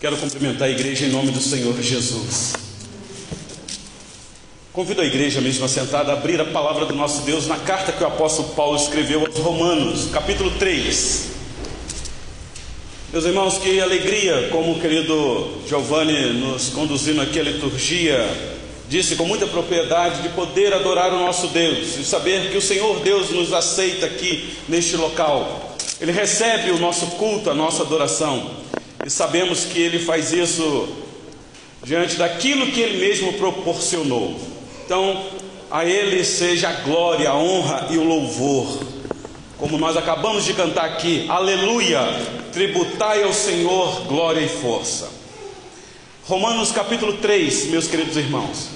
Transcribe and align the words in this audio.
Quero 0.00 0.16
cumprimentar 0.16 0.66
a 0.66 0.70
igreja 0.70 1.04
em 1.04 1.10
nome 1.10 1.30
do 1.30 1.42
Senhor 1.42 1.78
Jesus. 1.82 2.54
Convido 4.72 5.02
a 5.02 5.04
igreja 5.04 5.42
mesmo 5.42 5.66
assentada 5.66 6.10
a 6.10 6.14
abrir 6.14 6.40
a 6.40 6.46
palavra 6.46 6.86
do 6.86 6.94
nosso 6.94 7.20
Deus 7.20 7.46
na 7.46 7.58
carta 7.58 7.92
que 7.92 8.02
o 8.02 8.06
apóstolo 8.06 8.48
Paulo 8.54 8.76
escreveu 8.76 9.26
aos 9.26 9.36
Romanos, 9.36 10.08
capítulo 10.10 10.52
3. 10.52 11.26
Meus 13.12 13.26
irmãos, 13.26 13.58
que 13.58 13.78
alegria, 13.78 14.48
como 14.50 14.72
o 14.72 14.80
querido 14.80 15.58
Giovanni 15.68 16.32
nos 16.32 16.70
conduzindo 16.70 17.20
aqui 17.20 17.38
à 17.38 17.42
liturgia, 17.42 18.26
disse 18.88 19.16
com 19.16 19.26
muita 19.26 19.46
propriedade, 19.48 20.22
de 20.22 20.30
poder 20.30 20.72
adorar 20.72 21.12
o 21.12 21.18
nosso 21.18 21.48
Deus 21.48 21.98
e 21.98 22.04
saber 22.06 22.50
que 22.50 22.56
o 22.56 22.62
Senhor 22.62 23.00
Deus 23.00 23.28
nos 23.32 23.52
aceita 23.52 24.06
aqui 24.06 24.48
neste 24.66 24.96
local. 24.96 25.76
Ele 26.00 26.10
recebe 26.10 26.70
o 26.70 26.78
nosso 26.78 27.04
culto, 27.18 27.50
a 27.50 27.54
nossa 27.54 27.82
adoração 27.82 28.69
e 29.04 29.10
sabemos 29.10 29.64
que 29.64 29.80
Ele 29.80 29.98
faz 29.98 30.32
isso 30.32 30.88
diante 31.82 32.16
daquilo 32.16 32.70
que 32.70 32.80
Ele 32.80 32.98
mesmo 32.98 33.32
proporcionou. 33.34 34.38
Então, 34.84 35.24
a 35.70 35.84
Ele 35.84 36.24
seja 36.24 36.68
a 36.68 36.72
glória, 36.72 37.30
a 37.30 37.36
honra 37.36 37.88
e 37.90 37.96
o 37.96 38.04
louvor. 38.04 38.80
Como 39.56 39.78
nós 39.78 39.96
acabamos 39.96 40.44
de 40.44 40.54
cantar 40.54 40.84
aqui, 40.84 41.26
aleluia, 41.28 42.00
tributai 42.52 43.22
ao 43.22 43.32
Senhor 43.32 44.06
glória 44.06 44.40
e 44.40 44.48
força. 44.48 45.10
Romanos 46.24 46.70
capítulo 46.70 47.14
3, 47.14 47.66
meus 47.66 47.86
queridos 47.86 48.16
irmãos, 48.16 48.68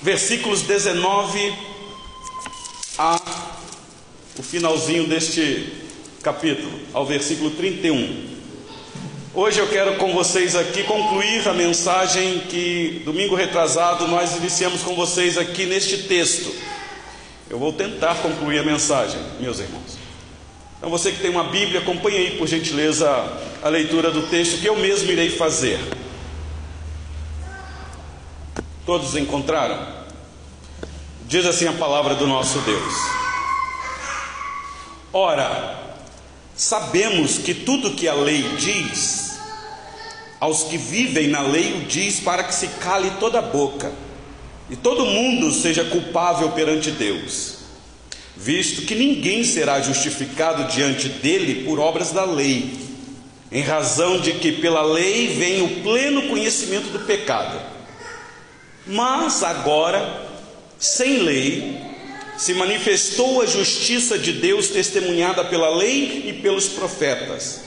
versículos 0.00 0.62
19 0.62 1.52
a 2.98 3.20
o 4.38 4.42
finalzinho 4.42 5.06
deste 5.06 5.72
capítulo, 6.22 6.70
ao 6.92 7.06
versículo 7.06 7.50
31. 7.50 8.35
Hoje 9.38 9.58
eu 9.58 9.68
quero 9.68 9.96
com 9.96 10.14
vocês 10.14 10.56
aqui 10.56 10.82
concluir 10.84 11.46
a 11.46 11.52
mensagem 11.52 12.38
que 12.48 13.02
domingo 13.04 13.34
retrasado 13.34 14.08
nós 14.08 14.34
iniciamos 14.34 14.80
com 14.82 14.96
vocês 14.96 15.36
aqui 15.36 15.66
neste 15.66 16.04
texto. 16.04 16.50
Eu 17.50 17.58
vou 17.58 17.70
tentar 17.70 18.14
concluir 18.22 18.60
a 18.60 18.62
mensagem, 18.62 19.20
meus 19.38 19.58
irmãos. 19.58 19.98
Então 20.78 20.88
você 20.88 21.12
que 21.12 21.20
tem 21.20 21.30
uma 21.30 21.44
Bíblia, 21.44 21.80
acompanhe 21.80 22.16
aí 22.16 22.38
por 22.38 22.46
gentileza 22.46 23.06
a 23.62 23.68
leitura 23.68 24.10
do 24.10 24.22
texto 24.22 24.58
que 24.58 24.66
eu 24.66 24.76
mesmo 24.76 25.12
irei 25.12 25.28
fazer. 25.28 25.80
Todos 28.86 29.16
encontraram? 29.16 29.86
Diz 31.28 31.44
assim 31.44 31.68
a 31.68 31.74
palavra 31.74 32.14
do 32.14 32.26
nosso 32.26 32.58
Deus. 32.60 32.94
Ora, 35.12 35.78
sabemos 36.56 37.36
que 37.36 37.52
tudo 37.52 37.90
que 37.90 38.08
a 38.08 38.14
lei 38.14 38.42
diz 38.56 39.25
aos 40.40 40.64
que 40.64 40.76
vivem 40.76 41.28
na 41.28 41.40
lei 41.40 41.74
o 41.74 41.86
diz 41.86 42.20
para 42.20 42.44
que 42.44 42.54
se 42.54 42.68
cale 42.80 43.10
toda 43.18 43.38
a 43.38 43.42
boca 43.42 43.92
e 44.68 44.76
todo 44.76 45.06
mundo 45.06 45.52
seja 45.52 45.84
culpável 45.84 46.50
perante 46.50 46.90
Deus, 46.90 47.58
visto 48.36 48.82
que 48.82 48.94
ninguém 48.94 49.44
será 49.44 49.80
justificado 49.80 50.64
diante 50.72 51.08
dele 51.08 51.64
por 51.64 51.78
obras 51.78 52.10
da 52.10 52.24
lei, 52.24 52.72
em 53.50 53.62
razão 53.62 54.18
de 54.18 54.32
que 54.32 54.52
pela 54.52 54.82
lei 54.82 55.28
vem 55.28 55.62
o 55.62 55.82
pleno 55.82 56.22
conhecimento 56.28 56.88
do 56.88 56.98
pecado. 57.00 57.60
Mas 58.86 59.42
agora, 59.44 60.26
sem 60.78 61.18
lei, 61.18 61.80
se 62.36 62.52
manifestou 62.52 63.40
a 63.40 63.46
justiça 63.46 64.18
de 64.18 64.32
Deus 64.32 64.68
testemunhada 64.68 65.44
pela 65.44 65.70
lei 65.70 66.24
e 66.26 66.32
pelos 66.32 66.68
profetas 66.68 67.66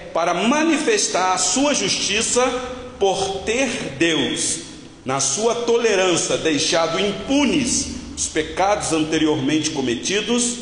para 0.13 0.33
manifestar 0.33 1.33
a 1.33 1.37
sua 1.37 1.73
justiça 1.73 2.45
por 2.99 3.39
ter 3.43 3.95
Deus, 3.97 4.59
na 5.03 5.19
sua 5.19 5.55
tolerância, 5.55 6.37
deixado 6.37 6.99
impunes 6.99 7.87
os 8.15 8.27
pecados 8.27 8.93
anteriormente 8.93 9.71
cometidos, 9.71 10.57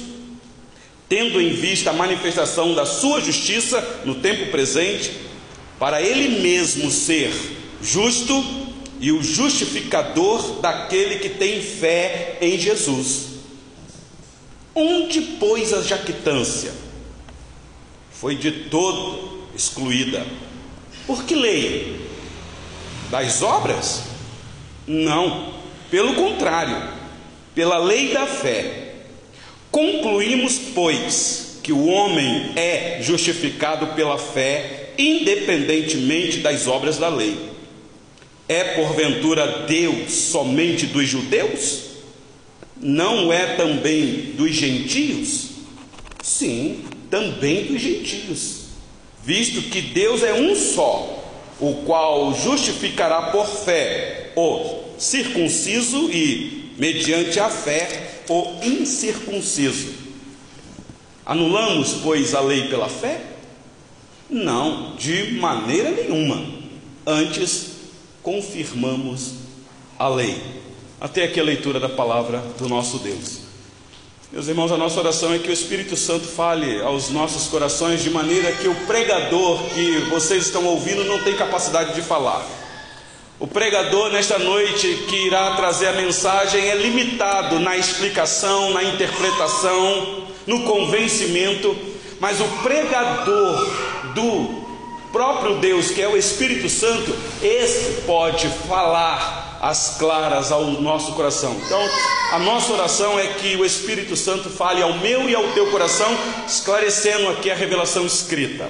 tendo 1.09 1.41
em 1.41 1.51
vista 1.51 1.89
a 1.89 1.93
manifestação 1.93 2.73
da 2.73 2.85
sua 2.85 3.19
justiça 3.19 4.01
no 4.05 4.15
tempo 4.15 4.51
presente, 4.51 5.11
para 5.77 6.01
ele 6.01 6.39
mesmo 6.41 6.89
ser 6.91 7.33
justo 7.81 8.33
e 8.99 9.11
o 9.11 9.23
justificador 9.23 10.59
daquele 10.61 11.19
que 11.19 11.29
tem 11.29 11.61
fé 11.61 12.37
em 12.41 12.57
Jesus. 12.57 13.29
Onde, 14.75 15.21
pois, 15.39 15.73
a 15.73 15.81
jactância? 15.81 16.71
Foi 18.11 18.35
de 18.35 18.51
todo 18.69 19.38
excluída. 19.59 20.25
Por 21.05 21.25
que 21.25 21.35
lei? 21.35 21.99
Das 23.11 23.41
obras? 23.41 24.03
Não, 24.87 25.53
pelo 25.91 26.15
contrário, 26.15 26.81
pela 27.53 27.77
lei 27.77 28.13
da 28.13 28.25
fé. 28.25 28.93
Concluímos, 29.69 30.59
pois, 30.73 31.59
que 31.61 31.73
o 31.73 31.87
homem 31.87 32.53
é 32.55 32.99
justificado 33.01 33.87
pela 33.87 34.17
fé, 34.17 34.91
independentemente 34.97 36.37
das 36.39 36.65
obras 36.65 36.97
da 36.97 37.09
lei. 37.09 37.37
É 38.47 38.75
porventura 38.75 39.65
Deus 39.67 40.11
somente 40.11 40.87
dos 40.87 41.07
judeus? 41.07 41.89
Não 42.81 43.31
é 43.31 43.55
também 43.55 44.33
dos 44.35 44.51
gentios? 44.55 45.49
Sim, 46.23 46.83
também 47.11 47.65
dos 47.65 47.81
gentios 47.81 48.58
visto 49.23 49.69
que 49.69 49.81
Deus 49.81 50.23
é 50.23 50.33
um 50.33 50.55
só, 50.55 51.23
o 51.59 51.83
qual 51.85 52.33
justificará 52.33 53.31
por 53.31 53.45
fé 53.45 54.31
o 54.35 54.97
circunciso 54.97 56.09
e, 56.11 56.73
mediante 56.77 57.39
a 57.39 57.49
fé, 57.49 58.21
o 58.29 58.63
incircunciso. 58.63 59.93
Anulamos, 61.25 61.95
pois, 62.03 62.33
a 62.33 62.41
lei 62.41 62.67
pela 62.69 62.89
fé? 62.89 63.21
Não, 64.29 64.95
de 64.95 65.33
maneira 65.33 65.91
nenhuma. 65.91 66.45
Antes, 67.05 67.71
confirmamos 68.21 69.33
a 69.97 70.07
lei. 70.07 70.41
Até 71.01 71.23
aqui 71.23 71.39
a 71.39 71.43
leitura 71.43 71.79
da 71.79 71.89
palavra 71.89 72.39
do 72.57 72.67
nosso 72.67 72.99
Deus. 72.99 73.38
Meus 74.31 74.47
irmãos, 74.47 74.71
a 74.71 74.77
nossa 74.77 74.99
oração 74.99 75.33
é 75.33 75.39
que 75.39 75.49
o 75.49 75.51
Espírito 75.51 75.95
Santo 75.95 76.27
fale 76.27 76.79
aos 76.83 77.09
nossos 77.09 77.47
corações 77.47 78.03
de 78.03 78.11
maneira 78.11 78.51
que 78.51 78.67
o 78.67 78.75
pregador 78.85 79.59
que 79.73 80.01
vocês 80.01 80.45
estão 80.45 80.65
ouvindo 80.65 81.03
não 81.05 81.23
tem 81.23 81.35
capacidade 81.35 81.95
de 81.95 82.03
falar. 82.03 82.45
O 83.39 83.47
pregador 83.47 84.11
nesta 84.11 84.37
noite 84.37 85.05
que 85.09 85.25
irá 85.25 85.55
trazer 85.55 85.87
a 85.87 85.93
mensagem 85.93 86.69
é 86.69 86.75
limitado 86.75 87.59
na 87.59 87.75
explicação, 87.75 88.69
na 88.71 88.83
interpretação, 88.83 90.27
no 90.45 90.61
convencimento, 90.61 91.75
mas 92.19 92.39
o 92.39 92.47
pregador 92.61 93.67
do 94.13 94.63
próprio 95.11 95.55
Deus, 95.55 95.89
que 95.89 96.03
é 96.03 96.07
o 96.07 96.15
Espírito 96.15 96.69
Santo, 96.69 97.15
esse 97.41 98.01
pode 98.01 98.47
falar 98.67 99.48
as 99.61 99.97
claras 99.97 100.51
ao 100.51 100.65
nosso 100.65 101.13
coração. 101.13 101.55
Então, 101.65 101.81
a 102.31 102.39
nossa 102.39 102.71
oração 102.73 103.19
é 103.19 103.27
que 103.27 103.55
o 103.55 103.65
Espírito 103.65 104.15
Santo 104.15 104.49
fale 104.49 104.81
ao 104.81 104.93
meu 104.93 105.29
e 105.29 105.35
ao 105.35 105.47
teu 105.49 105.69
coração, 105.69 106.09
esclarecendo 106.47 107.29
aqui 107.29 107.51
a 107.51 107.55
revelação 107.55 108.05
escrita. 108.05 108.69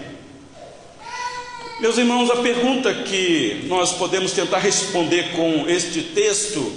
Meus 1.79 1.97
irmãos, 1.97 2.29
a 2.29 2.37
pergunta 2.37 2.93
que 2.93 3.65
nós 3.67 3.93
podemos 3.93 4.33
tentar 4.33 4.57
responder 4.57 5.31
com 5.35 5.65
este 5.67 6.01
texto: 6.01 6.73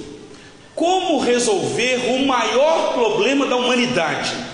como 0.74 1.18
resolver 1.18 2.14
o 2.14 2.26
maior 2.26 2.92
problema 2.92 3.46
da 3.46 3.56
humanidade? 3.56 4.51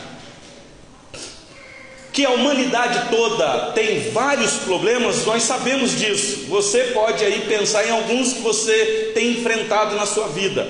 Que 2.18 2.26
a 2.26 2.30
humanidade 2.30 3.10
toda 3.10 3.70
tem 3.76 4.10
vários 4.10 4.54
problemas, 4.54 5.24
nós 5.24 5.44
sabemos 5.44 5.96
disso. 5.96 6.46
Você 6.48 6.90
pode 6.92 7.24
aí 7.24 7.42
pensar 7.42 7.86
em 7.86 7.92
alguns 7.92 8.32
que 8.32 8.40
você 8.40 9.12
tem 9.14 9.34
enfrentado 9.34 9.94
na 9.94 10.04
sua 10.04 10.26
vida. 10.26 10.68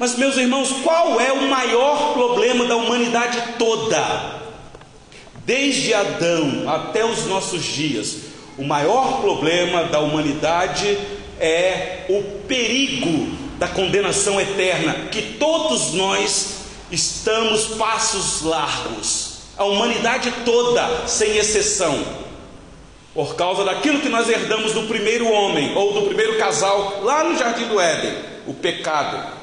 Mas, 0.00 0.16
meus 0.16 0.36
irmãos, 0.36 0.72
qual 0.82 1.20
é 1.20 1.30
o 1.30 1.48
maior 1.48 2.12
problema 2.12 2.64
da 2.64 2.74
humanidade 2.74 3.40
toda? 3.56 4.40
Desde 5.46 5.94
Adão 5.94 6.68
até 6.68 7.04
os 7.04 7.24
nossos 7.26 7.62
dias, 7.62 8.16
O 8.58 8.64
maior 8.64 9.20
problema 9.20 9.84
da 9.84 10.00
humanidade 10.00 10.98
é 11.38 12.06
o 12.08 12.20
perigo 12.48 13.28
da 13.56 13.68
condenação 13.68 14.40
eterna, 14.40 15.06
que 15.12 15.22
todos 15.38 15.94
nós 15.94 16.56
estamos 16.90 17.66
passos 17.76 18.42
largos, 18.42 19.27
a 19.58 19.64
humanidade 19.64 20.32
toda, 20.44 21.06
sem 21.06 21.36
exceção, 21.36 22.02
por 23.12 23.34
causa 23.34 23.64
daquilo 23.64 23.98
que 23.98 24.08
nós 24.08 24.28
herdamos 24.28 24.72
do 24.72 24.82
primeiro 24.82 25.28
homem 25.28 25.76
ou 25.76 25.92
do 25.92 26.02
primeiro 26.02 26.38
casal 26.38 27.00
lá 27.02 27.24
no 27.24 27.36
jardim 27.36 27.64
do 27.64 27.80
Éden, 27.80 28.14
o 28.46 28.54
pecado. 28.54 29.36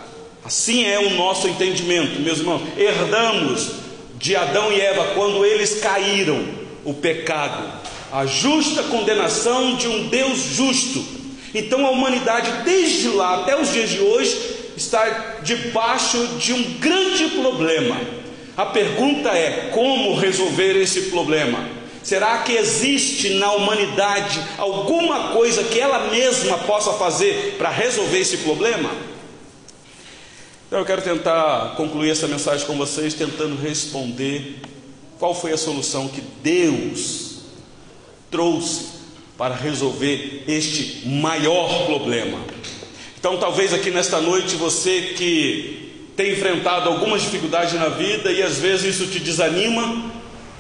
Assim 0.45 0.85
é 0.85 0.97
o 0.99 1.09
nosso 1.11 1.47
entendimento, 1.49 2.21
meus 2.21 2.39
irmãos. 2.39 2.61
Herdamos 2.77 3.71
de 4.17 4.35
Adão 4.35 4.71
e 4.71 4.79
Eva 4.79 5.11
quando 5.13 5.45
eles 5.45 5.81
caíram 5.81 6.45
o 6.85 6.93
pecado, 6.93 7.67
a 8.13 8.25
justa 8.25 8.83
condenação 8.83 9.75
de 9.75 9.87
um 9.87 10.07
Deus 10.07 10.37
justo. 10.39 11.03
Então 11.53 11.85
a 11.85 11.89
humanidade, 11.89 12.63
desde 12.63 13.09
lá 13.09 13.41
até 13.41 13.59
os 13.59 13.73
dias 13.73 13.89
de 13.89 13.99
hoje, 13.99 14.37
está 14.77 15.37
debaixo 15.41 16.17
de 16.37 16.53
um 16.53 16.63
grande 16.79 17.27
problema. 17.29 18.24
A 18.57 18.65
pergunta 18.65 19.29
é: 19.29 19.69
como 19.73 20.15
resolver 20.15 20.81
esse 20.81 21.03
problema? 21.03 21.67
Será 22.03 22.37
que 22.39 22.53
existe 22.53 23.31
na 23.31 23.51
humanidade 23.53 24.39
alguma 24.57 25.29
coisa 25.29 25.63
que 25.63 25.79
ela 25.79 26.11
mesma 26.11 26.57
possa 26.59 26.93
fazer 26.93 27.55
para 27.57 27.69
resolver 27.69 28.19
esse 28.19 28.37
problema? 28.37 28.91
Então 30.67 30.79
eu 30.79 30.85
quero 30.85 31.01
tentar 31.01 31.73
concluir 31.75 32.11
essa 32.11 32.27
mensagem 32.27 32.65
com 32.67 32.75
vocês, 32.77 33.13
tentando 33.13 33.59
responder 33.59 34.59
qual 35.17 35.33
foi 35.33 35.51
a 35.51 35.57
solução 35.57 36.07
que 36.07 36.21
Deus 36.43 37.39
trouxe 38.29 38.95
para 39.37 39.55
resolver 39.55 40.43
este 40.47 41.07
maior 41.07 41.85
problema. 41.85 42.39
Então, 43.17 43.37
talvez 43.37 43.73
aqui 43.73 43.89
nesta 43.89 44.21
noite 44.21 44.55
você 44.55 45.13
que 45.17 45.84
tem 46.15 46.31
enfrentado 46.31 46.89
algumas 46.89 47.21
dificuldades 47.21 47.73
na 47.73 47.89
vida 47.89 48.31
e 48.31 48.41
às 48.41 48.57
vezes 48.57 48.95
isso 48.95 49.07
te 49.07 49.19
desanima, 49.19 50.11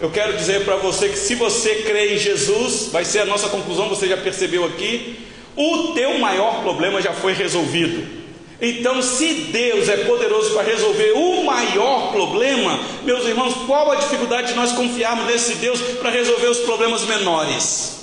eu 0.01 0.09
quero 0.11 0.35
dizer 0.35 0.65
para 0.65 0.75
você 0.75 1.07
que 1.07 1.17
se 1.17 1.35
você 1.35 1.83
crê 1.83 2.15
em 2.15 2.17
Jesus, 2.17 2.89
vai 2.91 3.05
ser 3.05 3.19
a 3.19 3.25
nossa 3.25 3.47
conclusão, 3.47 3.87
você 3.87 4.07
já 4.07 4.17
percebeu 4.17 4.65
aqui, 4.65 5.17
o 5.55 5.93
teu 5.93 6.17
maior 6.19 6.61
problema 6.61 7.01
já 7.01 7.13
foi 7.13 7.33
resolvido. 7.33 8.25
Então, 8.61 9.01
se 9.01 9.33
Deus 9.51 9.89
é 9.89 9.97
poderoso 9.97 10.53
para 10.53 10.63
resolver 10.63 11.11
o 11.13 11.43
maior 11.43 12.11
problema, 12.11 12.79
meus 13.03 13.25
irmãos, 13.25 13.53
qual 13.65 13.91
a 13.91 13.95
dificuldade 13.95 14.49
de 14.49 14.53
nós 14.53 14.71
confiarmos 14.71 15.25
nesse 15.25 15.55
Deus 15.55 15.79
para 15.99 16.09
resolver 16.09 16.47
os 16.47 16.59
problemas 16.59 17.03
menores? 17.03 17.95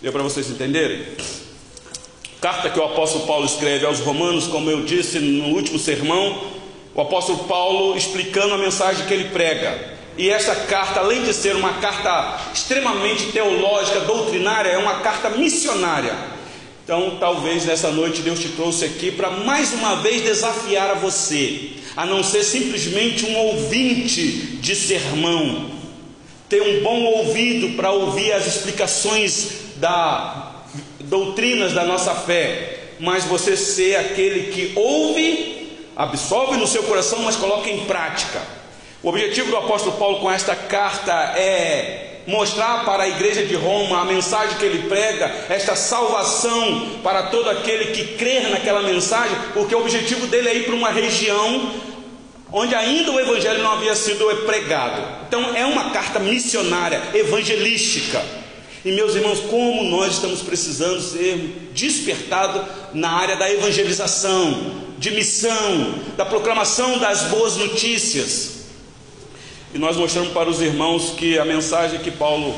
Deu 0.00 0.12
para 0.12 0.22
vocês 0.22 0.48
entenderem? 0.48 1.04
Carta 2.40 2.70
que 2.70 2.80
o 2.80 2.84
apóstolo 2.84 3.26
Paulo 3.26 3.44
escreve 3.44 3.84
aos 3.84 4.00
Romanos, 4.00 4.46
como 4.46 4.70
eu 4.70 4.82
disse 4.82 5.18
no 5.18 5.54
último 5.54 5.78
sermão, 5.78 6.42
o 6.94 7.00
apóstolo 7.02 7.44
Paulo 7.44 7.94
explicando 7.94 8.54
a 8.54 8.58
mensagem 8.58 9.04
que 9.06 9.12
ele 9.12 9.28
prega. 9.28 9.98
E 10.16 10.30
essa 10.30 10.54
carta, 10.54 11.00
além 11.00 11.22
de 11.22 11.34
ser 11.34 11.54
uma 11.54 11.74
carta 11.74 12.40
extremamente 12.54 13.26
teológica, 13.26 14.00
doutrinária, 14.00 14.70
é 14.70 14.78
uma 14.78 15.00
carta 15.00 15.28
missionária. 15.28 16.14
Então, 16.82 17.18
talvez 17.20 17.66
nessa 17.66 17.90
noite 17.90 18.22
Deus 18.22 18.40
te 18.40 18.48
trouxe 18.48 18.86
aqui 18.86 19.10
para 19.10 19.30
mais 19.30 19.74
uma 19.74 19.96
vez 19.96 20.22
desafiar 20.22 20.90
a 20.90 20.94
você, 20.94 21.72
a 21.94 22.06
não 22.06 22.22
ser 22.24 22.42
simplesmente 22.42 23.26
um 23.26 23.36
ouvinte 23.36 24.22
de 24.60 24.74
sermão, 24.74 25.70
ter 26.48 26.62
um 26.62 26.82
bom 26.82 27.02
ouvido 27.02 27.76
para 27.76 27.92
ouvir 27.92 28.32
as 28.32 28.46
explicações 28.46 29.76
da 29.76 30.49
doutrinas 31.10 31.72
da 31.72 31.84
nossa 31.84 32.14
fé, 32.14 32.78
mas 33.00 33.24
você 33.24 33.56
ser 33.56 33.96
aquele 33.96 34.52
que 34.52 34.72
ouve, 34.76 35.76
absorve 35.96 36.56
no 36.56 36.66
seu 36.66 36.84
coração, 36.84 37.18
mas 37.22 37.36
coloca 37.36 37.68
em 37.68 37.84
prática. 37.84 38.40
O 39.02 39.08
objetivo 39.08 39.50
do 39.50 39.56
apóstolo 39.56 39.96
Paulo 39.96 40.20
com 40.20 40.30
esta 40.30 40.54
carta 40.54 41.12
é 41.36 42.20
mostrar 42.26 42.84
para 42.84 43.04
a 43.04 43.08
igreja 43.08 43.44
de 43.44 43.56
Roma 43.56 44.02
a 44.02 44.04
mensagem 44.04 44.56
que 44.56 44.64
ele 44.64 44.88
prega, 44.88 45.46
esta 45.48 45.74
salvação 45.74 47.00
para 47.02 47.24
todo 47.24 47.50
aquele 47.50 47.86
que 47.86 48.14
crer 48.16 48.48
naquela 48.50 48.82
mensagem, 48.82 49.36
porque 49.52 49.74
o 49.74 49.80
objetivo 49.80 50.26
dele 50.28 50.48
é 50.48 50.54
ir 50.54 50.64
para 50.64 50.74
uma 50.74 50.90
região 50.90 51.72
onde 52.52 52.74
ainda 52.74 53.10
o 53.10 53.18
evangelho 53.18 53.62
não 53.62 53.72
havia 53.72 53.94
sido 53.94 54.24
pregado. 54.44 55.02
Então 55.26 55.56
é 55.56 55.64
uma 55.64 55.90
carta 55.90 56.18
missionária, 56.18 57.00
evangelística. 57.14 58.39
E 58.84 58.92
meus 58.92 59.14
irmãos, 59.14 59.40
como 59.40 59.84
nós 59.84 60.14
estamos 60.14 60.40
precisando 60.40 61.00
ser 61.02 61.70
despertados 61.74 62.62
na 62.94 63.10
área 63.10 63.36
da 63.36 63.50
evangelização, 63.50 64.88
de 64.98 65.10
missão, 65.10 65.94
da 66.16 66.24
proclamação 66.24 66.98
das 66.98 67.24
boas 67.24 67.56
notícias. 67.56 68.60
E 69.74 69.78
nós 69.78 69.96
mostramos 69.96 70.32
para 70.32 70.48
os 70.48 70.62
irmãos 70.62 71.10
que 71.10 71.38
a 71.38 71.44
mensagem 71.44 72.00
que 72.00 72.10
Paulo 72.10 72.54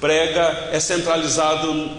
prega 0.00 0.70
é 0.72 0.78
centralizado 0.78 1.90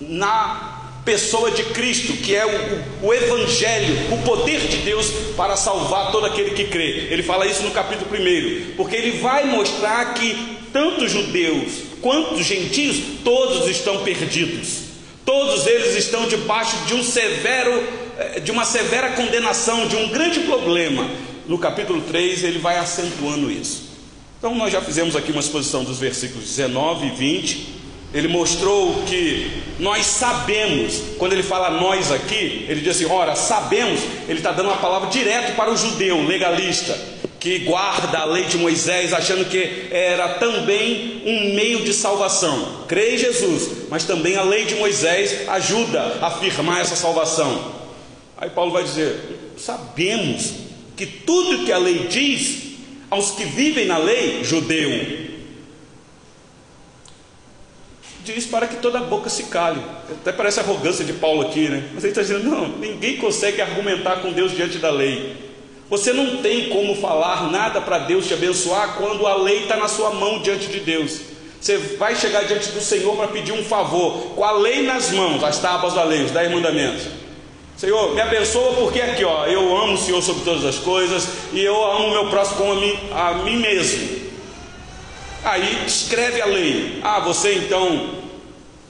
na 0.00 1.00
pessoa 1.04 1.50
de 1.50 1.62
Cristo, 1.66 2.12
que 2.14 2.34
é 2.34 2.44
o, 2.44 3.06
o, 3.06 3.14
Evangelho, 3.14 4.12
o 4.12 4.22
poder 4.22 4.66
de 4.68 4.78
Deus 4.78 5.10
para 5.36 5.56
salvar 5.56 6.10
todo 6.10 6.26
aquele 6.26 6.50
que 6.50 6.64
crê. 6.64 7.08
Ele 7.10 7.22
fala 7.22 7.46
isso 7.46 7.62
no 7.62 7.70
capítulo 7.70 8.10
1, 8.10 8.74
porque 8.76 8.96
ele 8.96 9.18
vai 9.18 9.46
mostrar 9.46 10.14
que 10.14 10.58
tanto 10.72 11.08
judeus 11.08 11.85
quanto 12.06 12.40
gentios, 12.40 12.98
todos 13.24 13.68
estão 13.68 14.04
perdidos, 14.04 14.82
todos 15.24 15.66
eles 15.66 15.96
estão 15.96 16.28
debaixo 16.28 16.76
de 16.86 16.94
um 16.94 17.02
severo, 17.02 17.82
eh, 18.16 18.38
de 18.38 18.52
uma 18.52 18.64
severa 18.64 19.10
condenação, 19.14 19.88
de 19.88 19.96
um 19.96 20.10
grande 20.10 20.38
problema. 20.40 21.10
No 21.48 21.58
capítulo 21.58 22.00
3 22.02 22.44
ele 22.44 22.60
vai 22.60 22.78
acentuando 22.78 23.50
isso. 23.50 23.90
Então, 24.38 24.54
nós 24.54 24.72
já 24.72 24.80
fizemos 24.80 25.16
aqui 25.16 25.32
uma 25.32 25.40
exposição 25.40 25.82
dos 25.82 25.98
versículos 25.98 26.44
19 26.44 27.08
e 27.08 27.10
20. 27.10 27.68
Ele 28.16 28.28
mostrou 28.28 29.02
que 29.02 29.62
nós 29.78 30.06
sabemos, 30.06 31.02
quando 31.18 31.34
ele 31.34 31.42
fala 31.42 31.78
nós 31.78 32.10
aqui, 32.10 32.64
ele 32.66 32.80
diz 32.80 32.96
assim: 32.96 33.12
ora, 33.12 33.36
sabemos, 33.36 34.00
ele 34.26 34.38
está 34.38 34.52
dando 34.52 34.70
uma 34.70 34.78
palavra 34.78 35.10
direto 35.10 35.54
para 35.54 35.70
o 35.70 35.76
judeu 35.76 36.26
legalista, 36.26 36.98
que 37.38 37.58
guarda 37.58 38.20
a 38.20 38.24
lei 38.24 38.44
de 38.44 38.56
Moisés, 38.56 39.12
achando 39.12 39.44
que 39.44 39.88
era 39.90 40.30
também 40.30 41.20
um 41.26 41.54
meio 41.54 41.84
de 41.84 41.92
salvação. 41.92 42.86
Crê 42.88 43.16
em 43.16 43.18
Jesus, 43.18 43.86
mas 43.90 44.04
também 44.04 44.34
a 44.34 44.42
lei 44.42 44.64
de 44.64 44.76
Moisés 44.76 45.46
ajuda 45.46 46.16
a 46.22 46.28
afirmar 46.28 46.80
essa 46.80 46.96
salvação. 46.96 47.70
Aí 48.38 48.48
Paulo 48.48 48.72
vai 48.72 48.82
dizer: 48.82 49.52
sabemos 49.58 50.54
que 50.96 51.04
tudo 51.04 51.66
que 51.66 51.72
a 51.72 51.76
lei 51.76 52.06
diz 52.08 52.62
aos 53.10 53.32
que 53.32 53.44
vivem 53.44 53.84
na 53.84 53.98
lei, 53.98 54.42
judeu, 54.42 55.25
diz 58.32 58.46
para 58.46 58.66
que 58.66 58.76
toda 58.76 58.98
boca 59.00 59.30
se 59.30 59.44
cale. 59.44 59.80
Até 60.10 60.32
parece 60.32 60.60
arrogância 60.60 61.04
de 61.04 61.12
Paulo 61.12 61.42
aqui, 61.42 61.68
né? 61.68 61.88
Mas 61.94 62.04
ele 62.04 62.10
está 62.10 62.22
dizendo: 62.22 62.50
não, 62.50 62.68
ninguém 62.68 63.16
consegue 63.16 63.62
argumentar 63.62 64.16
com 64.16 64.32
Deus 64.32 64.52
diante 64.52 64.78
da 64.78 64.90
lei. 64.90 65.36
Você 65.88 66.12
não 66.12 66.38
tem 66.38 66.68
como 66.68 66.96
falar 66.96 67.50
nada 67.50 67.80
para 67.80 67.98
Deus 67.98 68.26
te 68.26 68.34
abençoar 68.34 68.96
quando 68.96 69.24
a 69.26 69.36
lei 69.36 69.62
está 69.62 69.76
na 69.76 69.86
sua 69.86 70.10
mão 70.10 70.40
diante 70.42 70.66
de 70.66 70.80
Deus. 70.80 71.20
Você 71.60 71.78
vai 71.78 72.14
chegar 72.16 72.44
diante 72.44 72.70
do 72.70 72.80
Senhor 72.80 73.16
para 73.16 73.28
pedir 73.28 73.52
um 73.52 73.64
favor, 73.64 74.34
com 74.34 74.44
a 74.44 74.52
lei 74.52 74.82
nas 74.82 75.10
mãos, 75.10 75.42
as 75.42 75.58
tábuas 75.58 75.94
da 75.94 76.02
lei, 76.02 76.24
os 76.24 76.32
dez 76.32 76.50
mandamentos. 76.50 77.04
Senhor, 77.76 78.14
me 78.14 78.20
abençoa 78.20 78.72
porque 78.72 79.00
aqui, 79.00 79.24
ó, 79.24 79.46
eu 79.46 79.76
amo 79.76 79.94
o 79.94 79.98
Senhor 79.98 80.22
sobre 80.22 80.44
todas 80.44 80.64
as 80.64 80.76
coisas 80.76 81.28
e 81.52 81.62
eu 81.62 81.76
amo 81.92 82.08
o 82.08 82.10
meu 82.10 82.26
próximo 82.30 82.58
como 82.58 82.72
a 82.72 82.76
mim, 82.76 82.98
a 83.12 83.32
mim 83.44 83.56
mesmo. 83.58 84.26
Aí 85.44 85.84
escreve 85.86 86.40
a 86.40 86.46
lei. 86.46 86.98
Ah, 87.04 87.20
você 87.20 87.54
então 87.54 88.15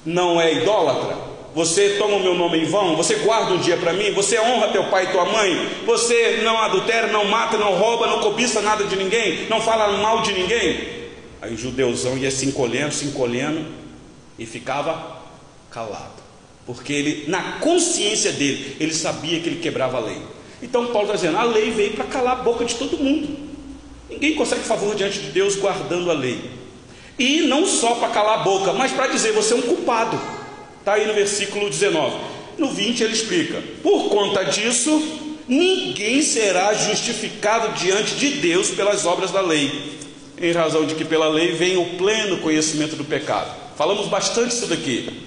não 0.06 0.40
é 0.40 0.54
idólatra? 0.54 1.18
Você 1.54 1.96
toma 1.98 2.16
o 2.16 2.20
meu 2.20 2.34
nome 2.34 2.58
em 2.58 2.64
vão? 2.64 2.96
Você 2.96 3.16
guarda 3.16 3.52
um 3.52 3.58
dia 3.58 3.76
para 3.76 3.92
mim? 3.92 4.12
Você 4.12 4.38
honra 4.38 4.68
teu 4.68 4.84
pai 4.84 5.04
e 5.04 5.12
tua 5.12 5.24
mãe? 5.24 5.68
Você 5.84 6.40
não 6.42 6.56
adultera, 6.58 7.08
não 7.08 7.24
mata, 7.26 7.58
não 7.58 7.74
rouba, 7.74 8.06
não 8.06 8.20
cobiça 8.20 8.62
nada 8.62 8.84
de 8.84 8.96
ninguém? 8.96 9.46
Não 9.48 9.60
fala 9.60 9.98
mal 9.98 10.22
de 10.22 10.32
ninguém? 10.32 10.80
Aí 11.42 11.52
o 11.52 11.56
judeuzão 11.56 12.16
ia 12.16 12.30
se 12.30 12.46
encolhendo, 12.46 12.92
se 12.92 13.06
encolhendo 13.06 13.66
e 14.38 14.46
ficava 14.46 15.18
calado 15.70 16.26
porque 16.66 16.92
ele, 16.92 17.30
na 17.30 17.52
consciência 17.60 18.32
dele, 18.32 18.76
ele 18.80 18.92
sabia 18.92 19.40
que 19.40 19.48
ele 19.48 19.60
quebrava 19.60 19.98
a 19.98 20.00
lei. 20.00 20.20
Então 20.60 20.86
Paulo 20.88 21.02
está 21.02 21.14
dizendo: 21.14 21.38
a 21.38 21.44
lei 21.44 21.70
veio 21.70 21.92
para 21.92 22.04
calar 22.06 22.40
a 22.40 22.42
boca 22.42 22.64
de 22.64 22.74
todo 22.74 22.98
mundo. 22.98 23.46
Ninguém 24.10 24.34
consegue 24.34 24.62
favor 24.62 24.94
diante 24.96 25.20
de 25.20 25.30
Deus 25.30 25.54
guardando 25.54 26.10
a 26.10 26.14
lei. 26.14 26.55
E 27.18 27.42
não 27.42 27.66
só 27.66 27.94
para 27.94 28.10
calar 28.10 28.40
a 28.40 28.42
boca, 28.42 28.72
mas 28.72 28.92
para 28.92 29.06
dizer 29.06 29.32
você 29.32 29.54
é 29.54 29.56
um 29.56 29.62
culpado. 29.62 30.20
Está 30.78 30.94
aí 30.94 31.06
no 31.06 31.14
versículo 31.14 31.68
19. 31.70 32.16
No 32.58 32.70
20 32.70 33.02
ele 33.02 33.12
explica: 33.12 33.62
por 33.82 34.08
conta 34.08 34.44
disso, 34.44 35.02
ninguém 35.48 36.22
será 36.22 36.74
justificado 36.74 37.72
diante 37.78 38.14
de 38.14 38.28
Deus 38.30 38.70
pelas 38.70 39.06
obras 39.06 39.30
da 39.30 39.40
lei, 39.40 39.98
em 40.40 40.52
razão 40.52 40.84
de 40.84 40.94
que 40.94 41.04
pela 41.04 41.28
lei 41.28 41.52
vem 41.52 41.76
o 41.76 41.96
pleno 41.96 42.38
conhecimento 42.38 42.96
do 42.96 43.04
pecado. 43.04 43.50
Falamos 43.76 44.08
bastante 44.08 44.54
isso 44.54 44.66
daqui. 44.66 45.26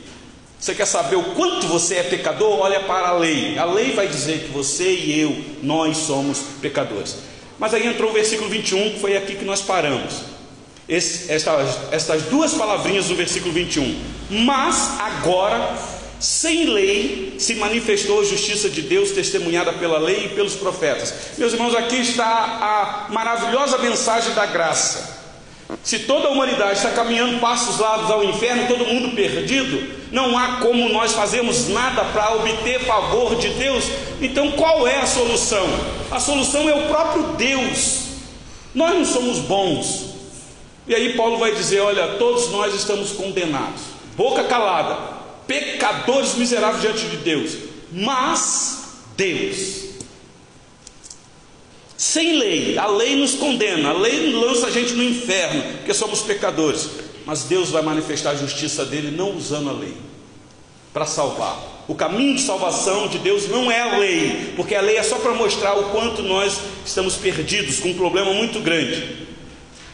Você 0.60 0.75
quer 0.75 0.86
saber 0.86 1.15
o 1.15 1.24
quanto 1.36 1.67
você 1.67 1.96
é 1.96 2.03
pecador? 2.03 2.60
Olha 2.60 2.81
para 2.81 3.10
a 3.10 3.17
lei. 3.17 3.58
A 3.58 3.63
lei 3.63 3.93
vai 3.93 4.08
dizer 4.08 4.39
que 4.39 4.51
você 4.51 4.93
e 4.93 5.19
eu, 5.19 5.36
nós 5.63 5.98
somos 5.98 6.39
pecadores. 6.62 7.17
Mas 7.58 7.74
aí 7.74 7.88
entrou 7.88 8.10
o 8.10 8.13
versículo 8.13 8.50
21, 8.50 8.91
que 8.91 9.00
foi 9.00 9.15
aqui 9.15 9.36
que 9.36 9.46
nós 9.46 9.62
paramos. 9.62 10.38
Esse, 10.89 11.31
estas, 11.31 11.77
estas 11.91 12.24
duas 12.24 12.55
palavrinhas 12.55 13.05
do 13.05 13.15
versículo 13.15 13.53
21. 13.53 13.96
Mas 14.31 15.00
agora, 15.00 15.77
sem 16.19 16.65
lei, 16.65 17.36
se 17.38 17.53
manifestou 17.55 18.22
a 18.22 18.25
justiça 18.25 18.67
de 18.72 18.81
Deus, 18.81 19.12
testemunhada 19.12 19.72
pela 19.74 20.00
lei 20.00 20.25
e 20.25 20.29
pelos 20.29 20.55
profetas. 20.55 21.13
Meus 21.38 21.53
irmãos, 21.53 21.75
aqui 21.75 21.98
está 21.98 22.25
a 22.25 23.13
maravilhosa 23.13 23.77
mensagem 23.77 24.34
da 24.34 24.48
graça. 24.48 25.19
Se 25.84 26.00
toda 26.00 26.27
a 26.27 26.31
humanidade 26.31 26.77
está 26.77 26.89
caminhando 26.89 27.39
passos 27.39 27.77
largos 27.77 28.10
ao 28.10 28.24
inferno, 28.24 28.67
todo 28.67 28.88
mundo 28.88 29.15
perdido, 29.15 29.93
não 30.12 30.36
há 30.36 30.53
como 30.58 30.89
nós 30.89 31.12
fazermos 31.12 31.67
nada 31.69 32.03
para 32.05 32.34
obter 32.34 32.79
favor 32.79 33.36
de 33.36 33.50
Deus. 33.50 33.86
Então 34.19 34.53
qual 34.53 34.88
é 34.88 34.98
a 34.98 35.05
solução? 35.05 35.67
A 36.10 36.19
solução 36.19 36.67
é 36.67 36.74
o 36.74 36.88
próprio 36.88 37.24
Deus. 37.38 38.05
Nós 38.74 38.96
não 38.96 39.05
somos 39.05 39.38
bons. 39.38 40.09
E 40.89 40.96
aí 40.96 41.13
Paulo 41.15 41.38
vai 41.38 41.53
dizer: 41.55 41.79
olha, 41.79 42.15
todos 42.17 42.50
nós 42.50 42.75
estamos 42.75 43.12
condenados, 43.12 43.81
boca 44.17 44.43
calada, 44.43 45.17
pecadores 45.48 46.36
miseráveis 46.36 46.81
diante 46.81 47.05
de 47.05 47.17
Deus. 47.17 47.58
Mas 47.91 48.96
Deus 49.15 49.79
sem 52.00 52.39
lei, 52.39 52.77
a 52.77 52.88
lei 52.88 53.17
nos 53.17 53.36
condena, 53.36 53.89
a 53.89 53.93
lei 53.93 54.31
lança 54.31 54.67
a 54.67 54.72
gente 54.72 54.93
no 54.93 55.03
inferno, 55.03 55.62
porque 55.74 55.93
somos 55.93 56.22
pecadores. 56.22 56.89
Mas 57.25 57.43
Deus 57.43 57.72
vai 57.72 57.81
manifestar 57.81 58.31
a 58.31 58.36
justiça 58.36 58.86
dele 58.86 59.12
não 59.12 59.36
usando 59.36 59.69
a 59.69 59.74
lei 59.74 59.93
para 60.93 61.05
salvar. 61.05 61.84
O 61.89 61.96
caminho 61.96 62.36
de 62.36 62.41
salvação 62.41 63.10
de 63.10 63.19
Deus 63.19 63.50
não 63.50 63.69
é 63.69 63.81
a 63.81 63.98
lei, 63.98 64.53
porque 64.55 64.75
a 64.75 64.81
lei 64.81 64.96
é 64.96 65.03
só 65.03 65.17
para 65.17 65.34
mostrar 65.34 65.77
o 65.77 65.89
quanto 65.89 66.24
nós 66.24 66.62
estamos 66.86 67.15
perdidos, 67.17 67.81
com 67.81 67.89
um 67.89 67.96
problema 67.96 68.34
muito 68.34 68.62
grande. 68.62 69.27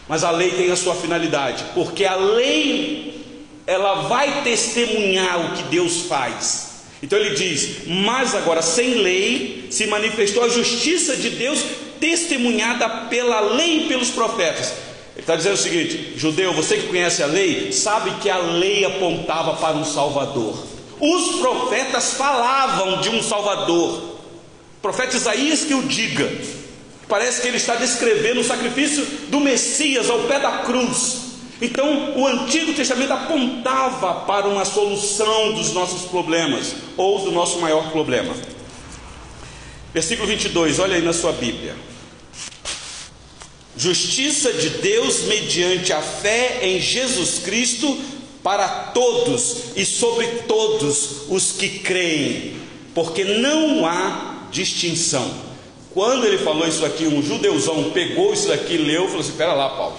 Mas 0.07 0.23
a 0.23 0.31
lei 0.31 0.51
tem 0.51 0.71
a 0.71 0.75
sua 0.75 0.95
finalidade, 0.95 1.65
porque 1.73 2.05
a 2.05 2.15
lei 2.15 3.25
ela 3.65 4.03
vai 4.03 4.43
testemunhar 4.43 5.45
o 5.45 5.55
que 5.55 5.63
Deus 5.63 6.01
faz. 6.01 6.83
Então 7.01 7.17
ele 7.17 7.35
diz: 7.35 7.87
Mas 7.87 8.35
agora, 8.35 8.61
sem 8.61 8.95
lei, 8.95 9.67
se 9.69 9.87
manifestou 9.87 10.43
a 10.43 10.49
justiça 10.49 11.15
de 11.15 11.31
Deus 11.31 11.63
testemunhada 11.99 12.87
pela 13.09 13.39
lei 13.39 13.85
e 13.85 13.87
pelos 13.87 14.09
profetas. 14.09 14.73
Ele 15.13 15.21
está 15.21 15.35
dizendo 15.35 15.55
o 15.55 15.57
seguinte: 15.57 16.13
judeu, 16.17 16.53
você 16.53 16.77
que 16.77 16.87
conhece 16.87 17.23
a 17.23 17.27
lei, 17.27 17.71
sabe 17.71 18.11
que 18.21 18.29
a 18.29 18.37
lei 18.37 18.85
apontava 18.85 19.53
para 19.55 19.75
um 19.75 19.85
Salvador. 19.85 20.57
Os 20.99 21.39
profetas 21.39 22.13
falavam 22.13 23.01
de 23.01 23.09
um 23.09 23.21
Salvador. 23.21 23.97
O 24.77 24.81
profeta 24.81 25.15
Isaías 25.15 25.63
que 25.63 25.73
o 25.73 25.83
diga. 25.83 26.31
Parece 27.07 27.41
que 27.41 27.47
ele 27.47 27.57
está 27.57 27.75
descrevendo 27.75 28.41
o 28.41 28.43
sacrifício 28.43 29.05
do 29.29 29.39
Messias 29.39 30.09
ao 30.09 30.23
pé 30.23 30.39
da 30.39 30.59
cruz. 30.59 31.25
Então, 31.61 32.17
o 32.17 32.27
Antigo 32.27 32.73
Testamento 32.73 33.13
apontava 33.13 34.25
para 34.25 34.47
uma 34.47 34.65
solução 34.65 35.53
dos 35.53 35.71
nossos 35.71 36.09
problemas, 36.09 36.75
ou 36.97 37.19
do 37.23 37.31
nosso 37.31 37.59
maior 37.59 37.91
problema. 37.91 38.35
Versículo 39.93 40.27
22, 40.27 40.79
olha 40.79 40.95
aí 40.95 41.01
na 41.01 41.13
sua 41.13 41.31
Bíblia. 41.31 41.75
Justiça 43.77 44.51
de 44.51 44.69
Deus 44.69 45.23
mediante 45.23 45.93
a 45.93 46.01
fé 46.01 46.59
em 46.61 46.81
Jesus 46.81 47.39
Cristo 47.39 47.97
para 48.43 48.67
todos 48.67 49.75
e 49.75 49.85
sobre 49.85 50.27
todos 50.47 51.29
os 51.29 51.53
que 51.53 51.79
creem, 51.79 52.57
porque 52.93 53.23
não 53.23 53.85
há 53.85 54.47
distinção. 54.51 55.44
Quando 55.95 56.27
ele 56.27 56.37
falou 56.37 56.67
isso 56.67 56.85
aqui, 56.85 57.07
um 57.07 57.23
judeuzão 57.23 57.89
pegou 57.89 58.33
isso 58.33 58.49
daqui, 58.49 58.77
leu 58.77 59.05
e 59.05 59.07
falou 59.07 59.21
assim: 59.21 59.31
Espera 59.31 59.53
lá, 59.53 59.69
Paulo, 59.69 59.95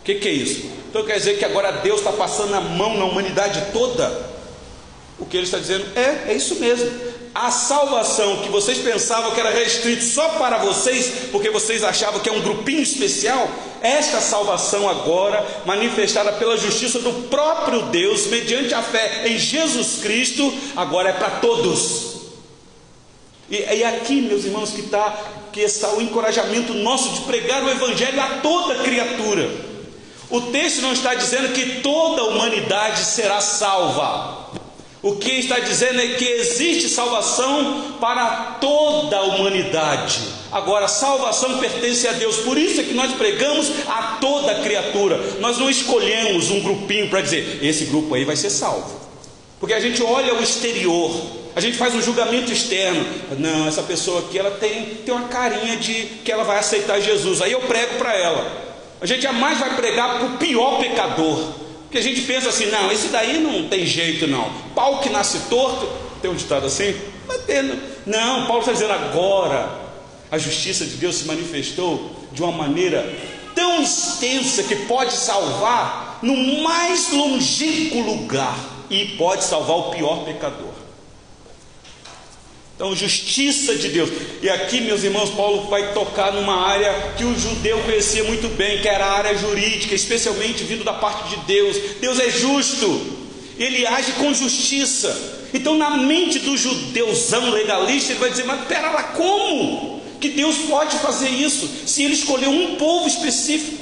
o 0.00 0.04
que, 0.04 0.14
que 0.14 0.28
é 0.28 0.32
isso? 0.32 0.70
Então 0.88 1.04
quer 1.04 1.18
dizer 1.18 1.38
que 1.38 1.44
agora 1.44 1.72
Deus 1.72 1.98
está 1.98 2.12
passando 2.12 2.54
a 2.54 2.60
mão 2.62 2.96
na 2.96 3.04
humanidade 3.04 3.72
toda? 3.72 4.30
O 5.18 5.26
que 5.26 5.36
ele 5.36 5.44
está 5.44 5.58
dizendo 5.58 5.84
é, 5.94 6.30
é 6.30 6.34
isso 6.34 6.54
mesmo 6.54 6.88
a 7.34 7.50
salvação 7.50 8.38
que 8.38 8.48
vocês 8.48 8.78
pensavam 8.78 9.30
que 9.30 9.40
era 9.40 9.50
restrito 9.50 10.02
só 10.02 10.30
para 10.30 10.58
vocês, 10.58 11.28
porque 11.30 11.48
vocês 11.50 11.84
achavam 11.84 12.20
que 12.20 12.28
é 12.28 12.32
um 12.32 12.40
grupinho 12.40 12.82
especial, 12.82 13.48
esta 13.80 14.20
salvação 14.20 14.88
agora, 14.88 15.44
manifestada 15.64 16.32
pela 16.32 16.56
justiça 16.56 16.98
do 16.98 17.28
próprio 17.28 17.82
Deus, 17.82 18.26
mediante 18.26 18.74
a 18.74 18.82
fé 18.82 19.28
em 19.28 19.38
Jesus 19.38 20.00
Cristo, 20.02 20.52
agora 20.74 21.10
é 21.10 21.12
para 21.12 21.30
todos. 21.30 22.10
E 23.48 23.56
é 23.58 23.86
aqui, 23.86 24.20
meus 24.20 24.44
irmãos, 24.44 24.70
que 24.70 24.80
está, 24.80 25.18
que 25.52 25.60
está 25.60 25.92
o 25.94 26.02
encorajamento 26.02 26.74
nosso 26.74 27.10
de 27.10 27.20
pregar 27.22 27.62
o 27.64 27.70
Evangelho 27.70 28.20
a 28.20 28.38
toda 28.40 28.82
criatura. 28.82 29.50
O 30.30 30.40
texto 30.42 30.82
não 30.82 30.92
está 30.92 31.14
dizendo 31.14 31.52
que 31.52 31.80
toda 31.80 32.22
a 32.22 32.26
humanidade 32.26 33.04
será 33.04 33.40
salva. 33.40 34.40
O 35.02 35.16
que 35.16 35.30
está 35.30 35.58
dizendo 35.58 36.00
é 36.00 36.08
que 36.08 36.24
existe 36.24 36.88
salvação 36.88 37.96
para 38.00 38.58
toda 38.60 39.16
a 39.16 39.22
humanidade. 39.22 40.20
Agora, 40.52 40.86
salvação 40.88 41.58
pertence 41.58 42.06
a 42.06 42.12
Deus, 42.12 42.36
por 42.38 42.58
isso 42.58 42.80
é 42.80 42.84
que 42.84 42.92
nós 42.92 43.12
pregamos 43.12 43.70
a 43.88 44.18
toda 44.20 44.56
criatura. 44.56 45.18
Nós 45.40 45.58
não 45.58 45.70
escolhemos 45.70 46.50
um 46.50 46.60
grupinho 46.60 47.08
para 47.08 47.22
dizer, 47.22 47.60
esse 47.62 47.86
grupo 47.86 48.14
aí 48.14 48.24
vai 48.24 48.36
ser 48.36 48.50
salvo. 48.50 49.00
Porque 49.60 49.74
a 49.74 49.80
gente 49.80 50.02
olha 50.02 50.34
o 50.34 50.42
exterior, 50.42 51.14
a 51.54 51.60
gente 51.60 51.76
faz 51.76 51.94
um 51.94 52.00
julgamento 52.00 52.50
externo. 52.50 53.04
Não, 53.38 53.68
essa 53.68 53.82
pessoa 53.82 54.20
aqui 54.20 54.38
ela 54.38 54.52
tem, 54.52 54.86
tem 55.04 55.14
uma 55.14 55.28
carinha 55.28 55.76
de 55.76 56.06
que 56.24 56.32
ela 56.32 56.44
vai 56.44 56.58
aceitar 56.58 56.98
Jesus. 56.98 57.42
Aí 57.42 57.52
eu 57.52 57.60
prego 57.60 57.98
para 57.98 58.16
ela. 58.16 58.70
A 59.02 59.06
gente 59.06 59.22
jamais 59.22 59.58
vai 59.58 59.76
pregar 59.76 60.18
para 60.18 60.26
o 60.28 60.38
pior 60.38 60.78
pecador. 60.78 61.38
Porque 61.82 61.98
a 61.98 62.02
gente 62.02 62.22
pensa 62.22 62.48
assim, 62.48 62.66
não, 62.70 62.90
esse 62.90 63.08
daí 63.08 63.38
não 63.38 63.68
tem 63.68 63.84
jeito 63.84 64.26
não. 64.26 64.50
Pau 64.74 65.00
que 65.00 65.10
nasce 65.10 65.40
torto, 65.50 65.86
tem 66.22 66.30
um 66.30 66.34
ditado 66.34 66.64
assim? 66.64 66.94
Não, 68.06 68.46
Paulo 68.46 68.60
está 68.60 68.72
dizendo 68.72 68.92
agora, 68.92 69.68
a 70.30 70.38
justiça 70.38 70.86
de 70.86 70.94
Deus 70.96 71.16
se 71.16 71.26
manifestou 71.26 72.10
de 72.32 72.42
uma 72.42 72.52
maneira 72.52 73.12
tão 73.54 73.82
extensa 73.82 74.62
que 74.62 74.76
pode 74.86 75.12
salvar 75.12 76.20
no 76.22 76.62
mais 76.62 77.12
longínquo 77.12 78.00
lugar 78.00 78.69
e 78.90 79.16
pode 79.16 79.44
salvar 79.44 79.76
o 79.76 79.90
pior 79.90 80.24
pecador. 80.24 80.72
Então, 82.80 82.96
justiça 82.96 83.76
de 83.76 83.90
Deus. 83.90 84.10
E 84.42 84.48
aqui, 84.48 84.80
meus 84.80 85.04
irmãos, 85.04 85.28
Paulo 85.28 85.68
vai 85.68 85.92
tocar 85.92 86.32
numa 86.32 86.66
área 86.66 87.12
que 87.16 87.24
o 87.24 87.38
judeu 87.38 87.78
conhecia 87.80 88.24
muito 88.24 88.48
bem, 88.56 88.80
que 88.80 88.88
era 88.88 89.04
a 89.04 89.18
área 89.18 89.36
jurídica, 89.36 89.94
especialmente 89.94 90.64
vindo 90.64 90.82
da 90.82 90.94
parte 90.94 91.28
de 91.28 91.44
Deus. 91.44 91.76
Deus 92.00 92.18
é 92.18 92.30
justo, 92.30 93.18
ele 93.58 93.86
age 93.86 94.12
com 94.12 94.32
justiça. 94.32 95.14
Então, 95.52 95.76
na 95.76 95.98
mente 95.98 96.38
do 96.38 96.56
judeuzão 96.56 97.50
legalista, 97.50 98.12
ele 98.12 98.20
vai 98.20 98.30
dizer: 98.30 98.44
Mas 98.44 98.66
pera 98.66 98.90
lá, 98.90 99.02
como 99.02 100.00
que 100.18 100.30
Deus 100.30 100.56
pode 100.66 100.96
fazer 101.00 101.28
isso 101.28 101.68
se 101.86 102.02
ele 102.02 102.14
escolheu 102.14 102.50
um 102.50 102.76
povo 102.76 103.06
específico? 103.06 103.76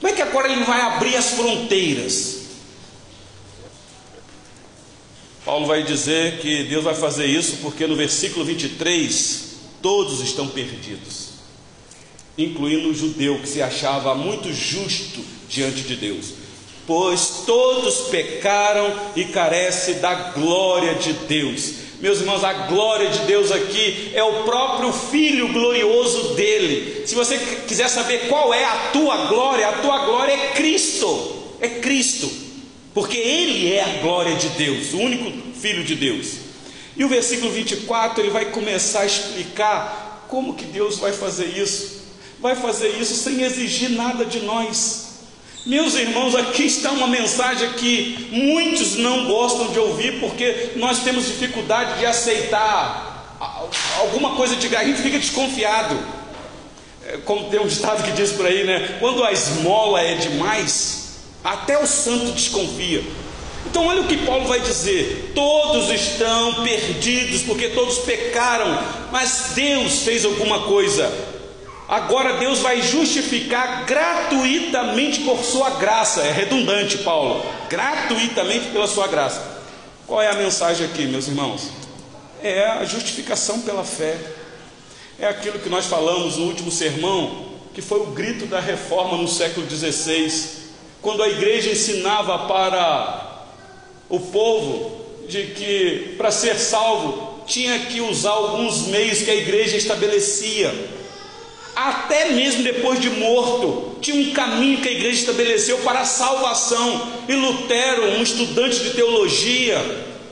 Como 0.00 0.12
é 0.12 0.14
que 0.14 0.22
agora 0.22 0.50
ele 0.50 0.62
vai 0.62 0.80
abrir 0.80 1.16
as 1.16 1.30
fronteiras? 1.30 2.39
Paulo 5.44 5.66
vai 5.66 5.82
dizer 5.82 6.38
que 6.38 6.64
Deus 6.64 6.84
vai 6.84 6.94
fazer 6.94 7.26
isso 7.26 7.58
porque 7.62 7.86
no 7.86 7.96
versículo 7.96 8.44
23 8.44 9.50
todos 9.80 10.20
estão 10.20 10.46
perdidos, 10.48 11.30
incluindo 12.36 12.90
o 12.90 12.94
judeu 12.94 13.38
que 13.38 13.48
se 13.48 13.62
achava 13.62 14.14
muito 14.14 14.52
justo 14.52 15.24
diante 15.48 15.80
de 15.82 15.96
Deus. 15.96 16.34
Pois 16.86 17.44
todos 17.46 18.08
pecaram 18.10 18.94
e 19.16 19.24
carecem 19.26 19.94
da 20.00 20.14
glória 20.32 20.94
de 20.96 21.12
Deus. 21.12 21.74
Meus 22.00 22.18
irmãos, 22.18 22.42
a 22.44 22.52
glória 22.52 23.08
de 23.08 23.20
Deus 23.20 23.50
aqui 23.50 24.10
é 24.12 24.22
o 24.22 24.42
próprio 24.44 24.92
Filho 24.92 25.52
glorioso 25.52 26.34
dele. 26.34 27.06
Se 27.06 27.14
você 27.14 27.38
quiser 27.66 27.88
saber 27.88 28.28
qual 28.28 28.52
é 28.52 28.64
a 28.64 28.90
tua 28.92 29.26
glória, 29.26 29.68
a 29.68 29.80
tua 29.80 30.04
glória 30.04 30.32
é 30.32 30.52
Cristo. 30.52 31.36
É 31.60 31.68
Cristo 31.68 32.49
porque 32.92 33.16
Ele 33.16 33.72
é 33.72 33.82
a 33.82 34.02
glória 34.02 34.34
de 34.36 34.48
Deus, 34.50 34.92
o 34.92 34.98
único 34.98 35.30
Filho 35.58 35.84
de 35.84 35.94
Deus. 35.94 36.50
E 36.96 37.04
o 37.04 37.08
versículo 37.08 37.50
24 37.52 38.20
ele 38.20 38.30
vai 38.30 38.46
começar 38.46 39.00
a 39.00 39.06
explicar 39.06 40.26
como 40.28 40.54
que 40.54 40.64
Deus 40.64 40.98
vai 40.98 41.12
fazer 41.12 41.46
isso. 41.46 42.00
Vai 42.40 42.56
fazer 42.56 42.88
isso 43.00 43.14
sem 43.14 43.42
exigir 43.42 43.90
nada 43.90 44.24
de 44.24 44.40
nós. 44.40 45.08
Meus 45.66 45.94
irmãos, 45.94 46.34
aqui 46.34 46.64
está 46.64 46.90
uma 46.90 47.06
mensagem 47.06 47.70
que 47.74 48.28
muitos 48.32 48.96
não 48.96 49.26
gostam 49.26 49.68
de 49.68 49.78
ouvir 49.78 50.18
porque 50.20 50.70
nós 50.76 51.02
temos 51.02 51.26
dificuldade 51.26 51.98
de 51.98 52.06
aceitar 52.06 53.38
alguma 53.98 54.34
coisa 54.36 54.56
de 54.56 54.74
a 54.74 54.84
gente 54.84 55.02
fica 55.02 55.18
desconfiado. 55.18 55.98
É, 57.06 57.18
como 57.18 57.50
tem 57.50 57.60
um 57.60 57.66
ditado 57.66 58.02
que 58.02 58.12
diz 58.12 58.32
por 58.32 58.46
aí, 58.46 58.64
né? 58.64 58.96
Quando 59.00 59.24
a 59.24 59.32
esmola 59.32 60.00
é 60.00 60.14
demais, 60.14 60.99
até 61.44 61.82
o 61.82 61.86
santo 61.86 62.32
desconfia. 62.32 63.02
Então, 63.66 63.86
olha 63.86 64.02
o 64.02 64.06
que 64.06 64.18
Paulo 64.18 64.46
vai 64.46 64.60
dizer: 64.60 65.32
todos 65.34 65.90
estão 65.90 66.62
perdidos 66.62 67.42
porque 67.42 67.68
todos 67.68 67.98
pecaram, 67.98 68.82
mas 69.12 69.52
Deus 69.54 70.00
fez 70.00 70.24
alguma 70.24 70.60
coisa. 70.60 71.12
Agora 71.88 72.34
Deus 72.34 72.60
vai 72.60 72.80
justificar 72.80 73.84
gratuitamente 73.84 75.22
por 75.22 75.42
sua 75.42 75.70
graça. 75.70 76.20
É 76.20 76.30
redundante, 76.30 76.98
Paulo. 76.98 77.44
Gratuitamente 77.68 78.68
pela 78.68 78.86
sua 78.86 79.08
graça. 79.08 79.42
Qual 80.06 80.22
é 80.22 80.28
a 80.28 80.34
mensagem 80.34 80.86
aqui, 80.86 81.06
meus 81.06 81.26
irmãos? 81.26 81.68
É 82.42 82.64
a 82.64 82.84
justificação 82.84 83.60
pela 83.62 83.82
fé. 83.82 84.16
É 85.18 85.26
aquilo 85.26 85.58
que 85.58 85.68
nós 85.68 85.86
falamos 85.86 86.36
no 86.36 86.46
último 86.46 86.70
sermão, 86.70 87.46
que 87.74 87.82
foi 87.82 87.98
o 87.98 88.06
grito 88.06 88.46
da 88.46 88.60
reforma 88.60 89.18
no 89.18 89.26
século 89.26 89.68
XVI, 89.68 90.59
quando 91.02 91.22
a 91.22 91.28
igreja 91.28 91.70
ensinava 91.70 92.46
para 92.46 93.46
o 94.08 94.18
povo 94.20 95.00
de 95.28 95.44
que 95.48 96.14
para 96.18 96.30
ser 96.30 96.58
salvo 96.58 97.42
tinha 97.46 97.78
que 97.80 98.00
usar 98.00 98.30
alguns 98.30 98.86
meios 98.86 99.22
que 99.22 99.30
a 99.30 99.34
igreja 99.34 99.76
estabelecia 99.76 100.72
até 101.74 102.30
mesmo 102.32 102.62
depois 102.62 103.00
de 103.00 103.08
morto, 103.10 103.96
tinha 104.00 104.16
um 104.16 104.32
caminho 104.32 104.80
que 104.82 104.88
a 104.88 104.92
igreja 104.92 105.20
estabeleceu 105.20 105.78
para 105.78 106.00
a 106.00 106.04
salvação. 106.04 107.08
E 107.28 107.34
Lutero, 107.34 108.18
um 108.18 108.22
estudante 108.22 108.80
de 108.80 108.90
teologia, 108.90 109.78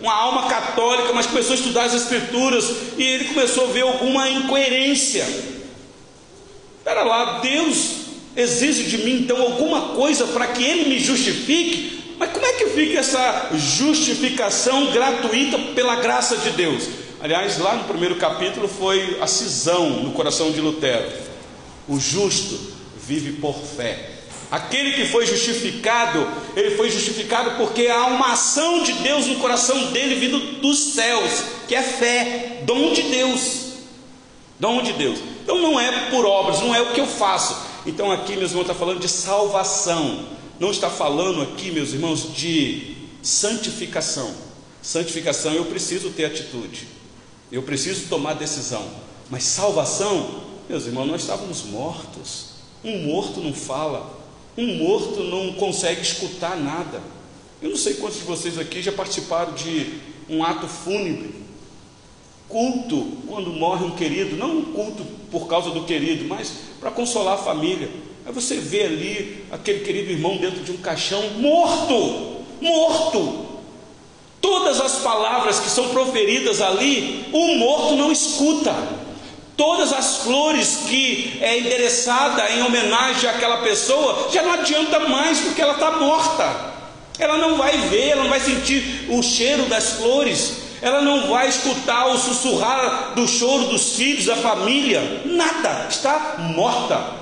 uma 0.00 0.12
alma 0.12 0.48
católica, 0.48 1.12
mas 1.14 1.26
começou 1.26 1.52
a 1.52 1.58
estudar 1.58 1.84
as 1.84 1.94
Escrituras 1.94 2.70
e 2.96 3.02
ele 3.02 3.25
começou 3.26 3.64
a 3.64 3.72
ver 3.72 3.82
alguma 3.82 4.28
incoerência. 4.28 5.26
Espera 6.78 7.02
lá, 7.02 7.38
Deus 7.38 7.98
exige 8.38 8.85
de 8.85 8.99
mim 8.99 9.21
então 9.21 9.42
alguma 9.42 9.95
coisa 9.97 10.28
para 10.28 10.47
que 10.47 10.62
Ele 10.62 10.88
me 10.88 11.00
justifique? 11.00 12.14
Mas 12.18 12.30
como 12.30 12.47
é 12.47 12.52
que 12.52 12.66
fica 12.66 13.00
essa 13.00 13.50
justificação 13.54 14.92
gratuita 14.92 15.59
pela 15.75 15.97
graça 15.97 16.37
de 16.37 16.50
Deus? 16.50 16.85
Aliás, 17.21 17.59
lá 17.59 17.75
no 17.75 17.85
primeiro 17.85 18.16
capítulo 18.16 18.68
foi 18.68 19.18
a 19.21 19.26
cisão 19.26 19.90
no 20.04 20.12
coração 20.12 20.52
de 20.52 20.61
Lutero. 20.61 21.11
O 21.88 21.99
justo 21.99 22.59
vive 22.97 23.33
por 23.33 23.57
fé. 23.57 24.11
Aquele 24.50 24.92
que 24.92 25.07
foi 25.07 25.26
justificado, 25.26 26.26
ele 26.57 26.76
foi 26.76 26.90
justificado 26.90 27.52
porque 27.57 27.88
há 27.88 28.07
uma 28.07 28.33
ação 28.33 28.83
de 28.83 28.92
Deus 28.95 29.26
no 29.26 29.37
coração 29.37 29.90
dele 29.92 30.14
vindo 30.14 30.38
dos 30.61 30.95
céus, 30.95 31.42
que 31.66 31.75
é 31.75 31.83
fé, 31.83 32.61
dom 32.62 32.92
de 32.92 33.02
Deus. 33.02 33.68
Dom 34.59 34.83
de 34.83 34.92
Deus. 34.95 35.18
Então 35.42 35.61
não 35.61 35.78
é 35.78 36.11
por 36.11 36.25
obras, 36.25 36.61
não 36.61 36.75
é 36.75 36.80
o 36.80 36.92
que 36.92 37.00
eu 37.00 37.07
faço. 37.07 37.67
Então 37.88 38.12
aqui, 38.12 38.37
meus 38.37 38.50
irmãos, 38.50 38.62
está 38.62 38.75
falando 38.75 39.00
de 39.00 39.09
salvação. 39.09 40.26
Não 40.61 40.71
está 40.71 40.88
falando 40.88 41.42
aqui, 41.42 41.71
meus 41.71 41.92
irmãos, 41.92 42.35
de 42.35 42.97
santificação. 43.23 44.33
Santificação 44.80 45.54
eu 45.54 45.64
preciso 45.64 46.11
ter 46.11 46.26
atitude. 46.26 46.87
Eu 47.50 47.62
preciso 47.62 48.09
tomar 48.09 48.35
decisão. 48.35 48.87
Mas 49.30 49.42
salvação 49.45 50.47
meus 50.68 50.85
irmãos, 50.85 51.07
nós 51.07 51.23
estávamos 51.23 51.62
mortos. 51.64 52.49
Um 52.85 53.07
morto 53.07 53.40
não 53.40 53.54
fala, 53.54 54.18
um 54.57 54.76
morto 54.76 55.25
não 55.25 55.54
consegue 55.54 56.02
escutar 56.02 56.57
nada. 56.57 57.00
Eu 57.62 57.71
não 57.71 57.76
sei 57.76 57.95
quantos 57.95 58.18
de 58.18 58.25
vocês 58.25 58.59
aqui 58.59 58.83
já 58.83 58.92
participaram 58.92 59.54
de 59.54 59.99
um 60.28 60.45
ato 60.45 60.68
fúnebre, 60.68 61.35
culto 62.49 63.07
quando 63.26 63.50
morre 63.50 63.85
um 63.85 63.90
querido, 63.90 64.37
não 64.37 64.59
um 64.59 64.62
culto 64.73 65.05
por 65.31 65.47
causa 65.47 65.71
do 65.71 65.85
querido, 65.85 66.25
mas 66.25 66.52
para 66.81 66.90
consolar 66.90 67.35
a 67.35 67.43
família. 67.43 67.88
Aí 68.26 68.33
você 68.33 68.57
vê 68.57 68.85
ali 68.85 69.45
aquele 69.50 69.81
querido 69.81 70.11
irmão 70.11 70.37
dentro 70.37 70.62
de 70.62 70.73
um 70.73 70.76
caixão 70.76 71.23
morto, 71.38 72.43
morto. 72.61 73.47
Todas 74.40 74.81
as 74.81 74.97
palavras 74.97 75.59
que 75.59 75.69
são 75.69 75.88
proferidas 75.88 76.61
ali, 76.61 77.25
o 77.33 77.57
morto 77.57 77.96
não 77.96 78.11
escuta. 78.11 78.75
Todas 79.57 79.92
as 79.92 80.18
flores 80.18 80.85
que 80.88 81.37
é 81.40 81.59
endereçada 81.59 82.49
em 82.51 82.62
homenagem 82.62 83.29
àquela 83.29 83.59
pessoa 83.59 84.29
já 84.33 84.42
não 84.42 84.53
adianta 84.53 85.01
mais 85.01 85.40
porque 85.40 85.61
ela 85.61 85.75
está 85.75 85.90
morta. 85.99 86.75
Ela 87.18 87.37
não 87.38 87.57
vai 87.57 87.77
ver, 87.88 88.11
ela 88.11 88.22
não 88.22 88.31
vai 88.31 88.38
sentir 88.38 89.07
o 89.09 89.20
cheiro 89.20 89.64
das 89.64 89.94
flores, 89.94 90.67
ela 90.81 91.03
não 91.03 91.29
vai 91.29 91.49
escutar 91.49 92.07
o 92.09 92.19
sussurrar 92.19 93.14
do 93.14 93.27
choro 93.27 93.69
dos 93.69 93.97
filhos, 93.97 94.27
da 94.27 94.37
família, 94.37 95.23
nada, 95.25 95.87
está 95.88 96.37
morta. 96.55 97.14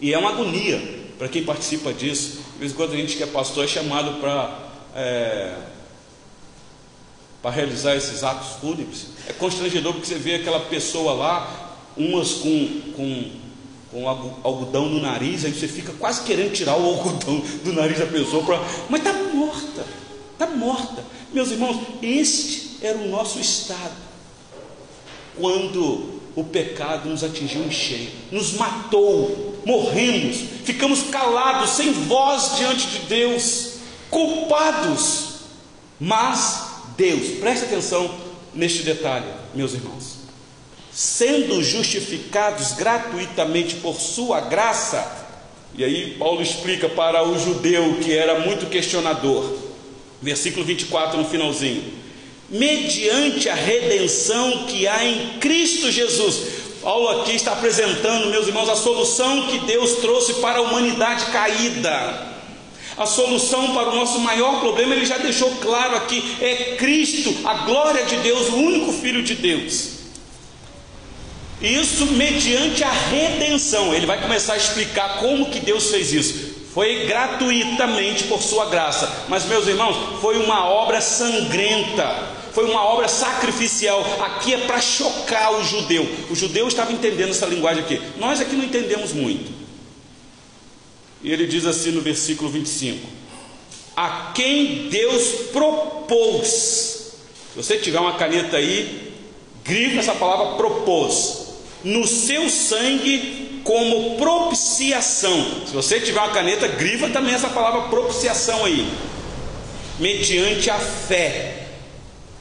E 0.00 0.12
é 0.12 0.18
uma 0.18 0.30
agonia 0.30 1.00
para 1.18 1.28
quem 1.28 1.44
participa 1.44 1.92
disso. 1.92 2.40
De 2.54 2.58
vez 2.58 2.72
em 2.72 2.74
quando 2.74 2.92
a 2.92 2.96
gente 2.96 3.16
que 3.16 3.22
é 3.22 3.26
pastor 3.26 3.64
é 3.64 3.68
chamado 3.68 4.20
para 4.20 4.70
é, 4.94 5.54
para 7.42 7.50
realizar 7.50 7.96
esses 7.96 8.22
atos 8.22 8.58
fúnebres. 8.60 9.06
É 9.28 9.32
constrangedor 9.32 9.94
porque 9.94 10.06
você 10.06 10.16
vê 10.16 10.36
aquela 10.36 10.60
pessoa 10.60 11.12
lá, 11.14 11.76
umas 11.96 12.32
com, 12.32 12.80
com, 12.94 13.30
com 13.90 14.08
algodão 14.08 14.88
no 14.88 15.00
nariz, 15.00 15.44
aí 15.44 15.52
você 15.52 15.66
fica 15.66 15.92
quase 15.94 16.22
querendo 16.22 16.52
tirar 16.52 16.76
o 16.76 16.84
algodão 16.84 17.42
do 17.64 17.72
nariz 17.72 17.98
da 17.98 18.06
pessoa, 18.06 18.44
pra, 18.44 18.60
mas 18.88 19.00
está 19.00 19.12
morta, 19.34 19.86
está 20.32 20.46
morta. 20.48 21.02
Meus 21.32 21.50
irmãos, 21.50 21.78
este 22.02 22.59
era 22.82 22.98
o 22.98 23.08
nosso 23.08 23.38
estado 23.38 24.10
quando 25.38 26.20
o 26.34 26.44
pecado 26.44 27.08
nos 27.08 27.24
atingiu 27.24 27.64
em 27.64 27.70
cheio, 27.70 28.10
nos 28.30 28.52
matou, 28.54 29.58
morremos, 29.64 30.36
ficamos 30.64 31.04
calados, 31.04 31.70
sem 31.70 31.92
voz 31.92 32.56
diante 32.56 32.86
de 32.86 32.98
Deus, 33.00 33.72
culpados. 34.08 35.30
Mas 35.98 36.68
Deus, 36.96 37.38
preste 37.40 37.64
atenção 37.64 38.14
neste 38.54 38.82
detalhe, 38.82 39.26
meus 39.54 39.74
irmãos. 39.74 40.20
Sendo 40.92 41.62
justificados 41.62 42.72
gratuitamente 42.72 43.76
por 43.76 44.00
sua 44.00 44.40
graça, 44.40 45.18
e 45.74 45.84
aí 45.84 46.16
Paulo 46.18 46.42
explica 46.42 46.88
para 46.88 47.26
o 47.26 47.38
judeu 47.38 47.98
que 48.02 48.12
era 48.12 48.40
muito 48.40 48.68
questionador, 48.68 49.56
versículo 50.20 50.64
24 50.64 51.18
no 51.18 51.24
finalzinho, 51.24 51.99
mediante 52.50 53.48
a 53.48 53.54
redenção 53.54 54.64
que 54.66 54.86
há 54.86 55.04
em 55.04 55.38
Cristo 55.38 55.90
Jesus. 55.90 56.60
Paulo 56.82 57.20
aqui 57.20 57.36
está 57.36 57.52
apresentando, 57.52 58.30
meus 58.30 58.46
irmãos, 58.46 58.68
a 58.68 58.76
solução 58.76 59.46
que 59.48 59.58
Deus 59.60 59.96
trouxe 59.96 60.34
para 60.34 60.58
a 60.58 60.62
humanidade 60.62 61.26
caída 61.26 62.30
a 63.00 63.06
solução 63.06 63.72
para 63.72 63.88
o 63.88 63.94
nosso 63.94 64.18
maior 64.20 64.60
problema, 64.60 64.94
ele 64.94 65.06
já 65.06 65.16
deixou 65.16 65.50
claro 65.56 65.96
aqui: 65.96 66.36
é 66.38 66.76
Cristo, 66.76 67.34
a 67.44 67.54
glória 67.64 68.04
de 68.04 68.16
Deus, 68.16 68.48
o 68.48 68.56
único 68.56 68.92
Filho 68.92 69.22
de 69.22 69.34
Deus. 69.36 70.00
Isso 71.62 72.06
mediante 72.06 72.84
a 72.84 72.90
redenção. 72.90 73.94
Ele 73.94 74.04
vai 74.04 74.20
começar 74.20 74.52
a 74.52 74.58
explicar 74.58 75.18
como 75.18 75.46
que 75.46 75.60
Deus 75.60 75.90
fez 75.90 76.12
isso. 76.12 76.50
Foi 76.74 77.06
gratuitamente 77.06 78.24
por 78.24 78.40
sua 78.42 78.66
graça. 78.66 79.10
Mas 79.28 79.46
meus 79.46 79.66
irmãos, 79.66 80.20
foi 80.20 80.36
uma 80.36 80.66
obra 80.66 81.00
sangrenta. 81.00 82.39
Foi 82.52 82.64
uma 82.64 82.84
obra 82.84 83.08
sacrificial. 83.08 84.04
Aqui 84.22 84.54
é 84.54 84.58
para 84.58 84.80
chocar 84.80 85.54
o 85.54 85.64
judeu. 85.64 86.08
O 86.30 86.34
judeu 86.34 86.66
estava 86.68 86.92
entendendo 86.92 87.30
essa 87.30 87.46
linguagem 87.46 87.82
aqui. 87.82 88.00
Nós 88.18 88.40
aqui 88.40 88.56
não 88.56 88.64
entendemos 88.64 89.12
muito. 89.12 89.50
E 91.22 91.30
ele 91.32 91.46
diz 91.46 91.66
assim 91.66 91.90
no 91.90 92.00
versículo 92.00 92.50
25: 92.50 93.06
A 93.96 94.32
quem 94.34 94.88
Deus 94.88 95.50
propôs. 95.52 97.12
Se 97.52 97.56
você 97.56 97.78
tiver 97.78 98.00
uma 98.00 98.16
caneta 98.16 98.56
aí, 98.56 99.12
grifa 99.64 100.00
essa 100.00 100.14
palavra 100.14 100.56
propôs. 100.56 101.48
No 101.84 102.06
seu 102.06 102.48
sangue 102.48 103.60
como 103.64 104.16
propiciação. 104.16 105.66
Se 105.66 105.72
você 105.72 106.00
tiver 106.00 106.20
uma 106.20 106.30
caneta, 106.30 106.66
grifa 106.66 107.08
também 107.08 107.34
essa 107.34 107.48
palavra 107.48 107.82
propiciação 107.82 108.64
aí. 108.64 108.90
Mediante 109.98 110.70
a 110.70 110.78
fé, 110.78 111.59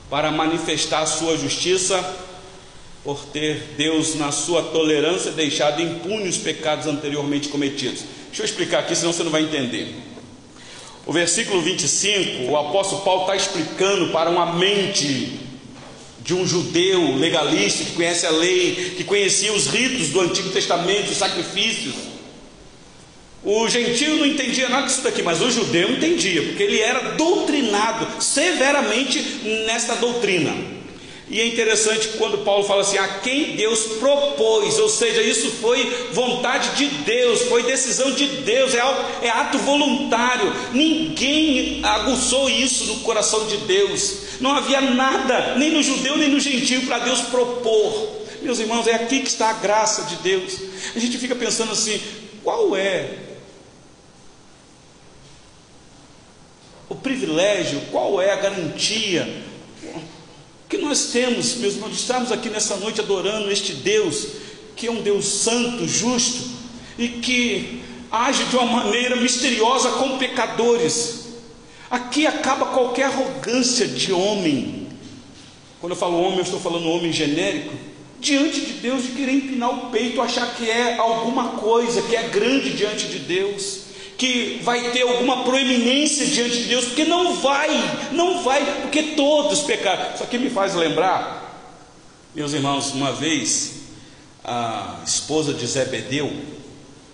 para 0.10 0.32
manifestar 0.32 1.02
a 1.02 1.06
sua 1.06 1.38
justiça, 1.38 2.04
por 3.04 3.26
ter 3.26 3.76
Deus, 3.78 4.16
na 4.16 4.32
sua 4.32 4.64
tolerância, 4.64 5.32
deixado 5.32 5.82
impunes 5.82 6.38
os 6.38 6.42
pecados 6.42 6.88
anteriormente 6.88 7.48
cometidos. 7.48 8.04
Deixa 8.28 8.42
eu 8.42 8.46
explicar 8.46 8.80
aqui, 8.80 8.96
senão 8.96 9.14
você 9.14 9.24
não 9.24 9.32
vai 9.32 9.44
entender. 9.44 9.96
O 11.06 11.14
versículo 11.14 11.62
25, 11.62 12.52
o 12.52 12.58
apóstolo 12.58 13.02
Paulo 13.02 13.22
está 13.22 13.36
explicando 13.36 14.12
para 14.12 14.30
uma 14.30 14.54
mente 14.54 15.40
de 16.22 16.34
um 16.34 16.46
judeu 16.46 17.16
legalista 17.16 17.84
que 17.84 17.94
conhece 17.94 18.26
a 18.26 18.30
lei, 18.30 18.94
que 18.96 19.04
conhecia 19.04 19.52
os 19.54 19.68
ritos 19.68 20.10
do 20.10 20.22
Antigo 20.22 20.50
Testamento, 20.50 21.10
os 21.10 21.18
sacrifícios. 21.18 21.96
O 23.44 23.70
gentio 23.70 24.18
não 24.18 24.26
entendia 24.26 24.68
nada 24.68 24.88
disso 24.88 25.02
daqui, 25.02 25.24
mas 25.24 25.42
o 25.42 25.50
judeu 25.50 25.92
entendia, 25.92 26.42
porque 26.44 26.64
ele 26.64 26.82
era 26.82 27.12
doutrinado 27.12 28.22
severamente 28.22 29.22
nesta 29.66 29.96
doutrina. 29.96 30.54
E 31.30 31.40
é 31.40 31.46
interessante 31.46 32.10
quando 32.18 32.40
Paulo 32.40 32.66
fala 32.66 32.82
assim: 32.82 32.98
a 32.98 33.08
quem 33.20 33.56
Deus 33.56 33.84
propôs, 34.00 34.78
ou 34.80 34.90
seja, 34.90 35.22
isso 35.22 35.52
foi 35.62 36.10
vontade 36.12 36.76
de 36.76 36.88
Deus, 37.04 37.44
foi 37.44 37.64
decisão 37.64 38.12
de 38.12 38.26
Deus, 38.26 38.74
é, 38.74 38.80
é 39.22 39.30
ato 39.30 39.58
voluntário. 39.60 40.52
Ninguém 40.74 41.82
aguçou 41.86 42.50
isso 42.50 42.86
no 42.86 43.00
coração 43.02 43.46
de 43.46 43.58
Deus, 43.58 44.18
não 44.42 44.52
havia 44.52 44.82
nada, 44.82 45.56
nem 45.56 45.72
no 45.72 45.84
judeu 45.84 46.18
nem 46.18 46.30
no 46.30 46.40
gentio, 46.40 46.82
para 46.88 47.00
Deus 47.00 47.22
propor. 47.22 48.18
Meus 48.42 48.60
irmãos, 48.60 48.88
é 48.88 48.96
aqui 48.96 49.20
que 49.20 49.30
está 49.30 49.52
a 49.52 49.54
graça 49.54 50.04
de 50.04 50.16
Deus. 50.18 50.58
A 50.96 51.00
gente 51.00 51.18
fica 51.20 51.36
pensando 51.36 51.72
assim: 51.72 52.02
qual 52.44 52.76
é 52.76 53.29
o 56.90 56.96
privilégio, 56.96 57.80
qual 57.92 58.20
é 58.20 58.34
a 58.34 58.38
garantia 58.38 59.48
que 60.68 60.78
nós 60.78 61.06
temos, 61.12 61.56
meus 61.56 61.76
irmãos, 61.76 61.92
de 61.92 61.98
estarmos 61.98 62.32
aqui 62.32 62.50
nessa 62.50 62.76
noite 62.78 63.00
adorando 63.00 63.52
este 63.52 63.74
Deus, 63.74 64.28
que 64.76 64.88
é 64.88 64.92
um 64.92 65.02
Deus 65.02 65.26
santo, 65.26 65.88
justo 65.88 66.44
e 66.98 67.08
que 67.08 67.82
age 68.12 68.44
de 68.46 68.56
uma 68.56 68.66
maneira 68.66 69.16
misteriosa 69.16 69.90
com 69.92 70.18
pecadores. 70.18 71.28
Aqui 71.90 72.28
acaba 72.28 72.68
qualquer 72.68 73.06
arrogância 73.06 73.88
de 73.88 74.12
homem. 74.14 74.88
Quando 75.80 75.94
eu 75.94 75.98
falo 75.98 76.22
homem, 76.22 76.38
eu 76.38 76.44
estou 76.44 76.60
falando 76.60 76.88
homem 76.88 77.12
genérico. 77.12 77.74
Diante 78.20 78.60
de 78.60 78.74
Deus, 78.74 79.04
de 79.04 79.12
querer 79.14 79.32
empinar 79.32 79.72
o 79.72 79.90
peito, 79.90 80.22
achar 80.22 80.54
que 80.54 80.70
é 80.70 80.98
alguma 80.98 81.50
coisa, 81.52 82.02
que 82.04 82.16
é 82.16 82.28
grande 82.28 82.74
diante 82.74 83.08
de 83.08 83.20
Deus 83.20 83.89
que 84.20 84.60
vai 84.64 84.92
ter 84.92 85.04
alguma 85.04 85.46
proeminência 85.46 86.26
diante 86.26 86.58
de 86.58 86.64
Deus, 86.66 86.86
porque 86.88 87.06
não 87.06 87.38
vai, 87.38 87.70
não 88.12 88.44
vai, 88.44 88.82
porque 88.82 89.02
todos 89.16 89.62
pecaram. 89.62 90.14
Isso 90.14 90.22
aqui 90.22 90.38
me 90.38 90.50
faz 90.50 90.76
lembrar, 90.76 91.72
meus 92.36 92.52
irmãos, 92.52 92.92
uma 92.92 93.14
vez 93.14 93.76
a 94.44 95.00
esposa 95.08 95.54
de 95.54 95.66
Zebedeu, 95.66 96.30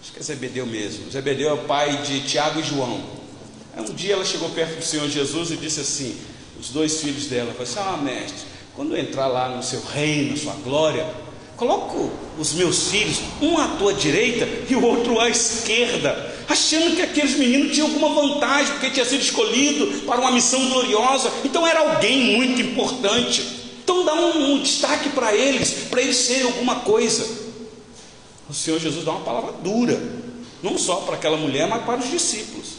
acho 0.01 0.13
que 0.13 0.19
é 0.19 0.23
Zebedeu 0.23 0.65
mesmo, 0.65 1.11
Zebedeu 1.11 1.49
é 1.49 1.53
o 1.53 1.59
pai 1.59 1.95
de 2.01 2.21
Tiago 2.21 2.59
e 2.59 2.63
João. 2.63 2.99
Um 3.77 3.93
dia 3.93 4.13
ela 4.13 4.25
chegou 4.25 4.49
perto 4.49 4.77
do 4.77 4.83
Senhor 4.83 5.07
Jesus 5.07 5.51
e 5.51 5.57
disse 5.57 5.81
assim: 5.81 6.17
os 6.59 6.69
dois 6.69 7.01
filhos 7.01 7.27
dela, 7.27 7.51
falou 7.51 7.63
assim: 7.63 7.79
Ah, 7.79 7.97
mestre, 8.01 8.47
quando 8.75 8.95
eu 8.95 8.99
entrar 8.99 9.27
lá 9.27 9.49
no 9.49 9.61
seu 9.61 9.81
reino, 9.81 10.31
na 10.31 10.37
sua 10.37 10.53
glória, 10.63 11.05
coloco 11.55 12.09
os 12.39 12.53
meus 12.53 12.87
filhos, 12.87 13.19
um 13.39 13.59
à 13.59 13.67
tua 13.77 13.93
direita 13.93 14.47
e 14.67 14.75
o 14.75 14.83
outro 14.83 15.19
à 15.19 15.29
esquerda 15.29 16.33
achando 16.47 16.95
que 16.95 17.01
aqueles 17.01 17.38
meninos 17.38 17.73
tinham 17.73 17.88
alguma 17.88 18.10
vantagem, 18.10 18.73
porque 18.73 18.89
tinha 18.89 19.05
sido 19.05 19.21
escolhido 19.21 20.01
para 20.01 20.19
uma 20.19 20.31
missão 20.31 20.69
gloriosa, 20.69 21.31
então 21.43 21.65
era 21.65 21.79
alguém 21.79 22.36
muito 22.38 22.62
importante. 22.62 23.41
Então 23.84 24.03
dá 24.03 24.13
um, 24.13 24.53
um 24.53 24.60
destaque 24.62 25.10
para 25.10 25.34
eles, 25.34 25.71
para 25.89 26.01
eles 26.01 26.17
serem 26.17 26.43
alguma 26.43 26.77
coisa. 26.77 27.27
O 28.49 28.53
Senhor 28.53 28.79
Jesus 28.79 29.03
dá 29.03 29.12
uma 29.12 29.21
palavra 29.21 29.53
dura, 29.63 30.01
não 30.62 30.77
só 30.77 30.97
para 30.97 31.15
aquela 31.15 31.38
mulher, 31.38 31.67
mas 31.67 31.84
para 31.84 31.99
os 31.99 32.10
discípulos. 32.10 32.69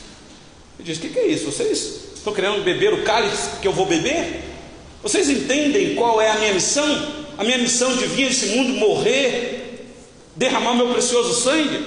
Ele 0.79 0.87
diz: 0.87 0.99
O 0.99 1.01
que, 1.01 1.09
que 1.09 1.19
é 1.19 1.27
isso? 1.27 1.47
Vocês 1.47 2.01
estão 2.15 2.33
querendo 2.33 2.63
beber 2.63 2.93
o 2.93 3.03
cálice 3.03 3.61
que 3.61 3.69
eu 3.69 3.73
vou 3.73 3.87
beber? 3.87 4.43
Vocês 5.03 5.29
entendem 5.29 5.95
qual 5.95 6.21
é 6.21 6.31
a 6.31 6.35
minha 6.37 6.55
missão? 6.55 7.27
A 7.39 7.45
minha 7.45 7.59
missão 7.59 7.95
de 7.97 8.07
vir 8.07 8.27
a 8.27 8.31
esse 8.31 8.47
mundo 8.47 8.73
morrer, 8.75 9.87
derramar 10.35 10.75
meu 10.75 10.89
precioso 10.89 11.41
sangue? 11.43 11.85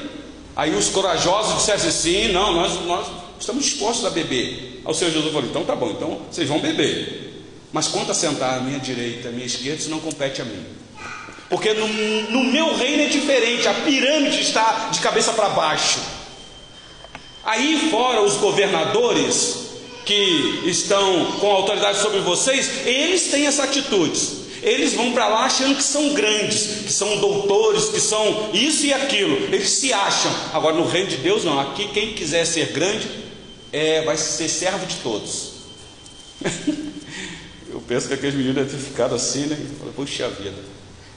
Aí 0.59 0.75
os 0.75 0.89
corajosos 0.89 1.59
disseram 1.59 1.87
assim: 1.87 2.33
não, 2.33 2.51
nós, 2.51 2.85
nós 2.85 3.07
estamos 3.39 3.63
dispostos 3.63 4.05
a 4.05 4.09
beber. 4.09 4.81
Aí 4.83 4.91
o 4.91 4.93
Senhor 4.93 5.11
Jesus 5.11 5.31
falou: 5.31 5.49
então 5.49 5.63
tá 5.63 5.73
bom, 5.73 5.91
então 5.91 6.19
vocês 6.29 6.49
vão 6.49 6.59
beber. 6.59 7.45
Mas 7.71 7.87
quanto 7.87 8.11
a 8.11 8.13
sentar 8.13 8.57
à 8.57 8.59
minha 8.59 8.77
direita, 8.77 9.29
à 9.29 9.31
minha 9.31 9.45
esquerda, 9.45 9.79
isso 9.79 9.89
não 9.89 10.01
compete 10.01 10.41
a 10.41 10.45
mim. 10.45 10.61
Porque 11.49 11.71
no, 11.73 11.87
no 11.87 12.43
meu 12.43 12.75
reino 12.75 13.03
é 13.03 13.05
diferente, 13.05 13.69
a 13.69 13.73
pirâmide 13.73 14.41
está 14.41 14.89
de 14.91 14.99
cabeça 14.99 15.31
para 15.31 15.47
baixo. 15.47 15.99
Aí 17.45 17.87
fora 17.89 18.21
os 18.21 18.33
governadores 18.33 19.69
que 20.05 20.63
estão 20.65 21.37
com 21.39 21.49
autoridade 21.49 21.99
sobre 21.99 22.19
vocês, 22.19 22.85
eles 22.85 23.31
têm 23.31 23.47
essa 23.47 23.63
atitude. 23.63 24.19
Eles 24.61 24.93
vão 24.93 25.11
para 25.13 25.27
lá 25.27 25.45
achando 25.45 25.75
que 25.75 25.83
são 25.83 26.13
grandes, 26.13 26.83
que 26.85 26.91
são 26.91 27.17
doutores, 27.17 27.85
que 27.85 27.99
são 27.99 28.49
isso 28.53 28.85
e 28.85 28.93
aquilo. 28.93 29.35
Eles 29.53 29.69
se 29.69 29.93
acham. 29.93 30.31
Agora 30.53 30.75
no 30.75 30.87
reino 30.87 31.09
de 31.09 31.17
Deus 31.17 31.43
não. 31.43 31.59
Aqui 31.59 31.87
quem 31.89 32.13
quiser 32.13 32.45
ser 32.45 32.71
grande 32.71 33.07
é, 33.71 34.03
vai 34.03 34.17
ser 34.17 34.49
servo 34.49 34.85
de 34.85 34.95
todos. 34.97 35.51
Eu 37.71 37.81
penso 37.87 38.07
que 38.07 38.13
aqueles 38.15 38.35
meninos 38.35 38.55
devem 38.55 38.71
ter 38.71 38.83
ficado 38.83 39.15
assim, 39.15 39.45
né? 39.45 39.57
Puxa 39.95 40.27
vida. 40.29 40.57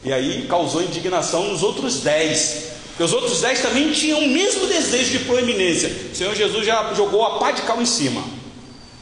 E 0.05 0.13
aí 0.13 0.47
causou 0.49 0.83
indignação 0.83 1.49
nos 1.49 1.63
outros 1.63 2.01
dez. 2.01 2.73
Porque 2.89 3.05
os 3.05 3.13
outros 3.13 3.41
dez 3.41 3.61
também 3.61 3.91
tinham 3.93 4.21
o 4.21 4.29
mesmo 4.29 4.67
desejo 4.67 5.13
de 5.13 5.25
proeminência. 5.25 5.91
O 6.13 6.15
Senhor 6.15 6.35
Jesus 6.35 6.67
já 6.67 6.93
jogou 6.95 7.25
a 7.25 7.39
pá 7.39 7.53
de 7.53 7.63
cal 7.63 7.81
em 7.81 7.87
cima. 7.87 8.23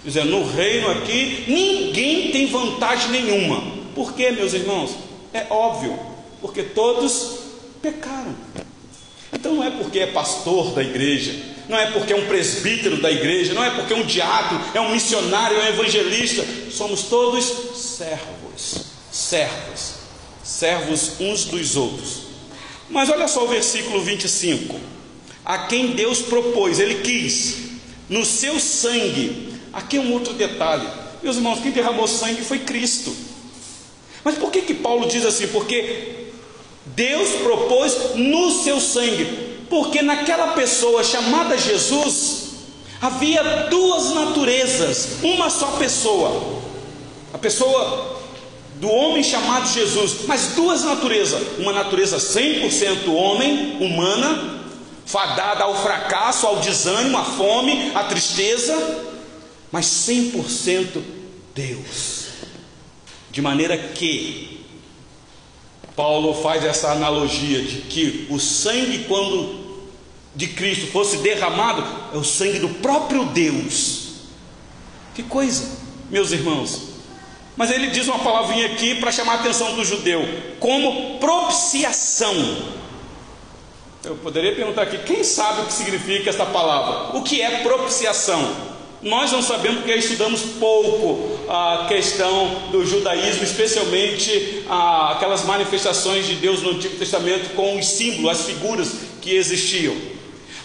Dizendo, 0.05 0.31
no 0.31 0.49
reino 0.49 0.91
aqui, 0.91 1.45
ninguém 1.49 2.31
tem 2.31 2.47
vantagem 2.47 3.11
nenhuma. 3.11 3.80
Por 4.01 4.15
quê, 4.15 4.31
meus 4.31 4.55
irmãos? 4.55 4.93
É 5.31 5.47
óbvio, 5.51 5.95
porque 6.41 6.63
todos 6.63 7.35
pecaram. 7.83 8.35
Então 9.31 9.57
não 9.57 9.63
é 9.63 9.69
porque 9.69 9.99
é 9.99 10.07
pastor 10.07 10.73
da 10.73 10.83
igreja, 10.83 11.35
não 11.69 11.77
é 11.77 11.91
porque 11.91 12.15
é 12.15 12.17
um 12.17 12.27
presbítero 12.27 12.97
da 13.03 13.11
igreja, 13.11 13.53
não 13.53 13.63
é 13.63 13.69
porque 13.69 13.93
é 13.93 13.97
um 13.97 14.07
diácono, 14.07 14.65
é 14.73 14.81
um 14.81 14.91
missionário, 14.93 15.59
é 15.59 15.65
um 15.65 15.69
evangelista. 15.75 16.43
Somos 16.71 17.03
todos 17.03 17.45
servos, 17.77 18.87
servos, 19.13 19.93
servos 20.43 21.21
uns 21.21 21.45
dos 21.45 21.77
outros. 21.77 22.23
Mas 22.89 23.11
olha 23.11 23.29
só 23.29 23.45
o 23.45 23.49
versículo 23.49 24.01
25: 24.01 24.81
a 25.45 25.59
quem 25.67 25.89
Deus 25.89 26.23
propôs, 26.23 26.81
Ele 26.81 27.03
quis, 27.03 27.57
no 28.09 28.25
seu 28.25 28.59
sangue. 28.59 29.53
Aqui 29.75 29.99
é 29.99 30.01
um 30.01 30.11
outro 30.15 30.33
detalhe, 30.33 30.89
meus 31.23 31.37
irmãos, 31.37 31.61
quem 31.61 31.71
derramou 31.71 32.09
sangue 32.09 32.41
foi 32.41 32.61
Cristo. 32.61 33.15
Mas 34.25 34.37
por 34.37 34.51
que 34.51 34.63
que 34.63 34.75
Paulo 34.75 35.09
diz 35.09 35.25
assim? 35.25 35.49
Porque 35.49 36.31
Deus 36.87 37.31
propôs 37.43 38.15
no 38.15 38.51
seu 38.63 38.81
sangue. 38.81 39.51
Porque 39.69 40.03
naquela 40.03 40.49
pessoa 40.49 41.05
chamada 41.05 41.57
Jesus 41.57 42.51
havia 43.01 43.43
duas 43.71 44.13
naturezas, 44.13 45.09
uma 45.23 45.49
só 45.49 45.69
pessoa. 45.79 46.61
A 47.33 47.39
pessoa 47.39 48.21
do 48.75 48.89
homem 48.91 49.23
chamado 49.23 49.73
Jesus, 49.73 50.27
mas 50.27 50.49
duas 50.57 50.83
naturezas, 50.83 51.41
uma 51.59 51.73
natureza 51.73 52.17
100% 52.17 53.13
homem, 53.15 53.77
humana, 53.81 54.61
fadada 55.07 55.65
ao 55.65 55.81
fracasso, 55.83 56.47
ao 56.47 56.57
desânimo, 56.57 57.19
à 57.19 57.25
fome, 57.25 57.93
à 57.95 58.05
tristeza, 58.05 59.05
mas 59.71 59.87
100% 59.87 61.03
Deus. 61.55 62.20
De 63.31 63.41
maneira 63.41 63.77
que 63.77 64.67
Paulo 65.95 66.35
faz 66.35 66.65
essa 66.65 66.91
analogia 66.91 67.63
de 67.63 67.83
que 67.83 68.27
o 68.31 68.39
sangue, 68.39 69.05
quando 69.07 69.61
de 70.35 70.49
Cristo 70.49 70.87
fosse 70.87 71.19
derramado, 71.19 71.85
é 72.15 72.17
o 72.17 72.25
sangue 72.25 72.59
do 72.59 72.69
próprio 72.69 73.25
Deus. 73.27 74.11
Que 75.15 75.23
coisa, 75.23 75.79
meus 76.09 76.33
irmãos. 76.33 76.91
Mas 77.57 77.71
ele 77.71 77.89
diz 77.89 78.09
uma 78.09 78.21
palavrinha 78.21 78.67
aqui 78.67 78.95
para 78.95 79.13
chamar 79.13 79.33
a 79.33 79.41
atenção 79.41 79.75
do 79.75 79.85
judeu, 79.85 80.23
como 80.59 81.19
propiciação. 81.19 82.35
Eu 84.03 84.17
poderia 84.17 84.55
perguntar 84.55 84.83
aqui, 84.83 84.99
quem 84.99 85.23
sabe 85.23 85.61
o 85.61 85.67
que 85.67 85.73
significa 85.75 86.31
essa 86.31 86.47
palavra? 86.47 87.19
O 87.19 87.23
que 87.23 87.43
é 87.43 87.63
propiciação? 87.63 88.70
Nós 89.03 89.33
não 89.33 89.41
sabemos 89.41 89.79
porque 89.79 89.95
estudamos 89.95 90.43
pouco 90.59 91.39
a 91.49 91.87
questão 91.89 92.69
do 92.71 92.85
judaísmo, 92.85 93.43
especialmente 93.43 94.63
aquelas 94.69 95.45
manifestações 95.45 96.27
de 96.27 96.35
Deus 96.35 96.63
no 96.63 96.73
Antigo 96.73 96.97
Testamento 96.97 97.55
com 97.55 97.79
os 97.79 97.87
símbolos, 97.87 98.39
as 98.39 98.47
figuras 98.47 98.93
que 99.23 99.35
existiam. 99.35 99.97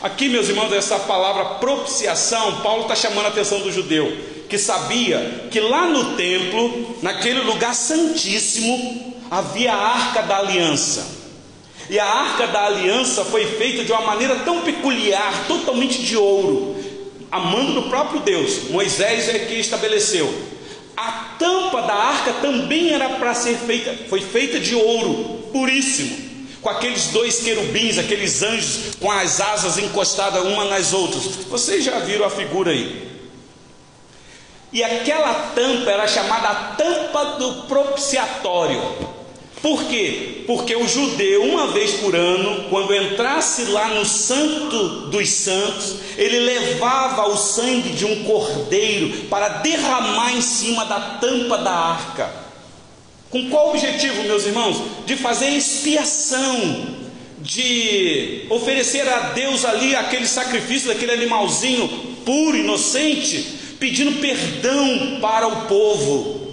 Aqui, 0.02 0.28
meus 0.28 0.50
irmãos, 0.50 0.72
essa 0.74 1.00
palavra 1.00 1.46
propiciação, 1.56 2.60
Paulo 2.62 2.82
está 2.84 2.96
chamando 2.96 3.26
a 3.26 3.30
atenção 3.30 3.60
do 3.62 3.72
judeu, 3.72 4.18
que 4.50 4.58
sabia 4.58 5.48
que 5.50 5.62
lá 5.62 5.88
no 5.88 6.16
templo, 6.16 6.98
naquele 7.02 7.40
lugar 7.40 7.74
santíssimo, 7.74 9.16
havia 9.32 9.72
a 9.72 9.78
arca 9.78 10.22
da 10.22 10.40
aliança. 10.40 11.08
E 11.90 11.98
a 11.98 12.06
arca 12.06 12.48
da 12.48 12.66
aliança 12.66 13.24
foi 13.24 13.46
feita 13.46 13.86
de 13.86 13.94
uma 13.94 14.02
maneira 14.02 14.36
tão 14.44 14.62
peculiar, 14.62 15.46
totalmente 15.48 16.02
de 16.02 16.18
ouro, 16.18 16.76
a 17.32 17.40
mando 17.40 17.74
do 17.74 17.90
próprio 17.90 18.22
Deus. 18.22 18.70
Moisés 18.70 19.30
é 19.30 19.40
que 19.40 19.56
estabeleceu. 19.56 20.34
A 20.96 21.36
tampa 21.38 21.82
da 21.82 21.94
arca 21.94 22.34
também 22.42 22.94
era 22.94 23.10
para 23.10 23.34
ser 23.34 23.58
feita, 23.58 23.94
foi 24.08 24.22
feita 24.22 24.60
de 24.60 24.74
ouro 24.76 25.50
puríssimo, 25.52 26.18
com 26.62 26.70
aqueles 26.70 27.08
dois 27.08 27.42
querubins, 27.42 27.98
aqueles 27.98 28.42
anjos 28.42 28.96
com 29.00 29.12
as 29.12 29.42
asas 29.42 29.78
encostadas 29.78 30.44
uma 30.46 30.66
nas 30.66 30.94
outras. 30.94 31.24
Vocês 31.50 31.84
já 31.84 32.00
viram 32.00 32.26
a 32.26 32.30
figura 32.30 32.72
aí? 32.72 33.06
E 34.72 34.84
aquela 34.84 35.34
tampa 35.56 35.92
era 35.92 36.08
chamada 36.08 36.50
a 36.50 36.56
tampa 36.76 37.26
do 37.38 37.64
propiciatório. 37.64 38.82
Por 39.62 39.86
quê? 39.86 40.44
Porque 40.46 40.76
o 40.76 40.88
judeu, 40.88 41.44
uma 41.44 41.68
vez 41.68 41.92
por 41.96 42.16
ano, 42.16 42.66
quando 42.70 42.94
entrasse 42.94 43.66
lá 43.66 43.90
no 43.90 44.06
Santo 44.06 45.08
dos 45.08 45.30
Santos, 45.30 45.96
ele 46.18 46.40
levava 46.40 47.28
o 47.30 47.38
sangue 47.38 47.90
de 47.90 48.06
um 48.06 48.24
cordeiro 48.26 49.26
para 49.28 49.50
derramar 49.60 50.36
em 50.36 50.42
cima 50.42 50.86
da 50.86 51.00
tampa 51.20 51.58
da 51.58 51.72
arca. 51.72 52.32
Com 53.32 53.50
qual 53.50 53.70
objetivo, 53.70 54.24
meus 54.24 54.46
irmãos? 54.46 54.82
De 55.06 55.16
fazer 55.16 55.50
expiação, 55.50 56.88
de 57.40 58.46
oferecer 58.50 59.08
a 59.08 59.32
Deus 59.32 59.66
ali 59.66 59.96
aquele 59.96 60.28
sacrifício 60.28 60.90
daquele 60.90 61.12
animalzinho 61.12 61.88
puro, 62.24 62.56
inocente, 62.56 63.44
pedindo 63.80 64.20
perdão 64.22 65.20
para 65.20 65.48
o 65.48 65.66
povo 65.68 66.45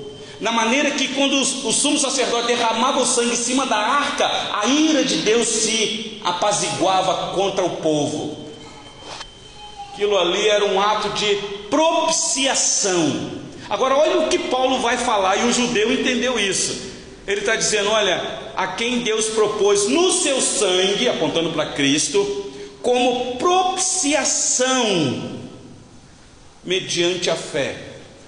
na 0.43 0.51
maneira 0.51 0.91
que 0.91 1.07
quando 1.15 1.35
o 1.41 1.73
sumo 1.73 1.97
sacerdote 1.97 2.49
derramava 2.49 2.99
o 2.99 3.07
sangue 3.07 3.35
em 3.35 3.37
cima 3.37 3.65
da 3.65 3.77
arca, 3.77 4.29
a 4.61 4.67
ira 4.67 5.05
de 5.05 5.19
Deus 5.19 5.47
se 5.47 6.21
apaziguava 6.25 7.33
contra 7.33 7.65
o 7.65 7.77
povo. 7.77 8.51
Aquilo 9.93 10.19
ali 10.19 10.49
era 10.49 10.65
um 10.65 10.81
ato 10.81 11.11
de 11.11 11.37
propiciação. 11.71 13.31
Agora, 13.71 13.97
olha 13.97 14.19
o 14.19 14.29
que 14.29 14.37
Paulo 14.37 14.81
vai 14.81 14.99
falar, 14.99 15.37
e 15.37 15.45
o 15.45 15.53
judeu 15.53 15.93
entendeu 15.93 16.37
isso. 16.41 16.91
Ele 17.25 17.39
está 17.39 17.55
dizendo: 17.55 17.91
olha, 17.91 18.41
a 18.57 18.67
quem 18.67 18.99
Deus 18.99 19.27
propôs 19.27 19.87
no 19.87 20.11
seu 20.11 20.41
sangue, 20.41 21.09
apontando 21.09 21.53
para 21.53 21.67
Cristo, 21.67 22.53
como 22.83 23.37
propiciação 23.37 24.75
mediante 26.65 27.31
a 27.31 27.37
fé. 27.37 27.77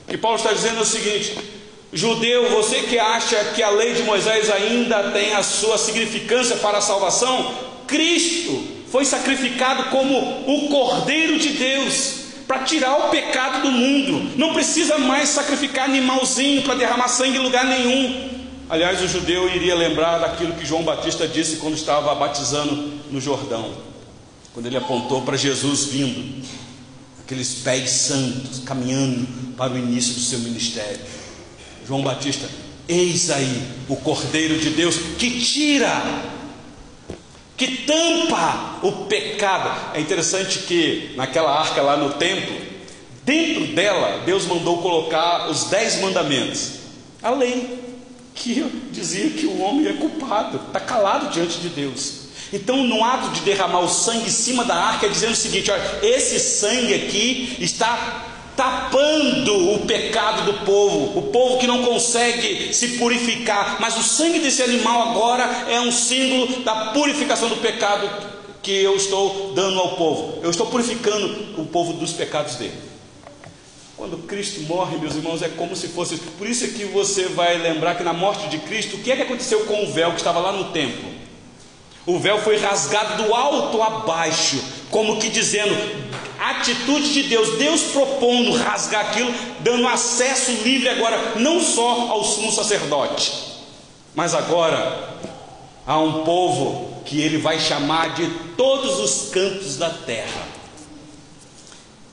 E 0.09 0.16
Paulo 0.16 0.37
está 0.37 0.53
dizendo 0.53 0.81
o 0.81 0.87
seguinte: 0.87 1.54
Judeu, 1.94 2.50
você 2.50 2.83
que 2.83 2.98
acha 2.98 3.37
que 3.54 3.62
a 3.62 3.70
lei 3.70 3.94
de 3.94 4.02
Moisés 4.02 4.50
ainda 4.50 5.11
tem 5.12 5.33
a 5.33 5.44
sua 5.44 5.78
significância 5.78 6.57
para 6.57 6.78
a 6.78 6.80
salvação, 6.80 7.54
Cristo 7.87 8.66
foi 8.90 9.04
sacrificado 9.04 9.85
como 9.90 10.18
o 10.18 10.68
Cordeiro 10.68 11.38
de 11.38 11.50
Deus 11.50 12.24
para 12.48 12.64
tirar 12.64 13.07
o 13.07 13.11
pecado 13.11 13.62
do 13.62 13.70
mundo. 13.70 14.33
Não 14.37 14.52
precisa 14.52 14.98
mais 14.98 15.28
sacrificar 15.28 15.85
animalzinho 15.85 16.62
para 16.62 16.74
derramar 16.74 17.09
sangue 17.09 17.38
em 17.38 17.42
lugar 17.42 17.64
nenhum. 17.64 18.30
Aliás, 18.68 19.00
o 19.00 19.07
judeu 19.07 19.48
iria 19.54 19.74
lembrar 19.76 20.18
daquilo 20.18 20.54
que 20.54 20.66
João 20.66 20.83
Batista 20.83 21.28
disse 21.28 21.57
quando 21.57 21.74
estava 21.74 22.12
batizando 22.16 22.92
no 23.11 23.20
Jordão, 23.20 23.72
quando 24.52 24.66
ele 24.66 24.76
apontou 24.76 25.22
para 25.22 25.37
Jesus 25.37 25.85
vindo, 25.85 26.44
aqueles 27.20 27.54
pés 27.57 27.90
santos 27.90 28.61
caminhando 28.61 29.28
para 29.57 29.72
o 29.72 29.78
início 29.78 30.14
do 30.14 30.20
seu 30.20 30.40
ministério. 30.40 31.23
João 31.87 32.03
Batista, 32.03 32.49
eis 32.88 33.31
aí 33.31 33.62
o 33.88 33.97
Cordeiro 33.97 34.59
de 34.59 34.70
Deus 34.70 34.97
que 35.18 35.40
tira, 35.40 36.03
que 37.57 37.79
tampa 37.79 38.79
o 38.83 39.07
pecado. 39.07 39.94
É 39.94 40.01
interessante 40.01 40.61
que 40.61 41.12
naquela 41.16 41.59
arca 41.59 41.83
lá 41.83 41.97
no 41.97 42.14
templo, 42.14 42.57
dentro 43.25 43.66
dela, 43.75 44.23
Deus 44.25 44.47
mandou 44.47 44.79
colocar 44.79 45.49
os 45.51 45.64
dez 45.64 46.01
mandamentos, 46.01 46.73
a 47.23 47.31
lei 47.31 47.83
que 48.35 48.64
dizia 48.90 49.31
que 49.31 49.47
o 49.47 49.61
homem 49.61 49.87
é 49.87 49.92
culpado, 49.92 50.61
está 50.66 50.81
calado 50.81 51.33
diante 51.33 51.59
de 51.59 51.68
Deus. 51.68 52.25
Então, 52.53 52.85
no 52.85 53.03
ato 53.03 53.31
de 53.31 53.40
derramar 53.40 53.81
o 53.81 53.88
sangue 53.88 54.27
em 54.27 54.31
cima 54.31 54.64
da 54.64 54.77
arca, 54.77 55.07
é 55.07 55.09
dizendo 55.09 55.33
o 55.33 55.37
seguinte: 55.37 55.70
olha, 55.70 55.83
esse 56.03 56.38
sangue 56.38 56.94
aqui 56.94 57.57
está 57.61 58.34
tapando 58.57 59.75
o 59.75 59.81
pecado 59.81 60.43
do 60.51 60.64
povo, 60.64 61.19
o 61.19 61.23
povo 61.23 61.59
que 61.59 61.67
não 61.67 61.83
consegue 61.83 62.73
se 62.73 62.99
purificar, 62.99 63.79
mas 63.81 63.97
o 63.97 64.03
sangue 64.03 64.38
desse 64.38 64.62
animal 64.62 65.11
agora 65.11 65.67
é 65.69 65.81
um 65.81 65.90
símbolo 65.90 66.61
da 66.62 66.87
purificação 66.87 67.49
do 67.49 67.57
pecado 67.57 68.09
que 68.62 68.73
eu 68.73 68.97
estou 68.97 69.53
dando 69.55 69.79
ao 69.79 69.97
povo. 69.97 70.40
Eu 70.43 70.51
estou 70.51 70.67
purificando 70.67 71.61
o 71.61 71.67
povo 71.67 71.93
dos 71.95 72.12
pecados 72.12 72.57
dele. 72.57 72.73
Quando 73.97 74.19
Cristo 74.27 74.61
morre, 74.62 74.97
meus 74.99 75.14
irmãos, 75.14 75.43
é 75.43 75.49
como 75.49 75.77
se 75.77 75.88
fosse. 75.88 76.17
Por 76.17 76.49
isso 76.49 76.64
é 76.64 76.69
que 76.69 76.85
você 76.85 77.27
vai 77.27 77.59
lembrar 77.59 77.95
que 77.95 78.03
na 78.03 78.12
morte 78.12 78.49
de 78.49 78.59
Cristo, 78.59 78.97
o 78.97 79.01
que 79.01 79.12
é 79.12 79.17
que 79.17 79.23
aconteceu 79.23 79.67
com 79.67 79.85
o 79.85 79.93
véu 79.93 80.11
que 80.11 80.17
estava 80.17 80.40
lá 80.40 80.51
no 80.51 80.73
templo? 80.73 81.14
O 82.07 82.19
véu 82.19 82.38
foi 82.38 82.57
rasgado 82.57 83.23
do 83.23 83.35
alto 83.35 83.83
a 83.83 83.90
baixo, 84.01 84.62
como 84.90 85.19
que 85.19 85.29
dizendo: 85.29 85.75
atitude 86.50 87.12
de 87.12 87.22
Deus, 87.24 87.57
Deus 87.59 87.83
propondo 87.92 88.52
rasgar 88.52 89.11
aquilo, 89.11 89.33
dando 89.61 89.87
acesso 89.87 90.50
livre 90.62 90.88
agora, 90.88 91.37
não 91.37 91.61
só 91.61 92.11
ao 92.11 92.24
sumo 92.24 92.52
sacerdote, 92.52 93.33
mas 94.14 94.35
agora 94.35 95.14
a 95.87 95.98
um 95.98 96.24
povo 96.24 97.02
que 97.04 97.20
ele 97.20 97.38
vai 97.38 97.59
chamar 97.59 98.14
de 98.14 98.26
todos 98.57 98.98
os 98.98 99.30
cantos 99.30 99.76
da 99.76 99.90
terra. 99.90 100.48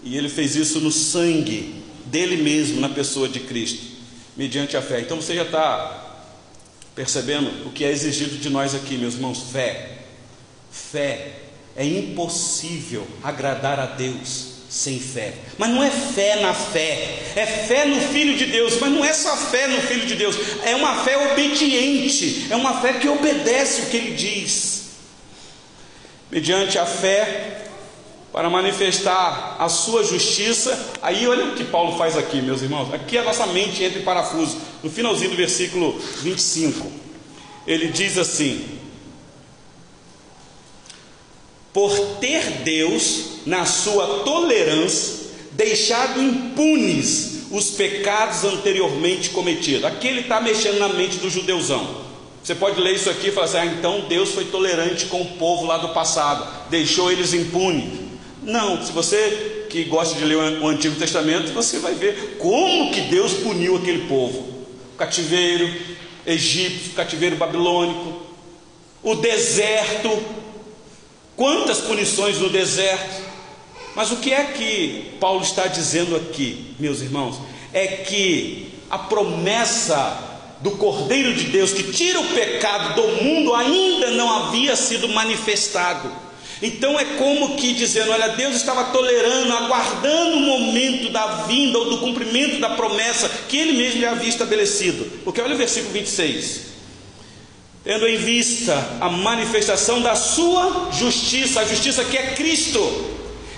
E 0.04 0.18
ele 0.18 0.30
fez 0.30 0.56
isso 0.56 0.80
no 0.80 0.92
sangue 0.92 1.84
dele 2.06 2.38
mesmo, 2.38 2.82
na 2.82 2.90
pessoa 2.90 3.30
de 3.30 3.40
Cristo, 3.40 3.86
mediante 4.36 4.76
a 4.76 4.82
fé. 4.82 5.02
Então 5.02 5.18
você 5.18 5.36
já 5.36 5.44
está 5.44 6.20
percebendo 6.96 7.68
o 7.68 7.72
que 7.72 7.86
é 7.86 7.92
exigido 7.92 8.38
de 8.38 8.50
nós 8.50 8.76
aqui, 8.76 8.98
meus 8.98 9.14
irmãos? 9.14 9.44
Fé. 9.52 10.00
Fé 10.72 11.41
é 11.76 11.86
impossível 11.86 13.08
agradar 13.24 13.80
a 13.80 13.86
Deus 13.86 14.52
sem 14.70 15.00
fé. 15.00 15.34
Mas 15.58 15.70
não 15.70 15.84
é 15.84 15.90
fé 15.90 16.38
na 16.38 16.54
fé, 16.54 17.34
é 17.36 17.46
fé 17.46 17.86
no 17.86 18.00
Filho 18.00 18.38
de 18.38 18.46
Deus, 18.46 18.80
mas 18.80 18.92
não 18.92 19.04
é 19.04 19.14
só 19.14 19.36
fé 19.36 19.68
no 19.68 19.82
Filho 19.82 20.06
de 20.06 20.16
Deus, 20.16 20.38
é 20.64 20.76
uma 20.76 21.04
fé 21.04 21.32
obediente, 21.32 22.48
é 22.50 22.56
uma 22.56 22.80
fé 22.80 22.94
que 22.94 23.08
obedece 23.10 23.82
o 23.82 23.86
que 23.88 23.98
ele 23.98 24.16
diz. 24.16 24.82
Mediante 26.32 26.80
a 26.80 26.86
fé, 26.86 27.62
para 28.32 28.50
manifestar 28.50 29.58
a 29.60 29.68
sua 29.68 30.06
justiça, 30.06 30.94
aí 31.02 31.28
olha 31.28 31.48
o 31.48 31.56
que 31.56 31.66
Paulo 31.66 31.98
faz 31.98 32.18
aqui, 32.18 32.42
meus 32.42 32.62
irmãos. 32.62 32.94
Aqui 32.94 33.18
a 33.18 33.24
nossa 33.24 33.46
mente 33.48 33.84
entra 33.84 34.00
em 34.00 34.04
parafuso, 34.04 34.58
no 34.82 34.90
finalzinho 34.90 35.32
do 35.32 35.36
versículo 35.36 36.00
25. 36.22 36.90
Ele 37.68 37.90
diz 37.90 38.18
assim: 38.18 38.66
por 41.74 41.92
ter 42.20 42.64
Deus, 42.64 43.42
na 43.46 43.66
sua 43.66 44.24
tolerância, 44.24 45.22
deixado 45.52 46.22
impunes 46.22 47.32
os 47.52 47.72
pecados 47.72 48.44
anteriormente 48.44 49.30
cometidos. 49.30 49.86
Aqui 49.86 50.08
ele 50.08 50.22
está 50.22 50.40
mexendo 50.40 50.80
na 50.80 50.90
mente 50.90 51.18
do 51.18 51.30
judeuzão. 51.30 52.02
Você 52.44 52.56
pode 52.56 52.80
ler 52.80 52.96
isso 52.96 53.10
aqui 53.10 53.28
e 53.28 53.32
falar 53.32 53.46
assim: 53.46 53.58
ah, 53.58 53.66
então 53.66 54.06
Deus 54.08 54.32
foi 54.32 54.46
tolerante 54.46 55.06
com 55.06 55.22
o 55.22 55.38
povo 55.38 55.66
lá 55.66 55.78
do 55.78 55.90
passado, 55.90 56.48
deixou 56.70 57.12
eles 57.12 57.34
impunes. 57.34 58.00
Não, 58.42 58.84
se 58.84 58.92
você 58.92 59.68
que 59.70 59.84
gosta 59.84 60.16
de 60.16 60.26
ler 60.26 60.38
o 60.38 60.68
Antigo 60.68 60.96
Testamento, 60.96 61.54
você 61.54 61.78
vai 61.80 61.94
ver 61.94 62.38
como 62.40 62.92
que 62.92 63.02
Deus 63.02 63.34
puniu 63.34 63.78
aquele 63.78 64.08
povo: 64.08 64.40
o 64.94 64.98
cativeiro 64.98 65.70
egípcio, 66.26 66.94
cativeiro 66.94 67.36
babilônico, 67.36 68.22
o 69.04 69.16
deserto, 69.16 70.10
Quantas 71.36 71.80
punições 71.80 72.38
no 72.40 72.50
deserto. 72.50 73.32
Mas 73.96 74.12
o 74.12 74.18
que 74.18 74.32
é 74.34 74.44
que 74.46 75.12
Paulo 75.20 75.42
está 75.42 75.68
dizendo 75.68 76.16
aqui, 76.16 76.76
meus 76.80 77.02
irmãos? 77.02 77.38
É 77.74 77.88
que 77.88 78.74
a 78.90 78.98
promessa 78.98 80.30
do 80.62 80.72
Cordeiro 80.72 81.34
de 81.34 81.46
Deus 81.46 81.74
que 81.74 81.92
tira 81.92 82.20
o 82.20 82.28
pecado 82.30 83.02
do 83.02 83.24
mundo 83.24 83.54
ainda 83.54 84.12
não 84.12 84.32
havia 84.32 84.76
sido 84.76 85.10
manifestado. 85.10 86.12
Então 86.62 87.00
é 87.00 87.04
como 87.18 87.56
que 87.56 87.74
dizendo, 87.74 88.12
olha, 88.12 88.30
Deus 88.30 88.56
estava 88.56 88.86
tolerando, 88.86 89.52
aguardando 89.52 90.38
o 90.38 90.42
momento 90.42 91.10
da 91.10 91.44
vinda 91.48 91.80
ou 91.80 91.90
do 91.90 91.98
cumprimento 91.98 92.60
da 92.60 92.70
promessa 92.72 93.28
que 93.50 93.58
ele 93.58 93.74
mesmo 93.74 94.00
já 94.00 94.12
havia 94.12 94.30
estabelecido. 94.30 95.06
Porque 95.24 95.42
olha 95.42 95.56
o 95.56 95.58
versículo 95.58 95.92
26 95.94 96.71
tendo 97.84 98.08
em 98.08 98.18
vista 98.18 98.98
a 99.00 99.10
manifestação 99.10 100.02
da 100.02 100.16
sua 100.16 100.90
justiça, 100.92 101.62
a 101.62 101.66
justiça 101.66 102.04
que 102.06 102.18
é 102.18 102.36
Cristo. 102.36 102.80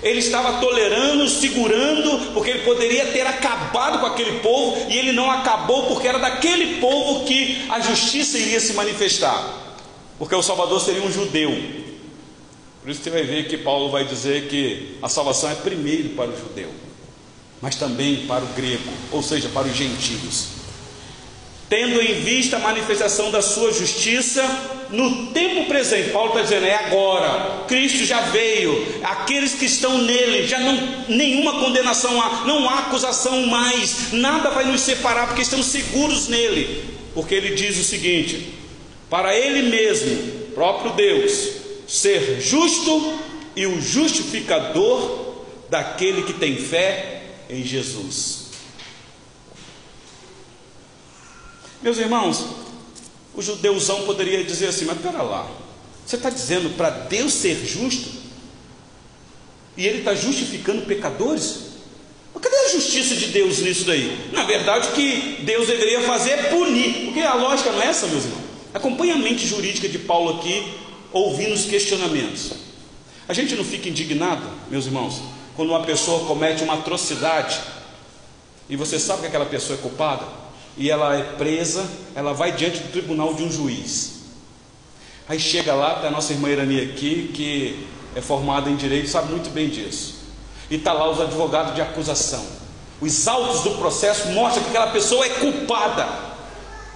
Ele 0.02 0.18
estava 0.18 0.60
tolerando, 0.60 1.26
segurando, 1.28 2.32
porque 2.32 2.50
ele 2.50 2.58
poderia 2.60 3.06
ter 3.06 3.26
acabado 3.26 4.00
com 4.00 4.06
aquele 4.06 4.40
povo, 4.40 4.90
e 4.90 4.98
ele 4.98 5.12
não 5.12 5.30
acabou, 5.30 5.86
porque 5.86 6.06
era 6.06 6.18
daquele 6.18 6.78
povo 6.78 7.24
que 7.24 7.64
a 7.70 7.80
justiça 7.80 8.38
iria 8.38 8.60
se 8.60 8.74
manifestar, 8.74 9.78
porque 10.18 10.34
o 10.34 10.42
Salvador 10.42 10.80
seria 10.80 11.02
um 11.02 11.10
judeu. 11.10 11.50
Por 12.82 12.90
isso 12.90 13.02
você 13.02 13.08
vai 13.08 13.22
ver 13.22 13.48
que 13.48 13.56
Paulo 13.56 13.90
vai 13.90 14.04
dizer 14.04 14.46
que 14.48 14.98
a 15.02 15.08
salvação 15.08 15.50
é 15.50 15.54
primeiro 15.54 16.10
para 16.10 16.28
o 16.28 16.38
judeu, 16.38 16.68
mas 17.62 17.76
também 17.76 18.26
para 18.26 18.44
o 18.44 18.48
grego, 18.48 18.92
ou 19.10 19.22
seja, 19.22 19.48
para 19.48 19.66
os 19.66 19.74
gentios. 19.74 20.63
Tendo 21.68 22.00
em 22.00 22.20
vista 22.20 22.56
a 22.56 22.60
manifestação 22.60 23.30
da 23.30 23.40
sua 23.40 23.72
justiça 23.72 24.42
no 24.90 25.26
tempo 25.28 25.66
presente. 25.66 26.10
Paulo 26.10 26.30
está 26.30 26.42
dizendo, 26.42 26.66
é 26.66 26.74
agora. 26.74 27.64
Cristo 27.66 28.04
já 28.04 28.20
veio. 28.20 28.86
Aqueles 29.02 29.54
que 29.54 29.64
estão 29.64 29.98
nele, 29.98 30.46
já 30.46 30.60
não 30.60 31.04
nenhuma 31.08 31.58
condenação 31.60 32.20
há, 32.20 32.44
não 32.46 32.68
há 32.68 32.80
acusação 32.80 33.46
mais. 33.46 34.12
Nada 34.12 34.50
vai 34.50 34.64
nos 34.64 34.82
separar 34.82 35.28
porque 35.28 35.42
estamos 35.42 35.66
seguros 35.66 36.28
nele. 36.28 36.84
Porque 37.14 37.34
ele 37.34 37.54
diz 37.54 37.78
o 37.78 37.84
seguinte: 37.84 38.54
para 39.08 39.34
ele 39.34 39.68
mesmo, 39.68 40.16
próprio 40.54 40.92
Deus, 40.92 41.50
ser 41.88 42.40
justo 42.40 43.18
e 43.56 43.66
o 43.66 43.80
justificador 43.80 45.34
daquele 45.70 46.22
que 46.22 46.32
tem 46.32 46.56
fé 46.56 47.22
em 47.48 47.64
Jesus. 47.64 48.43
Meus 51.84 51.98
irmãos, 51.98 52.46
o 53.34 53.42
judeuzão 53.42 54.06
poderia 54.06 54.42
dizer 54.42 54.68
assim: 54.68 54.86
mas 54.86 54.98
pera 54.98 55.22
lá, 55.22 55.46
você 56.06 56.16
está 56.16 56.30
dizendo 56.30 56.74
para 56.78 56.88
Deus 56.88 57.30
ser 57.34 57.62
justo? 57.62 58.08
E 59.76 59.86
Ele 59.86 59.98
está 59.98 60.14
justificando 60.14 60.86
pecadores? 60.86 61.74
Mas 62.32 62.42
cadê 62.42 62.56
a 62.56 62.68
justiça 62.70 63.14
de 63.14 63.26
Deus 63.26 63.58
nisso 63.58 63.84
daí? 63.84 64.30
Na 64.32 64.44
verdade, 64.44 64.88
o 64.88 64.92
que 64.92 65.42
Deus 65.42 65.66
deveria 65.66 66.00
fazer 66.04 66.30
é 66.30 66.42
punir, 66.44 67.04
porque 67.04 67.20
a 67.20 67.34
lógica 67.34 67.70
não 67.70 67.82
é 67.82 67.88
essa, 67.88 68.06
meus 68.06 68.24
irmãos. 68.24 68.44
Acompanhe 68.72 69.12
a 69.12 69.18
mente 69.18 69.46
jurídica 69.46 69.86
de 69.86 69.98
Paulo 69.98 70.38
aqui, 70.38 70.66
ouvindo 71.12 71.52
os 71.52 71.66
questionamentos. 71.66 72.52
A 73.28 73.34
gente 73.34 73.54
não 73.56 73.64
fica 73.64 73.90
indignado, 73.90 74.46
meus 74.70 74.86
irmãos, 74.86 75.20
quando 75.54 75.68
uma 75.68 75.82
pessoa 75.82 76.26
comete 76.26 76.64
uma 76.64 76.74
atrocidade 76.74 77.60
e 78.70 78.74
você 78.74 78.98
sabe 78.98 79.20
que 79.20 79.26
aquela 79.26 79.46
pessoa 79.46 79.78
é 79.78 79.82
culpada? 79.82 80.43
E 80.76 80.90
ela 80.90 81.16
é 81.16 81.22
presa, 81.22 81.88
ela 82.14 82.32
vai 82.32 82.52
diante 82.52 82.78
do 82.78 82.90
tribunal 82.90 83.34
de 83.34 83.42
um 83.42 83.50
juiz. 83.50 84.14
Aí 85.28 85.38
chega 85.38 85.72
lá, 85.74 85.96
está 85.96 86.08
a 86.08 86.10
nossa 86.10 86.32
irmã 86.32 86.50
Irani 86.50 86.80
aqui, 86.80 87.30
que 87.32 87.86
é 88.14 88.20
formada 88.20 88.68
em 88.68 88.76
direito, 88.76 89.08
sabe 89.08 89.30
muito 89.30 89.50
bem 89.50 89.68
disso. 89.68 90.16
E 90.70 90.76
está 90.76 90.92
lá 90.92 91.10
os 91.10 91.20
advogados 91.20 91.74
de 91.74 91.80
acusação. 91.80 92.44
Os 93.00 93.26
autos 93.26 93.62
do 93.62 93.70
processo 93.72 94.28
mostram 94.28 94.62
que 94.62 94.70
aquela 94.70 94.88
pessoa 94.88 95.24
é 95.24 95.30
culpada. 95.30 96.06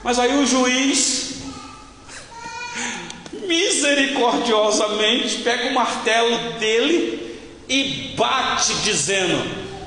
Mas 0.02 0.18
aí 0.18 0.36
o 0.36 0.46
juiz, 0.46 1.36
misericordiosamente, 3.46 5.38
pega 5.38 5.68
o 5.68 5.74
martelo 5.74 6.58
dele 6.58 7.40
e 7.68 8.14
bate, 8.16 8.74
dizendo: 8.84 9.42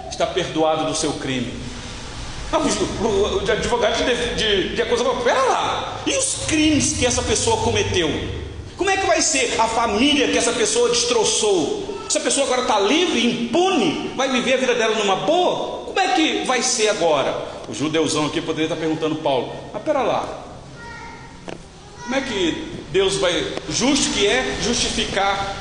está 0.10 0.26
perdoado 0.28 0.86
do 0.86 0.96
seu 0.96 1.14
crime. 1.14 1.61
O, 2.54 3.38
o 3.38 3.52
advogado 3.52 4.04
de, 4.04 4.36
de, 4.36 4.76
de 4.76 4.82
acusação, 4.82 5.22
pera 5.22 5.42
lá, 5.44 6.02
e 6.06 6.18
os 6.18 6.46
crimes 6.48 6.94
que 6.94 7.06
essa 7.06 7.22
pessoa 7.22 7.58
cometeu? 7.58 8.10
Como 8.78 8.90
é 8.90 8.98
que 8.98 9.08
vai 9.08 9.22
ser 9.22 9.60
a 9.60 9.68
família 9.68 10.28
que 10.28 10.38
essa 10.38 10.52
pessoa 10.52 10.90
destroçou? 10.90 12.02
Essa 12.08 12.20
pessoa 12.20 12.46
agora 12.46 12.64
está 12.64 12.78
livre, 12.80 13.26
impune, 13.26 14.12
vai 14.18 14.30
viver 14.30 14.56
a 14.56 14.58
vida 14.58 14.76
dela 14.76 14.96
numa 14.96 15.16
boa? 15.16 15.86
Como 15.86 16.00
é 16.00 16.10
que 16.10 16.44
vai 16.44 16.62
ser 16.62 16.90
agora? 16.90 17.34
O 17.70 17.74
judeuzão 17.74 18.26
aqui 18.26 18.42
poderia 18.42 18.66
estar 18.66 18.76
perguntando 18.76 19.16
Paulo, 19.16 19.56
mas 19.72 19.82
pera 19.84 20.02
lá, 20.02 20.44
como 22.04 22.16
é 22.16 22.22
que 22.22 22.68
Deus 22.92 23.16
vai, 23.16 23.54
justo 23.70 24.14
que 24.14 24.28
é, 24.28 24.58
justificar 24.62 25.56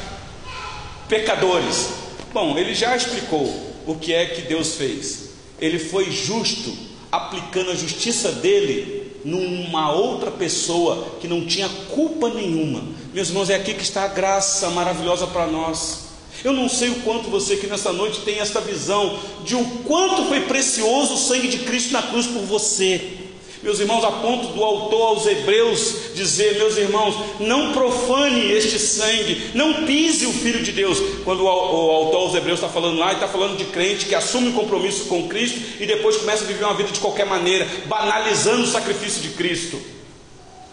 pecadores? 1.08 1.90
Bom, 2.32 2.58
ele 2.58 2.74
já 2.74 2.96
explicou 2.96 3.46
o 3.86 3.94
que 3.94 4.12
é 4.12 4.26
que 4.26 4.42
Deus 4.42 4.74
fez 4.74 5.29
ele 5.60 5.78
foi 5.78 6.10
justo, 6.10 6.72
aplicando 7.10 7.70
a 7.70 7.74
justiça 7.74 8.32
dele 8.32 9.00
numa 9.24 9.92
outra 9.92 10.30
pessoa 10.30 11.16
que 11.20 11.28
não 11.28 11.44
tinha 11.44 11.68
culpa 11.90 12.30
nenhuma. 12.30 12.82
Meus 13.12 13.28
irmãos, 13.28 13.50
é 13.50 13.54
aqui 13.54 13.74
que 13.74 13.82
está 13.82 14.04
a 14.04 14.08
graça 14.08 14.70
maravilhosa 14.70 15.26
para 15.26 15.46
nós. 15.46 16.10
Eu 16.42 16.52
não 16.52 16.68
sei 16.68 16.88
o 16.88 17.00
quanto 17.02 17.28
você 17.28 17.56
que 17.56 17.66
nessa 17.66 17.92
noite 17.92 18.20
tem 18.20 18.38
esta 18.38 18.60
visão 18.60 19.18
de 19.44 19.54
o 19.54 19.64
quanto 19.84 20.24
foi 20.24 20.40
precioso 20.42 21.14
o 21.14 21.18
sangue 21.18 21.48
de 21.48 21.58
Cristo 21.58 21.92
na 21.92 22.02
cruz 22.02 22.26
por 22.26 22.42
você. 22.42 23.19
Meus 23.62 23.78
irmãos, 23.78 24.02
a 24.04 24.10
ponto 24.10 24.54
do 24.54 24.64
autor 24.64 25.08
aos 25.08 25.26
Hebreus 25.26 26.14
dizer: 26.14 26.56
Meus 26.56 26.78
irmãos, 26.78 27.14
não 27.38 27.72
profane 27.72 28.50
este 28.50 28.78
sangue, 28.78 29.50
não 29.54 29.84
pise 29.84 30.26
o 30.26 30.32
Filho 30.32 30.62
de 30.62 30.72
Deus. 30.72 30.98
Quando 31.24 31.44
o, 31.44 31.48
autor 31.48 32.22
aos 32.22 32.34
Hebreus 32.34 32.58
está 32.58 32.70
falando 32.70 32.98
lá, 32.98 33.08
ele 33.08 33.16
está 33.16 33.28
falando 33.28 33.58
de 33.58 33.66
crente 33.66 34.06
que 34.06 34.14
assume 34.14 34.48
um 34.48 34.52
compromisso 34.52 35.04
com 35.06 35.28
Cristo 35.28 35.60
e 35.78 35.84
depois 35.84 36.16
começa 36.16 36.42
a 36.42 36.46
viver 36.46 36.64
uma 36.64 36.74
vida 36.74 36.90
de 36.90 37.00
qualquer 37.00 37.26
maneira, 37.26 37.68
banalizando 37.84 38.62
o 38.62 38.66
sacrifício 38.66 39.20
de 39.20 39.28
Cristo. 39.30 39.78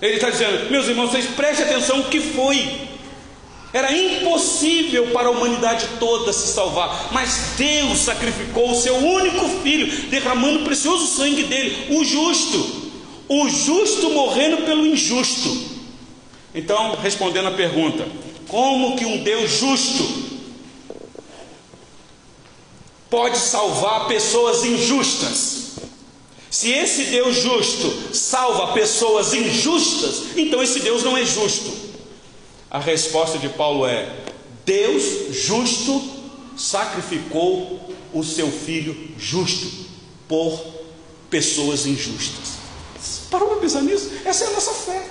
Ele 0.02 0.16
está 0.16 0.30
dizendo: 0.30 0.72
Meus 0.72 0.88
irmãos, 0.88 1.12
vocês 1.12 1.26
prestem 1.26 1.66
atenção 1.66 2.00
o 2.00 2.06
que 2.06 2.22
foi. 2.22 2.88
Era 3.74 3.92
impossível 3.92 5.08
para 5.08 5.28
a 5.28 5.32
humanidade 5.32 5.88
toda 6.00 6.32
se 6.32 6.48
salvar, 6.54 7.10
mas 7.12 7.54
Deus 7.58 8.00
sacrificou 8.00 8.72
o 8.72 8.76
seu 8.76 8.96
único 8.96 9.46
filho, 9.62 10.10
derramando 10.10 10.60
o 10.60 10.64
precioso 10.64 11.06
sangue 11.06 11.44
dele, 11.44 11.88
o 11.90 12.04
justo, 12.06 12.77
o 13.28 13.50
justo 13.50 14.10
morrendo 14.12 14.66
pelo 14.66 14.86
injusto. 14.86 15.78
Então, 16.54 16.96
respondendo 16.96 17.48
a 17.48 17.52
pergunta: 17.52 18.08
como 18.48 18.96
que 18.96 19.06
um 19.06 19.24
Deus 19.24 19.52
justo 19.52 20.04
pode 23.10 23.38
salvar 23.38 24.08
pessoas 24.08 24.64
injustas? 24.64 25.58
Se 26.50 26.72
esse 26.72 27.04
Deus 27.06 27.36
justo 27.36 28.16
salva 28.16 28.74
pessoas 28.74 29.34
injustas, 29.34 30.36
então 30.38 30.64
esse 30.64 30.80
Deus 30.80 31.04
não 31.04 31.18
é 31.18 31.26
justo. 31.26 31.72
A 32.72 32.80
resposta 32.80 33.38
de 33.38 33.50
Paulo 33.50 33.86
é: 33.86 34.10
Deus 34.66 35.36
justo 35.36 36.02
sacrificou 36.56 37.94
o 38.14 38.24
seu 38.24 38.52
filho 38.52 39.12
justo 39.18 39.86
por 40.28 40.60
pessoas 41.30 41.86
injustas. 41.86 42.47
Parou 43.30 43.50
para 43.50 43.58
pensar 43.58 43.82
nisso? 43.82 44.12
Essa 44.26 44.46
é 44.46 44.48
a 44.48 44.52
nossa 44.52 44.72
fé. 44.72 45.08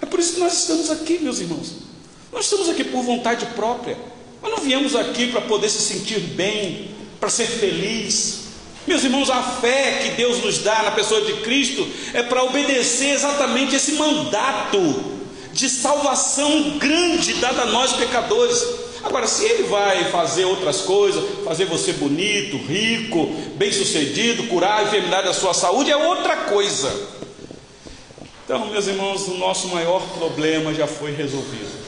É 0.00 0.06
por 0.06 0.20
isso 0.20 0.34
que 0.34 0.40
nós 0.40 0.52
estamos 0.52 0.90
aqui, 0.90 1.18
meus 1.18 1.40
irmãos. 1.40 1.72
Nós 2.32 2.44
estamos 2.44 2.68
aqui 2.68 2.84
por 2.84 3.02
vontade 3.02 3.46
própria. 3.54 3.96
Nós 4.42 4.50
não 4.50 4.58
viemos 4.58 4.94
aqui 4.94 5.28
para 5.28 5.40
poder 5.40 5.68
se 5.68 5.82
sentir 5.82 6.20
bem, 6.20 6.90
para 7.18 7.28
ser 7.28 7.46
feliz. 7.46 8.46
Meus 8.86 9.02
irmãos, 9.02 9.30
a 9.30 9.42
fé 9.42 10.02
que 10.04 10.10
Deus 10.16 10.44
nos 10.44 10.58
dá 10.58 10.82
na 10.84 10.92
pessoa 10.92 11.20
de 11.22 11.34
Cristo 11.40 11.86
é 12.14 12.22
para 12.22 12.44
obedecer 12.44 13.14
exatamente 13.14 13.74
esse 13.74 13.92
mandato 13.92 15.16
de 15.52 15.68
salvação 15.68 16.78
grande 16.78 17.34
dada 17.34 17.62
a 17.62 17.66
nós 17.66 17.94
pecadores. 17.94 18.64
Agora, 19.02 19.26
se 19.26 19.44
ele 19.44 19.64
vai 19.64 20.04
fazer 20.10 20.44
outras 20.44 20.82
coisas, 20.82 21.24
fazer 21.44 21.64
você 21.64 21.94
bonito, 21.94 22.58
rico, 22.58 23.26
bem-sucedido, 23.56 24.44
curar 24.44 24.80
a 24.80 24.82
enfermidade 24.84 25.26
da 25.26 25.34
sua 25.34 25.54
saúde, 25.54 25.90
é 25.90 25.96
outra 25.96 26.36
coisa. 26.36 27.15
Então, 28.46 28.70
meus 28.70 28.86
irmãos, 28.86 29.28
o 29.28 29.34
nosso 29.34 29.68
maior 29.68 30.00
problema 30.16 30.72
já 30.72 30.86
foi 30.86 31.12
resolvido. 31.12 31.84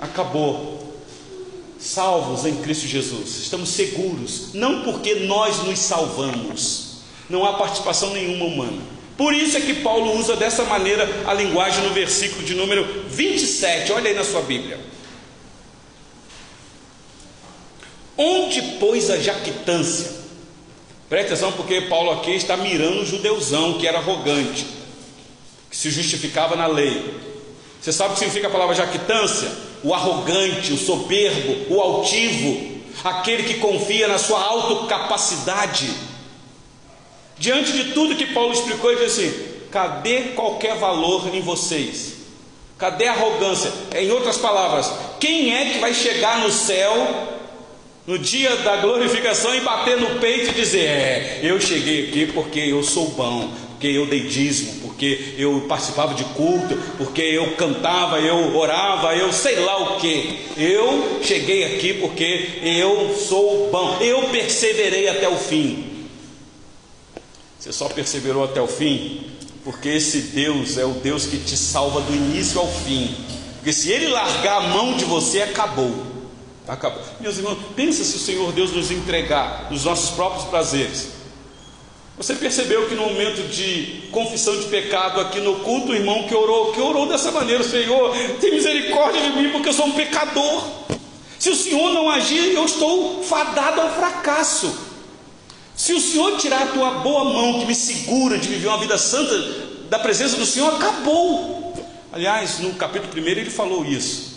Acabou. 0.00 0.94
Salvos 1.80 2.46
em 2.46 2.54
Cristo 2.58 2.86
Jesus. 2.86 3.38
Estamos 3.38 3.70
seguros, 3.70 4.54
não 4.54 4.84
porque 4.84 5.16
nós 5.16 5.64
nos 5.64 5.80
salvamos. 5.80 6.98
Não 7.28 7.44
há 7.44 7.54
participação 7.54 8.12
nenhuma 8.12 8.44
humana 8.44 8.92
por 9.16 9.34
isso 9.34 9.56
é 9.56 9.60
que 9.60 9.74
Paulo 9.74 10.18
usa 10.18 10.36
dessa 10.36 10.64
maneira 10.64 11.08
a 11.26 11.34
linguagem 11.34 11.84
no 11.84 11.94
versículo 11.94 12.42
de 12.42 12.54
número 12.54 13.04
27. 13.08 13.92
Olha 13.92 14.08
aí 14.08 14.14
na 14.16 14.24
sua 14.24 14.40
Bíblia. 14.40 14.80
Onde 18.16 18.62
pôs 18.78 19.10
a 19.10 19.18
jactância? 19.18 20.22
Preste 21.08 21.26
atenção, 21.26 21.52
porque 21.52 21.82
Paulo 21.82 22.10
aqui 22.10 22.32
está 22.32 22.56
mirando 22.56 23.02
o 23.02 23.06
judeuzão 23.06 23.74
que 23.74 23.86
era 23.86 23.98
arrogante, 23.98 24.66
que 25.72 25.76
se 25.76 25.90
justificava 25.90 26.54
na 26.54 26.68
lei. 26.68 27.20
Você 27.80 27.92
sabe 27.92 28.10
o 28.10 28.12
que 28.12 28.20
significa 28.20 28.46
a 28.46 28.50
palavra 28.50 28.76
jactância? 28.76 29.50
O 29.82 29.92
arrogante, 29.92 30.72
o 30.72 30.78
soberbo, 30.78 31.74
o 31.74 31.80
altivo, 31.80 32.80
aquele 33.02 33.42
que 33.42 33.54
confia 33.54 34.06
na 34.06 34.18
sua 34.18 34.40
autocapacidade 34.40 35.90
Diante 37.42 37.72
de 37.72 37.92
tudo 37.92 38.14
que 38.14 38.26
Paulo 38.26 38.52
explicou, 38.52 38.92
ele 38.92 39.04
disse 39.04 39.20
assim: 39.20 39.44
cadê 39.68 40.20
qualquer 40.36 40.76
valor 40.76 41.34
em 41.34 41.40
vocês? 41.40 42.12
Cadê 42.78 43.08
a 43.08 43.12
arrogância? 43.14 43.68
Em 43.96 44.12
outras 44.12 44.38
palavras, 44.38 44.88
quem 45.18 45.52
é 45.52 45.72
que 45.72 45.78
vai 45.78 45.92
chegar 45.92 46.38
no 46.38 46.52
céu 46.52 46.94
no 48.06 48.16
dia 48.16 48.54
da 48.58 48.76
glorificação 48.76 49.52
e 49.56 49.60
bater 49.60 49.96
no 49.96 50.20
peito 50.20 50.50
e 50.50 50.54
dizer: 50.54 50.84
É, 50.84 51.40
eu 51.42 51.60
cheguei 51.60 52.08
aqui 52.08 52.26
porque 52.26 52.60
eu 52.60 52.80
sou 52.84 53.08
bom, 53.08 53.50
porque 53.82 53.96
eu 53.98 54.06
dei 54.06 54.20
dízimo, 54.20 54.74
porque 54.82 55.34
eu 55.36 55.62
participava 55.62 56.14
de 56.14 56.22
culto, 56.22 56.80
porque 56.96 57.20
eu 57.20 57.56
cantava, 57.56 58.20
eu 58.20 58.56
orava, 58.56 59.16
eu 59.16 59.32
sei 59.32 59.56
lá 59.58 59.76
o 59.76 59.96
que. 59.98 60.38
Eu 60.56 61.18
cheguei 61.20 61.64
aqui 61.64 61.94
porque 61.94 62.60
eu 62.62 63.12
sou 63.16 63.70
bom, 63.72 63.98
eu 64.00 64.28
perseverei 64.28 65.08
até 65.08 65.28
o 65.28 65.36
fim. 65.36 66.06
Você 67.58 67.72
só 67.72 67.88
perseverou 67.88 68.44
até 68.44 68.62
o 68.62 68.68
fim 68.68 69.24
porque 69.64 69.88
esse 69.88 70.18
Deus 70.20 70.78
é 70.78 70.84
o 70.84 70.92
Deus 70.92 71.26
que 71.26 71.38
te 71.38 71.56
salva 71.56 72.02
do 72.02 72.14
início 72.14 72.60
ao 72.60 72.68
fim. 72.68 73.12
Porque 73.56 73.72
se 73.72 73.90
ele 73.90 74.06
largar 74.06 74.58
a 74.58 74.68
mão 74.68 74.96
de 74.96 75.04
você, 75.04 75.42
acabou. 75.42 75.92
Acabou. 76.68 77.02
Meus 77.20 77.36
irmãos, 77.36 77.58
pensa 77.74 78.04
se 78.04 78.14
o 78.14 78.20
Senhor 78.20 78.52
Deus 78.52 78.70
nos 78.70 78.92
entregar 78.92 79.68
dos 79.68 79.84
nossos 79.84 80.10
próprios 80.10 80.44
prazeres. 80.44 81.21
Você 82.16 82.34
percebeu 82.34 82.88
que 82.88 82.94
no 82.94 83.06
momento 83.06 83.48
de 83.48 84.08
confissão 84.10 84.58
de 84.58 84.66
pecado 84.66 85.20
aqui 85.20 85.40
no 85.40 85.60
culto, 85.60 85.92
o 85.92 85.94
irmão 85.94 86.24
que 86.28 86.34
orou, 86.34 86.72
que 86.72 86.80
orou 86.80 87.06
dessa 87.06 87.30
maneira, 87.30 87.64
Senhor, 87.64 88.14
tem 88.40 88.52
misericórdia 88.52 89.22
de 89.22 89.30
mim, 89.30 89.50
porque 89.50 89.70
eu 89.70 89.72
sou 89.72 89.86
um 89.86 89.92
pecador. 89.92 90.68
Se 91.38 91.50
o 91.50 91.56
Senhor 91.56 91.92
não 91.92 92.10
agir, 92.10 92.52
eu 92.52 92.64
estou 92.64 93.22
fadado 93.24 93.80
ao 93.80 93.94
fracasso. 93.94 94.72
Se 95.74 95.94
o 95.94 96.00
Senhor 96.00 96.36
tirar 96.36 96.62
a 96.62 96.66
tua 96.66 96.90
boa 96.98 97.24
mão 97.24 97.60
que 97.60 97.66
me 97.66 97.74
segura 97.74 98.38
de 98.38 98.46
viver 98.46 98.68
uma 98.68 98.78
vida 98.78 98.98
santa 98.98 99.36
da 99.88 99.98
presença 99.98 100.36
do 100.36 100.46
Senhor, 100.46 100.74
acabou. 100.74 101.74
Aliás, 102.12 102.58
no 102.60 102.74
capítulo 102.74 103.10
1 103.20 103.26
ele 103.26 103.50
falou 103.50 103.84
isso. 103.84 104.32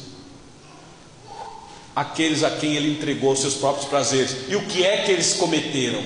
Aqueles 1.93 2.43
a 2.43 2.51
quem 2.51 2.75
ele 2.75 2.91
entregou 2.91 3.33
os 3.33 3.39
seus 3.39 3.53
próprios 3.53 3.87
prazeres. 3.87 4.35
E 4.47 4.55
o 4.55 4.65
que 4.65 4.83
é 4.83 5.03
que 5.03 5.11
eles 5.11 5.33
cometeram? 5.33 6.03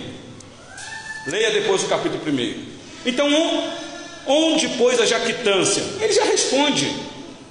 Leia 1.29 1.51
depois 1.51 1.83
o 1.83 1.87
capítulo 1.87 2.21
1. 2.25 2.53
Então, 3.05 3.27
onde 4.25 4.67
pôs 4.69 4.99
a 4.99 5.05
jactância? 5.05 5.83
Ele 6.01 6.13
já 6.13 6.23
responde: 6.23 6.91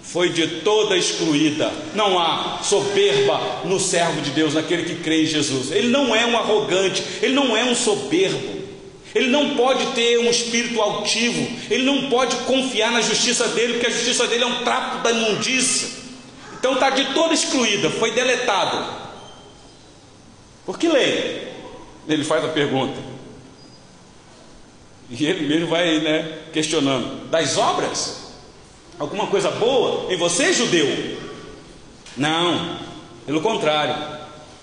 foi 0.02 0.30
de 0.30 0.46
toda 0.62 0.96
excluída. 0.96 1.70
Não 1.94 2.18
há 2.18 2.60
soberba 2.62 3.62
no 3.64 3.78
servo 3.78 4.20
de 4.20 4.30
Deus, 4.30 4.54
naquele 4.54 4.84
que 4.84 4.96
crê 4.96 5.22
em 5.22 5.26
Jesus. 5.26 5.70
Ele 5.70 5.88
não 5.88 6.14
é 6.14 6.26
um 6.26 6.36
arrogante, 6.36 7.02
ele 7.22 7.34
não 7.34 7.56
é 7.56 7.64
um 7.64 7.74
soberbo. 7.74 8.58
Ele 9.14 9.28
não 9.28 9.56
pode 9.56 9.86
ter 9.94 10.18
um 10.18 10.28
espírito 10.28 10.80
altivo, 10.82 11.48
ele 11.70 11.82
não 11.82 12.10
pode 12.10 12.36
confiar 12.44 12.92
na 12.92 13.00
justiça 13.00 13.48
dele, 13.48 13.74
porque 13.74 13.86
a 13.86 13.90
justiça 13.90 14.26
dele 14.26 14.44
é 14.44 14.46
um 14.46 14.62
trapo 14.64 15.02
da 15.02 15.10
imundícia. 15.10 15.88
Então 16.58 16.74
está 16.74 16.90
de 16.90 17.06
toda 17.14 17.32
excluída, 17.32 17.88
foi 17.88 18.10
deletado. 18.10 18.84
Por 20.66 20.78
que 20.78 20.88
lei? 20.88 21.48
Ele 22.06 22.22
faz 22.22 22.44
a 22.44 22.48
pergunta. 22.48 23.07
E 25.10 25.24
ele 25.24 25.46
mesmo 25.46 25.68
vai 25.68 25.98
né, 26.00 26.38
questionando: 26.52 27.28
das 27.30 27.56
obras? 27.56 28.28
Alguma 28.98 29.28
coisa 29.28 29.50
boa 29.50 30.12
em 30.12 30.16
você, 30.16 30.52
judeu? 30.52 31.16
Não, 32.16 32.78
pelo 33.24 33.40
contrário, 33.40 33.94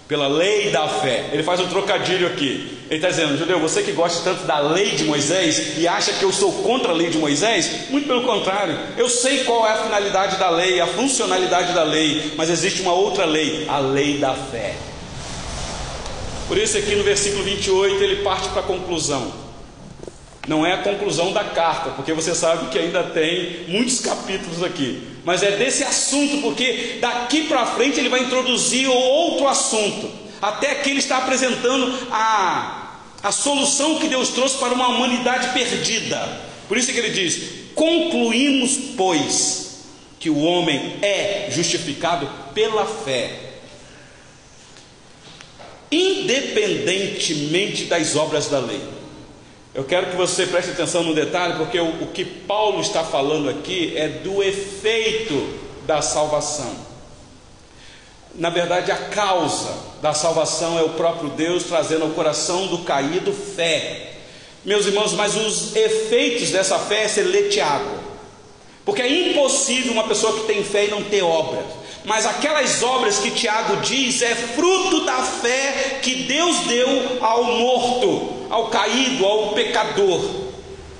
pela 0.07 0.27
lei 0.27 0.69
da 0.71 0.87
fé. 0.87 1.29
Ele 1.31 1.41
faz 1.41 1.59
um 1.61 1.67
trocadilho 1.67 2.27
aqui. 2.27 2.79
Ele 2.87 2.97
está 2.97 3.09
dizendo, 3.09 3.37
judeu, 3.37 3.59
você 3.59 3.81
que 3.81 3.93
gosta 3.93 4.29
tanto 4.29 4.45
da 4.45 4.59
lei 4.59 4.91
de 4.91 5.05
Moisés 5.05 5.77
e 5.77 5.87
acha 5.87 6.13
que 6.13 6.23
eu 6.23 6.31
sou 6.31 6.51
contra 6.61 6.91
a 6.91 6.93
lei 6.93 7.09
de 7.09 7.17
Moisés, 7.17 7.89
muito 7.89 8.07
pelo 8.07 8.23
contrário, 8.23 8.77
eu 8.97 9.09
sei 9.09 9.43
qual 9.43 9.65
é 9.65 9.71
a 9.71 9.83
finalidade 9.83 10.37
da 10.37 10.49
lei, 10.49 10.79
a 10.79 10.85
funcionalidade 10.85 11.73
da 11.73 11.83
lei, 11.83 12.33
mas 12.37 12.49
existe 12.49 12.81
uma 12.81 12.93
outra 12.93 13.25
lei, 13.25 13.65
a 13.67 13.79
lei 13.79 14.17
da 14.19 14.35
fé. 14.35 14.75
Por 16.47 16.57
isso, 16.57 16.77
aqui 16.77 16.93
no 16.93 17.03
versículo 17.03 17.43
28, 17.43 18.03
ele 18.03 18.17
parte 18.17 18.49
para 18.49 18.59
a 18.59 18.65
conclusão. 18.65 19.44
Não 20.47 20.65
é 20.65 20.73
a 20.73 20.83
conclusão 20.83 21.33
da 21.33 21.43
carta, 21.43 21.91
porque 21.91 22.13
você 22.13 22.35
sabe 22.35 22.69
que 22.69 22.77
ainda 22.77 23.03
tem 23.03 23.65
muitos 23.67 23.99
capítulos 23.99 24.61
aqui. 24.61 25.01
Mas 25.23 25.41
é 25.41 25.51
desse 25.51 25.83
assunto, 25.83 26.41
porque 26.41 26.99
daqui 27.01 27.47
para 27.47 27.65
frente 27.65 27.99
ele 27.99 28.09
vai 28.09 28.21
introduzir 28.21 28.87
outro 28.87 29.47
assunto. 29.47 30.09
Até 30.39 30.75
que 30.75 30.91
ele 30.91 30.99
está 30.99 31.17
apresentando 31.17 31.91
a, 32.11 32.99
a 33.23 33.31
solução 33.31 33.97
que 33.97 34.07
Deus 34.07 34.29
trouxe 34.29 34.57
para 34.57 34.73
uma 34.73 34.87
humanidade 34.89 35.51
perdida. 35.51 36.21
Por 36.67 36.77
isso 36.77 36.93
que 36.93 36.99
ele 36.99 37.09
diz: 37.09 37.71
Concluímos, 37.73 38.77
pois, 38.95 39.85
que 40.19 40.29
o 40.29 40.39
homem 40.39 40.97
é 41.01 41.47
justificado 41.49 42.29
pela 42.53 42.85
fé, 42.85 43.31
independentemente 45.91 47.85
das 47.85 48.15
obras 48.15 48.47
da 48.47 48.59
lei. 48.59 48.94
Eu 49.75 49.83
quero 49.83 50.09
que 50.09 50.15
você 50.15 50.47
preste 50.47 50.71
atenção 50.71 51.03
no 51.03 51.13
detalhe, 51.13 51.57
porque 51.57 51.77
o, 51.77 52.03
o 52.03 52.07
que 52.07 52.23
Paulo 52.23 52.79
está 52.79 53.03
falando 53.03 53.49
aqui 53.49 53.91
é 53.97 54.07
do 54.07 54.41
efeito 54.41 55.59
da 55.85 56.01
salvação. 56.01 56.73
Na 58.35 58.49
verdade, 58.49 58.89
a 58.89 58.95
causa 59.09 59.75
da 60.01 60.13
salvação 60.13 60.79
é 60.79 60.81
o 60.81 60.91
próprio 60.91 61.29
Deus 61.31 61.65
trazendo 61.65 62.03
ao 62.05 62.11
coração 62.11 62.67
do 62.67 62.79
caído 62.79 63.33
fé. 63.33 64.13
Meus 64.63 64.85
irmãos, 64.85 65.11
mas 65.11 65.35
os 65.35 65.75
efeitos 65.75 66.51
dessa 66.51 66.79
fé 66.79 67.03
é 67.03 67.07
ser 67.09 67.23
leteado. 67.23 68.04
Porque 68.85 69.01
é 69.01 69.29
impossível 69.29 69.91
uma 69.91 70.07
pessoa 70.07 70.39
que 70.39 70.45
tem 70.45 70.63
fé 70.63 70.85
e 70.85 70.91
não 70.91 71.03
ter 71.03 71.23
obras. 71.23 71.65
Mas 72.05 72.25
aquelas 72.25 72.83
obras 72.83 73.17
que 73.17 73.31
Tiago 73.31 73.77
diz 73.77 74.21
é 74.21 74.35
fruto 74.35 75.05
da 75.05 75.23
fé 75.23 75.99
que 76.03 76.23
Deus 76.23 76.59
deu 76.67 77.17
ao 77.19 77.43
morto 77.45 78.35
ao 78.49 78.67
caído, 78.67 79.25
ao 79.25 79.49
pecador. 79.49 80.23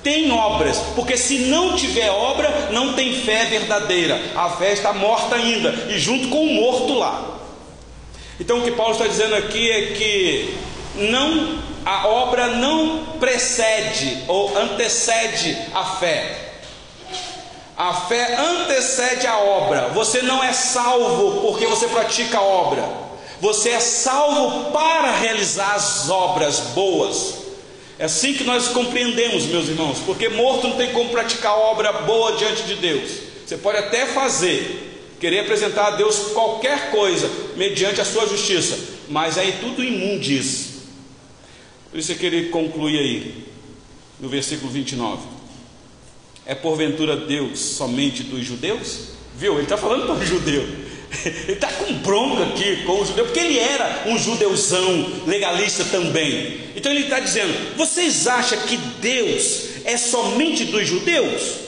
Tem 0.02 0.30
obras, 0.30 0.78
porque 0.94 1.16
se 1.16 1.38
não 1.38 1.74
tiver 1.74 2.10
obra, 2.10 2.68
não 2.70 2.92
tem 2.92 3.12
fé 3.22 3.44
verdadeira. 3.46 4.20
A 4.36 4.50
fé 4.50 4.72
está 4.72 4.92
morta 4.92 5.34
ainda, 5.34 5.70
e 5.88 5.98
junto 5.98 6.28
com 6.28 6.44
o 6.44 6.54
morto 6.54 6.94
lá. 6.94 7.38
Então 8.38 8.58
o 8.58 8.62
que 8.62 8.70
Paulo 8.72 8.92
está 8.92 9.06
dizendo 9.06 9.34
aqui 9.34 9.70
é 9.70 9.86
que 9.94 10.54
não 10.94 11.58
a 11.84 12.06
obra 12.08 12.48
não 12.48 13.04
precede 13.18 14.24
ou 14.28 14.56
antecede 14.56 15.56
a 15.74 15.84
fé. 15.84 16.45
A 17.76 17.92
fé 17.92 18.38
antecede 18.38 19.26
a 19.26 19.38
obra. 19.38 19.88
Você 19.88 20.22
não 20.22 20.42
é 20.42 20.52
salvo 20.52 21.42
porque 21.42 21.66
você 21.66 21.86
pratica 21.88 22.38
a 22.38 22.42
obra. 22.42 22.88
Você 23.40 23.68
é 23.70 23.80
salvo 23.80 24.70
para 24.70 25.10
realizar 25.10 25.74
as 25.74 26.08
obras 26.08 26.60
boas. 26.74 27.34
É 27.98 28.06
assim 28.06 28.32
que 28.32 28.44
nós 28.44 28.68
compreendemos, 28.68 29.44
meus 29.44 29.68
irmãos, 29.68 29.98
porque 30.06 30.28
morto 30.28 30.68
não 30.68 30.76
tem 30.76 30.92
como 30.92 31.10
praticar 31.10 31.58
obra 31.58 31.92
boa 31.92 32.36
diante 32.36 32.62
de 32.62 32.76
Deus. 32.76 33.10
Você 33.46 33.58
pode 33.58 33.78
até 33.78 34.06
fazer, 34.06 35.14
querer 35.20 35.40
apresentar 35.40 35.88
a 35.88 35.90
Deus 35.90 36.32
qualquer 36.32 36.90
coisa 36.90 37.30
mediante 37.56 38.00
a 38.00 38.04
sua 38.04 38.26
justiça, 38.26 38.78
mas 39.08 39.38
aí 39.38 39.58
tudo 39.60 39.84
imundice. 39.84 40.76
Por 41.90 41.98
isso 41.98 42.12
é 42.12 42.14
que 42.14 42.26
ele 42.26 42.48
conclui 42.48 42.98
aí, 42.98 43.46
no 44.18 44.28
versículo 44.28 44.70
29. 44.70 45.35
É 46.46 46.54
porventura 46.54 47.16
Deus 47.16 47.58
somente 47.58 48.22
dos 48.22 48.44
judeus? 48.44 49.08
Viu? 49.36 49.54
Ele 49.54 49.64
está 49.64 49.76
falando 49.76 50.06
para 50.06 50.14
o 50.14 50.24
judeu. 50.24 50.62
Ele 51.24 51.52
está 51.52 51.68
com 51.68 51.92
bronca 51.94 52.44
aqui 52.44 52.84
com 52.84 53.00
o 53.00 53.04
judeu, 53.04 53.24
porque 53.26 53.38
ele 53.38 53.58
era 53.58 54.04
um 54.06 54.18
judeuzão 54.18 55.22
legalista 55.26 55.84
também. 55.84 56.60
Então 56.74 56.90
ele 56.92 57.04
está 57.04 57.20
dizendo: 57.20 57.76
vocês 57.76 58.26
acham 58.26 58.58
que 58.60 58.76
Deus 58.76 59.84
é 59.84 59.96
somente 59.96 60.64
dos 60.64 60.86
judeus? 60.86 61.66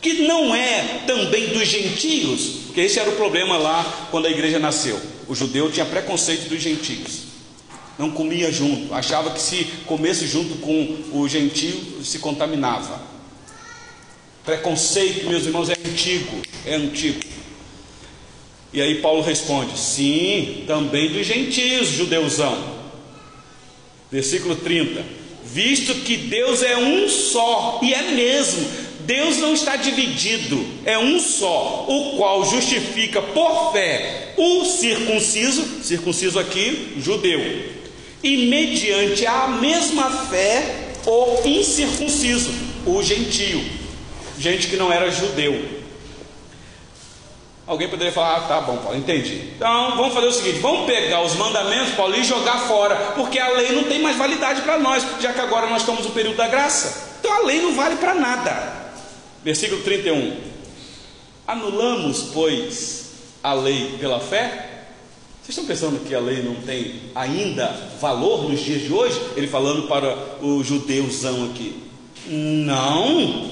Que 0.00 0.26
não 0.26 0.54
é 0.54 1.02
também 1.06 1.48
dos 1.48 1.66
gentios? 1.66 2.66
Porque 2.66 2.82
esse 2.82 2.98
era 2.98 3.10
o 3.10 3.16
problema 3.16 3.56
lá 3.56 4.08
quando 4.10 4.26
a 4.26 4.30
igreja 4.30 4.58
nasceu. 4.58 5.00
O 5.26 5.34
judeu 5.34 5.70
tinha 5.72 5.86
preconceito 5.86 6.48
dos 6.48 6.62
gentios. 6.62 7.26
Não 7.98 8.10
comia 8.10 8.52
junto, 8.52 8.92
achava 8.94 9.30
que 9.30 9.40
se 9.40 9.64
comesse 9.86 10.26
junto 10.26 10.56
com 10.56 10.98
o 11.12 11.26
gentio 11.26 12.04
se 12.04 12.18
contaminava. 12.18 13.15
Preconceito, 14.46 15.28
meus 15.28 15.44
irmãos, 15.44 15.68
é 15.68 15.72
antigo, 15.72 16.40
é 16.64 16.76
antigo. 16.76 17.18
E 18.72 18.80
aí 18.80 19.00
Paulo 19.00 19.20
responde: 19.20 19.76
sim, 19.76 20.62
também 20.68 21.12
dos 21.12 21.26
gentios, 21.26 21.88
judeuzão. 21.88 22.56
Versículo 24.08 24.54
30: 24.54 25.04
visto 25.44 25.96
que 25.96 26.16
Deus 26.16 26.62
é 26.62 26.76
um 26.76 27.08
só, 27.08 27.80
e 27.82 27.92
é 27.92 28.12
mesmo, 28.12 28.64
Deus 29.00 29.38
não 29.38 29.52
está 29.52 29.74
dividido, 29.74 30.64
é 30.84 30.96
um 30.96 31.18
só, 31.18 31.84
o 31.88 32.16
qual 32.16 32.48
justifica 32.48 33.20
por 33.20 33.72
fé 33.72 34.34
o 34.36 34.64
circunciso, 34.64 35.82
circunciso 35.82 36.38
aqui, 36.38 36.94
judeu, 36.98 37.40
e 38.22 38.46
mediante 38.46 39.26
a 39.26 39.48
mesma 39.48 40.08
fé 40.28 40.92
o 41.04 41.48
incircunciso, 41.48 42.52
o 42.84 43.02
gentio, 43.02 43.75
gente 44.38 44.68
que 44.68 44.76
não 44.76 44.92
era 44.92 45.10
judeu. 45.10 45.84
Alguém 47.66 47.88
poderia 47.88 48.12
falar, 48.12 48.36
ah, 48.36 48.40
tá 48.42 48.60
bom, 48.60 48.76
Paulo, 48.76 48.96
entendi. 48.96 49.50
Então 49.56 49.96
vamos 49.96 50.14
fazer 50.14 50.28
o 50.28 50.32
seguinte: 50.32 50.60
vamos 50.60 50.86
pegar 50.86 51.22
os 51.22 51.34
mandamentos, 51.34 51.94
Paulo, 51.94 52.14
e 52.14 52.22
jogar 52.22 52.60
fora, 52.60 52.94
porque 53.16 53.38
a 53.38 53.48
lei 53.48 53.72
não 53.72 53.84
tem 53.84 54.00
mais 54.00 54.16
validade 54.16 54.62
para 54.62 54.78
nós, 54.78 55.04
já 55.20 55.32
que 55.32 55.40
agora 55.40 55.66
nós 55.66 55.82
estamos 55.82 56.04
no 56.04 56.12
período 56.12 56.36
da 56.36 56.46
graça. 56.46 57.16
Então 57.18 57.32
a 57.32 57.40
lei 57.40 57.60
não 57.60 57.74
vale 57.74 57.96
para 57.96 58.14
nada. 58.14 58.92
Versículo 59.42 59.82
31. 59.82 60.36
Anulamos, 61.46 62.30
pois, 62.32 63.10
a 63.42 63.52
lei 63.52 63.96
pela 63.98 64.20
fé? 64.20 64.84
Vocês 65.42 65.56
estão 65.56 65.64
pensando 65.64 66.04
que 66.04 66.14
a 66.14 66.18
lei 66.18 66.42
não 66.42 66.56
tem 66.56 67.02
ainda 67.14 67.66
valor 68.00 68.48
nos 68.48 68.60
dias 68.60 68.82
de 68.82 68.92
hoje? 68.92 69.20
Ele 69.36 69.46
falando 69.46 69.86
para 69.86 70.16
o 70.42 70.62
judeuzão 70.62 71.44
aqui. 71.44 71.82
Não, 72.26 73.48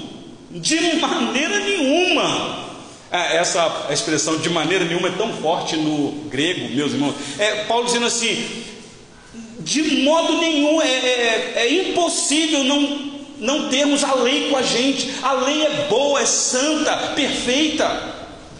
De 0.54 0.96
maneira 1.00 1.58
nenhuma. 1.58 2.64
É, 3.10 3.36
essa 3.38 3.88
expressão 3.90 4.38
de 4.38 4.48
maneira 4.48 4.84
nenhuma 4.84 5.08
é 5.08 5.12
tão 5.12 5.32
forte 5.34 5.76
no 5.76 6.12
grego, 6.28 6.72
meus 6.74 6.92
irmãos. 6.92 7.14
É 7.38 7.64
Paulo 7.64 7.86
dizendo 7.86 8.06
assim: 8.06 8.64
de 9.60 10.02
modo 10.02 10.38
nenhum 10.38 10.80
é, 10.80 10.88
é, 10.88 11.52
é 11.56 11.72
impossível 11.72 12.62
não, 12.62 13.12
não 13.38 13.68
termos 13.68 14.04
a 14.04 14.14
lei 14.14 14.48
com 14.48 14.56
a 14.56 14.62
gente. 14.62 15.12
A 15.22 15.32
lei 15.32 15.62
é 15.64 15.86
boa, 15.88 16.20
é 16.20 16.26
santa, 16.26 16.96
perfeita. 17.14 18.14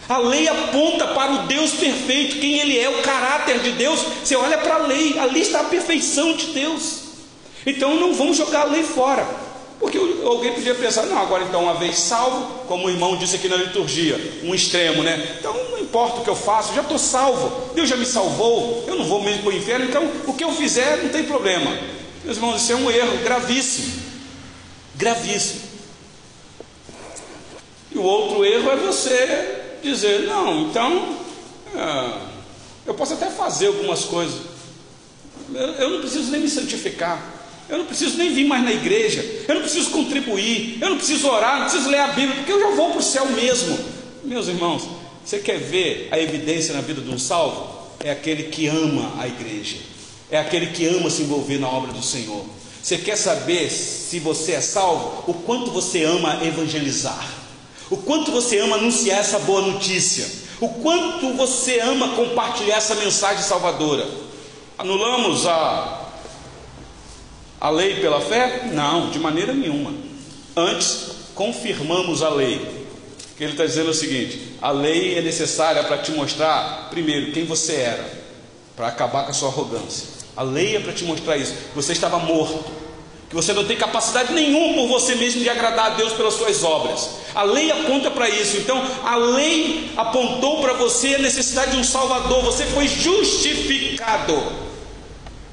A 0.09 0.17
lei 0.17 0.47
aponta 0.47 1.07
para 1.07 1.31
o 1.31 1.37
Deus 1.47 1.71
perfeito, 1.71 2.37
quem 2.39 2.59
Ele 2.59 2.77
é, 2.77 2.89
o 2.89 3.01
caráter 3.01 3.59
de 3.59 3.71
Deus. 3.71 3.99
Você 4.23 4.35
olha 4.35 4.57
para 4.57 4.75
a 4.75 4.87
lei, 4.87 5.17
ali 5.17 5.41
está 5.41 5.61
a 5.61 5.65
perfeição 5.65 6.33
de 6.33 6.47
Deus. 6.47 7.03
Então 7.65 7.95
não 7.95 8.13
vamos 8.13 8.37
jogar 8.37 8.61
a 8.61 8.65
lei 8.65 8.83
fora. 8.83 9.44
Porque 9.79 9.97
alguém 10.23 10.53
podia 10.53 10.73
pensar, 10.73 11.05
não, 11.05 11.17
agora 11.17 11.43
então, 11.43 11.63
uma 11.63 11.73
vez 11.75 11.97
salvo, 11.97 12.65
como 12.65 12.87
o 12.87 12.89
irmão 12.89 13.17
disse 13.17 13.35
aqui 13.35 13.49
na 13.49 13.57
liturgia, 13.57 14.39
um 14.43 14.55
extremo, 14.55 15.03
né? 15.03 15.37
Então 15.37 15.53
não 15.71 15.79
importa 15.79 16.21
o 16.21 16.23
que 16.23 16.29
eu 16.29 16.35
faço, 16.35 16.73
já 16.73 16.81
estou 16.81 16.97
salvo, 16.97 17.73
Deus 17.75 17.89
já 17.89 17.97
me 17.97 18.05
salvou, 18.05 18.85
eu 18.87 18.95
não 18.95 19.05
vou 19.05 19.21
mesmo 19.21 19.43
para 19.43 19.49
o 19.49 19.53
inferno, 19.53 19.85
então 19.85 20.09
o 20.25 20.33
que 20.33 20.43
eu 20.43 20.51
fizer 20.53 21.03
não 21.03 21.09
tem 21.09 21.23
problema. 21.23 21.71
Meus 22.23 22.37
irmãos, 22.37 22.61
isso 22.61 22.71
é 22.71 22.75
um 22.75 22.89
erro 22.89 23.17
gravíssimo. 23.23 24.01
Gravíssimo. 24.95 25.61
E 27.91 27.97
o 27.97 28.03
outro 28.03 28.43
erro 28.45 28.71
é 28.71 28.75
você 28.77 29.61
dizer, 29.83 30.21
não, 30.21 30.69
então 30.69 31.17
é, 31.75 32.21
eu 32.87 32.93
posso 32.93 33.13
até 33.13 33.29
fazer 33.29 33.67
algumas 33.67 34.05
coisas, 34.05 34.41
eu 35.53 35.89
não 35.89 35.99
preciso 35.99 36.31
nem 36.31 36.41
me 36.41 36.49
santificar. 36.49 37.34
Eu 37.67 37.79
não 37.79 37.85
preciso 37.85 38.17
nem 38.17 38.31
vir 38.31 38.45
mais 38.45 38.63
na 38.63 38.71
igreja, 38.71 39.25
eu 39.47 39.55
não 39.55 39.61
preciso 39.61 39.89
contribuir, 39.89 40.77
eu 40.79 40.89
não 40.91 40.97
preciso 40.97 41.27
orar, 41.27 41.59
não 41.59 41.67
preciso 41.67 41.89
ler 41.89 41.99
a 41.99 42.07
Bíblia, 42.07 42.35
porque 42.35 42.51
eu 42.51 42.59
já 42.59 42.75
vou 42.75 42.91
para 42.91 42.99
o 42.99 43.03
céu 43.03 43.25
mesmo. 43.31 43.77
Meus 44.23 44.47
irmãos, 44.47 44.87
você 45.23 45.39
quer 45.39 45.57
ver 45.59 46.07
a 46.11 46.19
evidência 46.19 46.75
na 46.75 46.81
vida 46.81 47.01
de 47.01 47.09
um 47.09 47.17
salvo? 47.17 47.73
É 48.03 48.11
aquele 48.11 48.43
que 48.43 48.67
ama 48.67 49.13
a 49.17 49.27
igreja, 49.27 49.77
é 50.29 50.37
aquele 50.37 50.67
que 50.67 50.85
ama 50.85 51.09
se 51.09 51.23
envolver 51.23 51.57
na 51.57 51.67
obra 51.67 51.91
do 51.91 52.03
Senhor. 52.03 52.45
Você 52.83 52.99
quer 52.99 53.15
saber 53.15 53.71
se 53.71 54.19
você 54.19 54.51
é 54.51 54.61
salvo? 54.61 55.23
O 55.25 55.33
quanto 55.33 55.71
você 55.71 56.03
ama 56.03 56.45
evangelizar, 56.45 57.27
o 57.89 57.97
quanto 57.97 58.31
você 58.31 58.59
ama 58.59 58.75
anunciar 58.75 59.19
essa 59.19 59.39
boa 59.39 59.61
notícia, 59.61 60.29
o 60.61 60.69
quanto 60.69 61.33
você 61.33 61.79
ama 61.79 62.09
compartilhar 62.09 62.77
essa 62.77 62.93
mensagem 62.93 63.43
salvadora. 63.43 64.07
Anulamos 64.77 65.47
a 65.47 66.04
a 67.65 67.69
lei 67.71 67.95
pela 67.95 68.21
fé? 68.21 68.69
Não, 68.73 69.09
de 69.09 69.17
maneira 69.17 69.51
nenhuma. 69.51 69.91
Antes, 70.55 71.07
confirmamos 71.33 72.21
a 72.21 72.29
lei. 72.29 72.61
Que 73.35 73.43
ele 73.43 73.53
está 73.53 73.65
dizendo 73.65 73.89
o 73.89 73.93
seguinte: 73.93 74.39
a 74.61 74.69
lei 74.69 75.17
é 75.17 75.21
necessária 75.23 75.83
para 75.83 75.97
te 75.97 76.11
mostrar, 76.11 76.89
primeiro, 76.91 77.31
quem 77.31 77.43
você 77.43 77.73
era, 77.73 78.07
para 78.75 78.85
acabar 78.85 79.23
com 79.23 79.31
a 79.31 79.33
sua 79.33 79.49
arrogância. 79.49 80.09
A 80.37 80.43
lei 80.43 80.75
é 80.75 80.79
para 80.79 80.93
te 80.93 81.05
mostrar 81.05 81.37
isso. 81.37 81.55
Você 81.73 81.93
estava 81.93 82.19
morto, 82.19 82.71
que 83.29 83.35
você 83.35 83.51
não 83.51 83.65
tem 83.65 83.77
capacidade 83.77 84.31
nenhuma 84.31 84.83
por 84.83 84.87
você 84.87 85.15
mesmo 85.15 85.41
de 85.41 85.49
agradar 85.49 85.87
a 85.87 85.95
Deus 85.95 86.13
pelas 86.13 86.35
suas 86.35 86.63
obras. 86.63 87.15
A 87.33 87.41
lei 87.41 87.71
aponta 87.71 88.11
para 88.11 88.29
isso. 88.29 88.57
Então, 88.57 88.79
a 89.03 89.15
lei 89.15 89.89
apontou 89.97 90.61
para 90.61 90.73
você 90.73 91.15
a 91.15 91.19
necessidade 91.19 91.71
de 91.71 91.77
um 91.77 91.83
Salvador. 91.83 92.43
Você 92.43 92.63
foi 92.67 92.87
justificado 92.87 94.64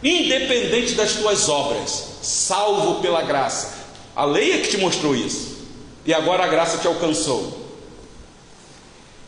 independente 0.03 0.95
das 0.95 1.13
tuas 1.13 1.49
obras, 1.49 2.19
salvo 2.23 3.01
pela 3.01 3.23
graça. 3.23 3.83
A 4.15 4.25
lei 4.25 4.53
é 4.53 4.59
que 4.59 4.69
te 4.69 4.79
mostrou 4.79 5.15
isso, 5.15 5.59
e 6.05 6.13
agora 6.13 6.45
a 6.45 6.49
graça 6.49 6.79
te 6.79 6.87
alcançou. 6.87 7.61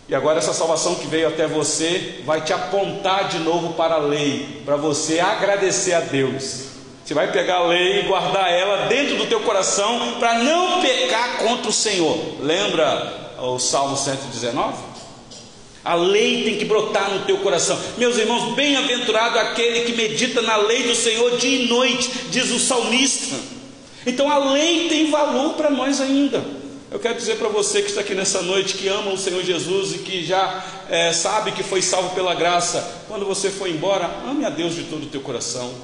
E 0.06 0.14
agora 0.14 0.38
essa 0.38 0.52
salvação 0.52 0.96
que 0.96 1.06
veio 1.06 1.28
até 1.28 1.46
você 1.46 2.22
vai 2.26 2.42
te 2.42 2.52
apontar 2.52 3.28
de 3.28 3.38
novo 3.38 3.72
para 3.72 3.94
a 3.94 3.98
lei, 3.98 4.62
para 4.64 4.76
você 4.76 5.18
agradecer 5.18 5.94
a 5.94 6.00
Deus. 6.00 6.64
Você 7.04 7.14
vai 7.14 7.30
pegar 7.30 7.56
a 7.56 7.66
lei 7.66 8.00
e 8.00 8.02
guardar 8.02 8.50
ela 8.50 8.86
dentro 8.86 9.16
do 9.16 9.26
teu 9.26 9.40
coração 9.40 10.16
para 10.18 10.38
não 10.38 10.80
pecar 10.80 11.38
contra 11.38 11.68
o 11.68 11.72
Senhor. 11.72 12.18
Lembra 12.40 13.34
o 13.38 13.58
Salmo 13.58 13.96
119? 13.96 14.93
A 15.85 15.95
lei 15.95 16.45
tem 16.45 16.57
que 16.57 16.64
brotar 16.64 17.11
no 17.11 17.26
teu 17.26 17.37
coração. 17.39 17.78
Meus 17.99 18.16
irmãos, 18.16 18.55
bem-aventurado 18.55 19.39
aquele 19.39 19.80
que 19.80 19.93
medita 19.93 20.41
na 20.41 20.57
lei 20.57 20.85
do 20.85 20.95
Senhor 20.95 21.37
dia 21.37 21.64
e 21.64 21.66
noite, 21.66 22.11
diz 22.30 22.51
o 22.51 22.59
salmista. 22.59 23.37
Então 24.07 24.30
a 24.30 24.53
lei 24.53 24.89
tem 24.89 25.11
valor 25.11 25.55
para 25.55 25.68
nós 25.68 26.01
ainda. 26.01 26.43
Eu 26.91 26.99
quero 26.99 27.16
dizer 27.16 27.37
para 27.37 27.49
você 27.49 27.82
que 27.82 27.89
está 27.89 28.01
aqui 28.01 28.14
nessa 28.14 28.41
noite, 28.41 28.74
que 28.74 28.89
ama 28.89 29.12
o 29.12 29.18
Senhor 29.18 29.43
Jesus 29.43 29.95
e 29.95 29.99
que 29.99 30.24
já 30.24 30.64
é, 30.89 31.12
sabe 31.12 31.53
que 31.53 31.62
foi 31.62 31.82
salvo 31.82 32.14
pela 32.14 32.35
graça, 32.35 33.03
quando 33.09 33.26
você 33.26 33.51
for 33.51 33.68
embora, 33.68 34.09
ame 34.26 34.45
a 34.45 34.51
Deus 34.51 34.74
de 34.74 34.85
todo 34.85 35.03
o 35.03 35.09
teu 35.09 35.20
coração 35.20 35.74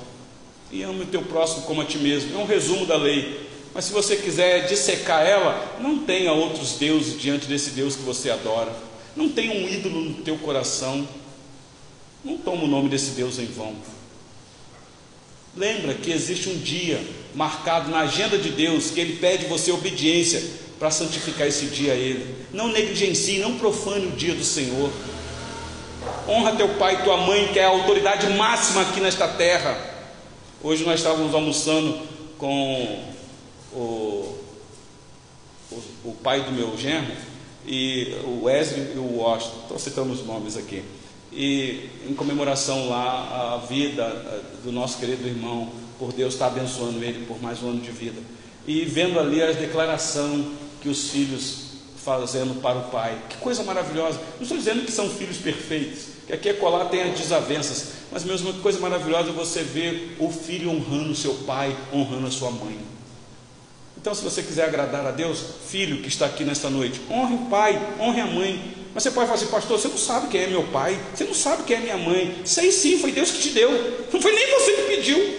e 0.73 0.83
ame 0.83 1.03
o 1.03 1.07
teu 1.07 1.23
próximo 1.23 1.63
como 1.63 1.81
a 1.81 1.85
ti 1.85 1.99
mesmo. 1.99 2.39
É 2.39 2.43
um 2.43 2.47
resumo 2.47 2.87
da 2.87 2.97
lei. 2.97 3.49
Mas 3.75 3.87
se 3.87 3.93
você 3.93 4.17
quiser 4.17 4.67
dissecar 4.67 5.27
ela, 5.27 5.79
não 5.81 5.99
tenha 5.99 6.33
outros 6.33 6.73
deuses 6.75 7.21
diante 7.21 7.47
desse 7.47 7.71
Deus 7.71 7.97
que 7.97 8.03
você 8.03 8.31
adora. 8.31 8.71
Não 9.17 9.29
tem 9.29 9.51
um 9.51 9.69
ídolo 9.69 10.01
no 10.03 10.15
teu 10.23 10.37
coração. 10.39 11.07
Não 12.25 12.37
toma 12.39 12.65
o 12.65 12.69
nome 12.69 12.89
desse 12.89 13.11
Deus 13.13 13.39
em 13.39 13.47
vão. 13.47 13.75
Lembra 15.57 15.95
que 15.95 16.13
existe 16.13 16.49
um 16.49 16.59
dia 16.59 17.03
marcado 17.35 17.91
na 17.91 18.01
agenda 18.01 18.39
de 18.39 18.51
Deus 18.51 18.91
que 18.91 19.01
Ele 19.01 19.17
pede 19.17 19.47
você 19.47 19.73
obediência 19.73 20.43
para 20.79 20.91
santificar 20.91 21.47
esse 21.47 21.67
dia 21.67 21.93
a 21.93 21.97
Ele. 21.97 22.35
Não 22.53 22.69
negligencie, 22.69 23.39
não 23.39 23.59
profane 23.59 24.07
o 24.07 24.13
dia 24.13 24.35
do 24.35 24.45
Senhor. 24.45 24.91
Honra 26.29 26.55
teu 26.55 26.69
pai 26.77 26.95
e 26.95 27.05
tua 27.05 27.17
mãe, 27.17 27.49
que 27.53 27.59
é 27.59 27.65
a 27.65 27.69
autoridade 27.69 28.29
máxima 28.31 28.83
aqui 28.83 29.01
nesta 29.01 29.27
terra. 29.27 29.77
Hoje 30.63 30.85
nós 30.85 31.01
estávamos 31.01 31.35
almoçando 31.35 32.01
com 32.39 33.13
o, 33.73 34.39
o, 35.73 35.83
o 36.05 36.17
pai 36.23 36.43
do 36.43 36.53
meu 36.53 36.77
genro 36.79 37.30
e 37.67 38.15
o 38.25 38.45
Wesley 38.45 38.93
e 38.95 38.99
o 38.99 39.19
Washington, 39.19 39.59
estou 39.63 39.79
citando 39.79 40.13
os 40.13 40.25
nomes 40.25 40.57
aqui, 40.57 40.83
e 41.33 41.89
em 42.09 42.15
comemoração 42.15 42.89
lá 42.89 43.55
a 43.55 43.67
vida 43.67 44.03
eh, 44.05 44.41
do 44.65 44.73
nosso 44.73 44.99
querido 44.99 45.27
irmão, 45.27 45.71
por 45.99 46.13
Deus 46.13 46.35
estar 46.35 46.47
abençoando 46.47 47.03
ele 47.05 47.27
por 47.27 47.41
mais 47.41 47.63
um 47.63 47.71
ano 47.71 47.81
de 47.81 47.91
vida, 47.91 48.21
e 48.67 48.85
vendo 48.85 49.19
ali 49.19 49.43
a 49.43 49.53
declaração 49.53 50.53
que 50.81 50.89
os 50.89 51.11
filhos 51.11 51.71
fazendo 51.97 52.61
para 52.63 52.79
o 52.79 52.91
pai, 52.91 53.19
que 53.29 53.37
coisa 53.37 53.63
maravilhosa, 53.63 54.19
não 54.37 54.43
estou 54.43 54.57
dizendo 54.57 54.85
que 54.85 54.93
são 54.93 55.09
filhos 55.09 55.37
perfeitos, 55.37 56.07
que 56.27 56.33
aqui 56.33 56.49
é 56.49 56.53
colar 56.55 56.87
tem 56.87 57.03
as 57.03 57.19
desavenças, 57.19 57.93
mas 58.11 58.25
mesmo 58.25 58.53
que 58.53 58.61
coisa 58.61 58.81
maravilhosa 58.81 59.29
é 59.29 59.33
você 59.33 59.63
ver 59.63 60.17
o 60.19 60.31
filho 60.31 60.71
honrando 60.71 61.15
seu 61.15 61.35
pai, 61.47 61.77
honrando 61.93 62.27
a 62.27 62.31
sua 62.31 62.51
mãe. 62.51 62.79
Então, 64.01 64.15
se 64.15 64.25
você 64.25 64.43
quiser 64.43 64.65
agradar 64.65 65.07
a 65.07 65.11
Deus, 65.11 65.41
filho 65.69 65.99
que 65.99 66.09
está 66.09 66.25
aqui 66.25 66.43
nesta 66.43 66.71
noite, 66.71 66.99
honre 67.11 67.35
o 67.35 67.51
pai, 67.51 67.79
honre 68.01 68.23
a 68.23 68.27
mãe. 68.27 68.75
Mas 68.95 69.03
você 69.03 69.11
pode 69.11 69.27
falar 69.27 69.39
assim, 69.39 69.51
pastor, 69.51 69.79
você 69.79 69.89
não 69.89 69.99
sabe 69.99 70.29
quem 70.29 70.41
é 70.41 70.47
meu 70.47 70.63
pai, 70.63 70.99
você 71.15 71.25
não 71.25 71.35
sabe 71.35 71.65
quem 71.65 71.77
é 71.77 71.81
minha 71.81 71.99
mãe. 71.99 72.37
Sei 72.47 72.73
sim, 72.73 72.99
foi 72.99 73.13
Deus 73.13 73.31
que 73.31 73.43
te 73.43 73.51
deu, 73.51 73.71
não 74.11 74.23
foi 74.23 74.33
nem 74.33 74.59
você 74.59 74.73
que 74.73 74.97
pediu. 74.97 75.35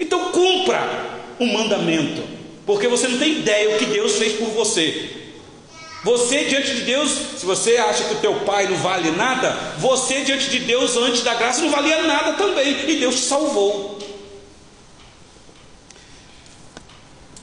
Então, 0.00 0.32
cumpra 0.32 0.80
o 1.38 1.46
mandamento, 1.46 2.24
porque 2.66 2.88
você 2.88 3.06
não 3.06 3.16
tem 3.16 3.38
ideia 3.38 3.76
o 3.76 3.78
que 3.78 3.86
Deus 3.86 4.16
fez 4.16 4.32
por 4.32 4.48
você. 4.48 5.18
Você 6.02 6.46
diante 6.46 6.74
de 6.74 6.80
Deus, 6.80 7.12
se 7.38 7.46
você 7.46 7.76
acha 7.76 8.02
que 8.04 8.14
o 8.14 8.18
teu 8.18 8.34
pai 8.40 8.66
não 8.66 8.76
vale 8.78 9.12
nada, 9.12 9.52
você 9.78 10.22
diante 10.22 10.50
de 10.50 10.58
Deus 10.60 10.96
antes 10.96 11.22
da 11.22 11.34
graça 11.34 11.62
não 11.62 11.70
valia 11.70 12.02
nada 12.02 12.32
também, 12.32 12.90
e 12.90 12.96
Deus 12.96 13.14
te 13.14 13.20
salvou. 13.20 13.99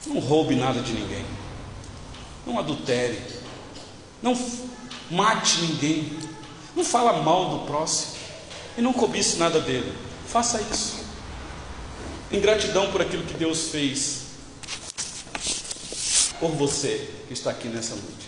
Não 0.08 0.20
roube 0.20 0.56
nada 0.56 0.82
de 0.82 0.94
ninguém. 0.94 1.26
Não 2.46 2.58
adultere. 2.58 3.20
Não 4.22 4.38
mate 5.12 5.62
ninguém. 5.62 6.18
Não 6.76 6.84
fala 6.84 7.22
mal 7.22 7.50
do 7.50 7.66
próximo. 7.66 8.14
E 8.78 8.82
não 8.82 8.94
cobice 8.94 9.38
nada 9.38 9.60
dele. 9.60 9.92
Faça 10.28 10.62
isso. 10.62 11.06
Em 12.32 12.40
gratidão 12.40 12.92
por 12.92 13.02
aquilo 13.02 13.24
que 13.24 13.34
Deus 13.34 13.70
fez 13.70 14.28
por 16.40 16.52
você 16.52 17.10
que 17.28 17.34
está 17.34 17.52
aqui 17.52 17.68
nessa 17.68 17.96
noite. 17.96 18.28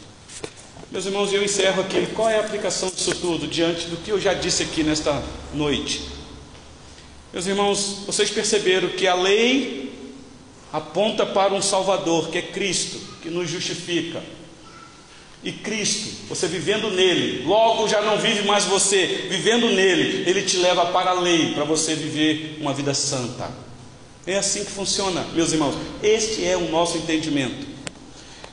Meus 0.91 1.05
irmãos, 1.05 1.31
eu 1.31 1.43
encerro 1.43 1.81
aqui. 1.81 2.07
Qual 2.07 2.27
é 2.27 2.37
a 2.37 2.41
aplicação 2.41 2.89
disso 2.89 3.13
tudo 3.15 3.47
diante 3.47 3.85
do 3.87 3.97
que 3.97 4.11
eu 4.11 4.19
já 4.19 4.33
disse 4.33 4.63
aqui 4.63 4.83
nesta 4.83 5.21
noite? 5.53 6.09
Meus 7.31 7.45
irmãos, 7.45 7.99
vocês 8.07 8.31
perceberam 8.31 8.89
que 8.89 9.05
a 9.05 9.13
lei 9.13 9.88
aponta 10.71 11.25
para 11.25 11.53
um 11.53 11.61
Salvador, 11.61 12.29
que 12.29 12.37
é 12.37 12.41
Cristo, 12.41 12.99
que 13.21 13.29
nos 13.29 13.49
justifica. 13.49 14.21
E 15.41 15.51
Cristo, 15.51 16.27
você 16.27 16.47
vivendo 16.47 16.91
nele, 16.91 17.43
logo 17.45 17.87
já 17.87 18.01
não 18.01 18.17
vive 18.17 18.45
mais 18.45 18.65
você, 18.65 19.27
vivendo 19.29 19.69
nele, 19.69 20.29
ele 20.29 20.41
te 20.41 20.57
leva 20.57 20.87
para 20.87 21.11
a 21.11 21.19
lei, 21.19 21.53
para 21.53 21.63
você 21.63 21.95
viver 21.95 22.57
uma 22.59 22.73
vida 22.73 22.93
santa. 22.93 23.49
É 24.27 24.37
assim 24.37 24.65
que 24.65 24.71
funciona, 24.71 25.25
meus 25.33 25.53
irmãos. 25.53 25.75
Este 26.03 26.45
é 26.45 26.57
o 26.57 26.69
nosso 26.69 26.97
entendimento. 26.97 27.65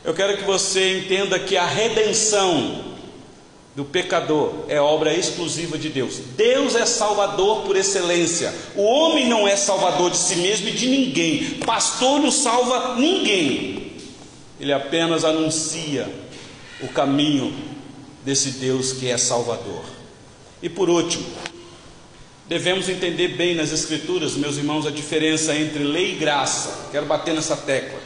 Eu 0.05 0.15
quero 0.15 0.37
que 0.39 0.45
você 0.45 0.99
entenda 0.99 1.39
que 1.41 1.57
a 1.57 1.67
redenção 1.67 2.86
do 3.77 3.85
pecador 3.85 4.65
é 4.69 4.81
obra 4.81 5.13
exclusiva 5.13 5.77
de 5.77 5.91
Deus. 5.91 6.17
Deus 6.35 6.75
é 6.75 6.87
salvador 6.87 7.61
por 7.63 7.77
excelência. 7.77 8.53
O 8.75 8.83
homem 8.83 9.29
não 9.29 9.47
é 9.47 9.55
salvador 9.55 10.11
de 10.11 10.17
si 10.17 10.37
mesmo 10.37 10.71
e 10.71 10.73
de 10.73 10.89
ninguém. 10.89 11.45
Pastor 11.67 12.19
não 12.19 12.31
salva 12.31 12.95
ninguém. 12.95 13.93
Ele 14.59 14.73
apenas 14.73 15.25
anuncia 15.25 16.11
o 16.81 16.89
caminho 16.89 17.55
desse 18.25 18.53
Deus 18.53 18.95
que 18.95 19.11
é 19.11 19.19
salvador. 19.19 19.85
E 20.63 20.71
por 20.71 20.89
último, 20.89 21.27
devemos 22.49 22.89
entender 22.89 23.37
bem 23.37 23.55
nas 23.55 23.73
Escrituras, 23.73 24.37
meus 24.37 24.57
irmãos, 24.57 24.87
a 24.87 24.91
diferença 24.91 25.55
entre 25.55 25.85
lei 25.85 26.13
e 26.13 26.17
graça. 26.17 26.89
Quero 26.91 27.05
bater 27.05 27.35
nessa 27.35 27.55
tecla. 27.55 28.01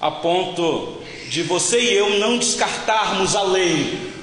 A 0.00 0.12
ponto 0.12 1.00
de 1.28 1.42
você 1.42 1.80
e 1.80 1.94
eu 1.94 2.20
não 2.20 2.38
descartarmos 2.38 3.34
a 3.34 3.42
lei, 3.42 4.13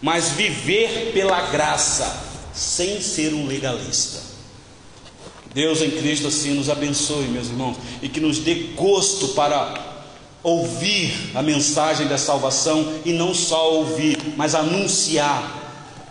mas 0.00 0.30
viver 0.30 1.12
pela 1.12 1.40
graça, 1.50 2.28
sem 2.52 3.00
ser 3.00 3.34
um 3.34 3.46
legalista. 3.46 4.20
Deus 5.52 5.82
em 5.82 5.90
Cristo 5.90 6.28
assim 6.28 6.54
nos 6.54 6.70
abençoe, 6.70 7.24
meus 7.24 7.48
irmãos, 7.48 7.76
e 8.00 8.08
que 8.08 8.20
nos 8.20 8.38
dê 8.38 8.54
gosto 8.76 9.28
para 9.28 9.90
ouvir 10.42 11.32
a 11.34 11.42
mensagem 11.42 12.06
da 12.06 12.16
salvação 12.16 13.00
e 13.04 13.12
não 13.12 13.34
só 13.34 13.74
ouvir, 13.74 14.16
mas 14.36 14.54
anunciar 14.54 15.58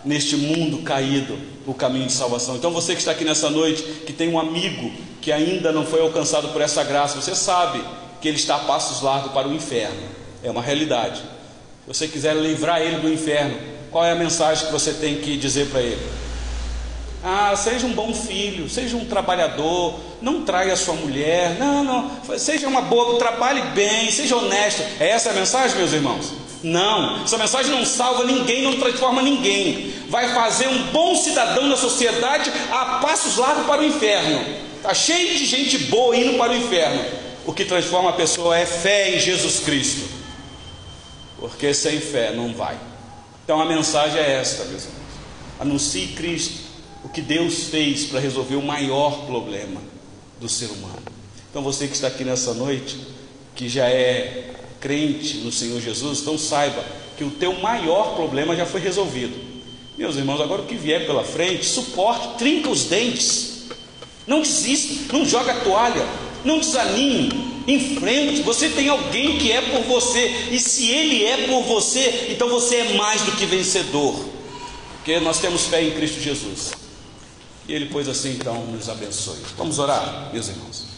neste 0.04 0.36
mundo 0.36 0.78
caído 0.82 1.38
o 1.66 1.74
caminho 1.74 2.06
de 2.06 2.12
salvação. 2.12 2.56
Então 2.56 2.70
você 2.70 2.92
que 2.92 3.00
está 3.00 3.12
aqui 3.12 3.24
nessa 3.24 3.50
noite, 3.50 3.82
que 4.06 4.12
tem 4.12 4.28
um 4.28 4.38
amigo 4.38 4.90
que 5.20 5.32
ainda 5.32 5.72
não 5.72 5.84
foi 5.84 6.00
alcançado 6.00 6.48
por 6.48 6.60
essa 6.60 6.82
graça, 6.84 7.20
você 7.20 7.34
sabe 7.34 7.82
que 8.20 8.28
ele 8.28 8.36
está 8.36 8.56
a 8.56 8.60
passos 8.60 9.02
largos 9.02 9.32
para 9.32 9.48
o 9.48 9.54
inferno. 9.54 10.08
É 10.42 10.50
uma 10.50 10.62
realidade. 10.62 11.20
Se 11.20 11.88
você 11.88 12.08
quiser 12.08 12.36
livrar 12.36 12.80
ele 12.80 12.98
do 12.98 13.12
inferno, 13.12 13.58
qual 13.90 14.04
é 14.04 14.12
a 14.12 14.14
mensagem 14.14 14.66
que 14.66 14.72
você 14.72 14.92
tem 14.92 15.16
que 15.16 15.36
dizer 15.36 15.68
para 15.68 15.80
ele? 15.80 16.00
Ah, 17.22 17.54
seja 17.54 17.86
um 17.86 17.92
bom 17.92 18.14
filho, 18.14 18.68
seja 18.68 18.96
um 18.96 19.04
trabalhador, 19.04 20.00
não 20.22 20.42
traia 20.42 20.74
sua 20.74 20.94
mulher, 20.94 21.58
não, 21.58 21.84
não, 21.84 22.38
seja 22.38 22.66
uma 22.66 22.80
boa, 22.80 23.18
trabalhe 23.18 23.60
bem, 23.74 24.10
seja 24.10 24.36
honesto. 24.36 24.82
É 24.98 25.10
essa 25.10 25.30
a 25.30 25.32
mensagem, 25.34 25.76
meus 25.76 25.92
irmãos? 25.92 26.32
Não, 26.62 27.22
essa 27.22 27.36
mensagem 27.36 27.72
não 27.72 27.84
salva 27.84 28.24
ninguém, 28.24 28.62
não 28.62 28.78
transforma 28.78 29.20
ninguém. 29.20 29.92
Vai 30.08 30.32
fazer 30.32 30.68
um 30.68 30.84
bom 30.84 31.14
cidadão 31.14 31.66
na 31.66 31.76
sociedade 31.76 32.50
a 32.70 33.00
passos 33.02 33.36
largos 33.36 33.66
para 33.66 33.82
o 33.82 33.84
inferno. 33.84 34.42
Está 34.76 34.94
cheio 34.94 35.36
de 35.36 35.44
gente 35.44 35.76
boa 35.84 36.16
indo 36.16 36.38
para 36.38 36.52
o 36.52 36.56
inferno. 36.56 37.04
O 37.46 37.52
que 37.52 37.64
transforma 37.64 38.10
a 38.10 38.14
pessoa 38.14 38.56
é 38.56 38.64
fé 38.64 39.16
em 39.16 39.18
Jesus 39.18 39.60
Cristo. 39.60 40.08
Porque 41.38 41.72
sem 41.74 42.00
fé 42.00 42.32
não 42.32 42.52
vai. 42.54 42.76
Então 43.50 43.60
a 43.60 43.64
mensagem 43.64 44.16
é 44.16 44.34
esta, 44.34 44.64
meus 44.66 44.84
irmãos. 44.84 45.00
Anuncie 45.58 46.06
Cristo, 46.14 46.60
o 47.02 47.08
que 47.08 47.20
Deus 47.20 47.64
fez 47.64 48.04
para 48.04 48.20
resolver 48.20 48.54
o 48.54 48.62
maior 48.62 49.26
problema 49.26 49.80
do 50.38 50.48
ser 50.48 50.66
humano. 50.66 51.02
Então 51.50 51.60
você 51.60 51.88
que 51.88 51.94
está 51.94 52.06
aqui 52.06 52.22
nessa 52.22 52.54
noite, 52.54 52.96
que 53.56 53.68
já 53.68 53.88
é 53.88 54.52
crente 54.78 55.38
no 55.38 55.50
Senhor 55.50 55.80
Jesus, 55.80 56.20
então 56.20 56.38
saiba 56.38 56.80
que 57.18 57.24
o 57.24 57.30
teu 57.32 57.54
maior 57.54 58.14
problema 58.14 58.54
já 58.54 58.64
foi 58.64 58.80
resolvido. 58.80 59.36
Meus 59.98 60.14
irmãos, 60.14 60.40
agora 60.40 60.62
o 60.62 60.66
que 60.66 60.76
vier 60.76 61.04
pela 61.04 61.24
frente, 61.24 61.66
suporte, 61.66 62.38
trinca 62.38 62.70
os 62.70 62.84
dentes. 62.84 63.64
Não 64.28 64.42
desista, 64.42 65.12
não 65.12 65.26
joga 65.26 65.54
a 65.54 65.58
toalha, 65.58 66.06
não 66.44 66.58
desanime, 66.58 67.50
Enfrente, 67.66 68.42
você 68.42 68.68
tem 68.68 68.88
alguém 68.88 69.38
que 69.38 69.52
é 69.52 69.60
por 69.60 69.82
você, 69.82 70.48
e 70.50 70.58
se 70.58 70.90
ele 70.90 71.24
é 71.24 71.46
por 71.46 71.62
você, 71.62 72.28
então 72.30 72.48
você 72.48 72.76
é 72.76 72.94
mais 72.94 73.22
do 73.22 73.32
que 73.32 73.46
vencedor, 73.46 74.18
porque 74.96 75.20
nós 75.20 75.38
temos 75.38 75.66
fé 75.66 75.82
em 75.82 75.92
Cristo 75.92 76.20
Jesus. 76.20 76.72
E 77.68 77.72
ele, 77.72 77.86
pois 77.86 78.08
assim, 78.08 78.32
então, 78.32 78.66
nos 78.66 78.88
abençoe. 78.88 79.38
Vamos 79.56 79.78
orar, 79.78 80.30
meus 80.32 80.48
irmãos. 80.48 80.89